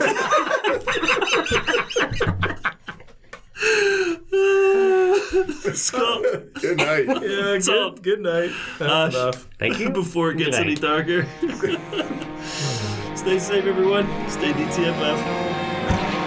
Scott. 5.75 6.25
Good 6.61 6.79
night. 6.79 7.07
Yeah, 7.07 7.59
Tom. 7.61 7.95
good, 7.95 8.03
good 8.03 8.21
night. 8.21 8.51
That's 8.81 8.93
Ash. 8.93 9.15
enough. 9.15 9.49
Thank 9.61 9.79
you. 9.79 9.91
Before 9.91 10.33
it 10.33 10.39
gets 10.39 10.57
any 10.57 10.75
darker. 10.75 11.25
Stay 13.15 13.39
safe, 13.39 13.65
everyone. 13.65 14.07
Stay 14.29 14.53
DTFF. 14.53 16.20